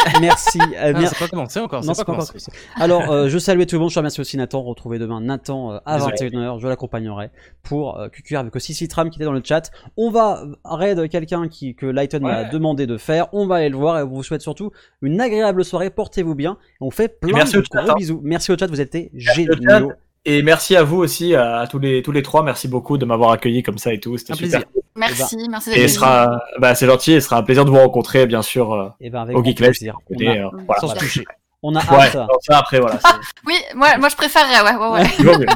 [0.20, 0.58] Merci.
[0.60, 1.84] euh, mer- c'est pas commencé encore.
[1.84, 2.32] Non, pas commencé.
[2.32, 2.52] commencé.
[2.76, 3.90] Alors, euh, je salue tout le monde.
[3.90, 4.62] Je remercie aussi Nathan.
[4.62, 6.30] Retrouvez demain Nathan euh, à Désolé.
[6.30, 6.60] 21h.
[6.60, 7.30] Je l'accompagnerai
[7.62, 9.70] pour euh, QQR avec aussi Citram qui était dans le chat.
[9.96, 13.28] On va raid quelqu'un qui, que Lighton m'a demandé de faire.
[13.32, 14.70] On va aller le voir et on vous souhaite surtout
[15.02, 15.90] une agréable soirée.
[15.90, 16.58] Portez-vous bien.
[16.74, 17.94] Et on fait plein merci de au chat, gros hein.
[17.96, 18.20] bisous.
[18.22, 18.66] Merci au chat.
[18.66, 19.92] Vous êtes géniaux.
[20.26, 22.42] Et merci à vous aussi, à tous les, tous les trois.
[22.42, 24.18] Merci beaucoup de m'avoir accueilli comme ça et tout.
[24.18, 24.60] C'était Un super.
[24.60, 24.82] plaisir.
[24.96, 27.12] Merci, merci Et d'être ce sera, bah, c'est gentil.
[27.12, 29.42] Et ce sera un plaisir de vous rencontrer, bien sûr, euh, Et ben avec au
[29.42, 29.78] Geekless.
[29.78, 29.96] plaisir.
[30.10, 30.80] On Et, a, euh, voilà.
[30.80, 31.24] sans se toucher.
[31.62, 32.28] On a Ouais, hâte.
[32.42, 32.98] ça après, voilà.
[33.46, 35.04] Oui, moi, moi je préférerais, ouais, ouais, ouais.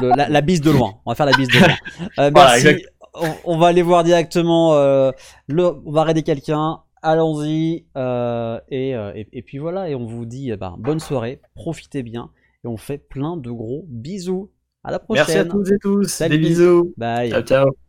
[0.01, 0.93] Le- la, la bise de loin.
[1.05, 1.67] On va faire la bise de loin.
[2.19, 2.67] Euh, Voilà, merci.
[2.67, 2.89] exact.
[3.13, 4.73] on, on va aller voir directement.
[4.73, 5.11] euh,
[5.47, 6.79] le, on va raider quelqu'un.
[7.03, 7.85] Allons-y.
[7.97, 9.89] euh, et, euh, et, et puis voilà.
[9.89, 11.39] Et on vous dit eh ben, bonne soirée.
[11.55, 12.29] Profitez bien.
[12.63, 14.49] Et on fait plein de gros bisous.
[14.85, 15.25] À la prochaine.
[15.27, 16.03] Merci à tous et tous.
[16.05, 16.37] Salut.
[16.37, 16.93] Des bisous.
[16.95, 17.31] Bye.
[17.31, 17.84] Ciao, ciao.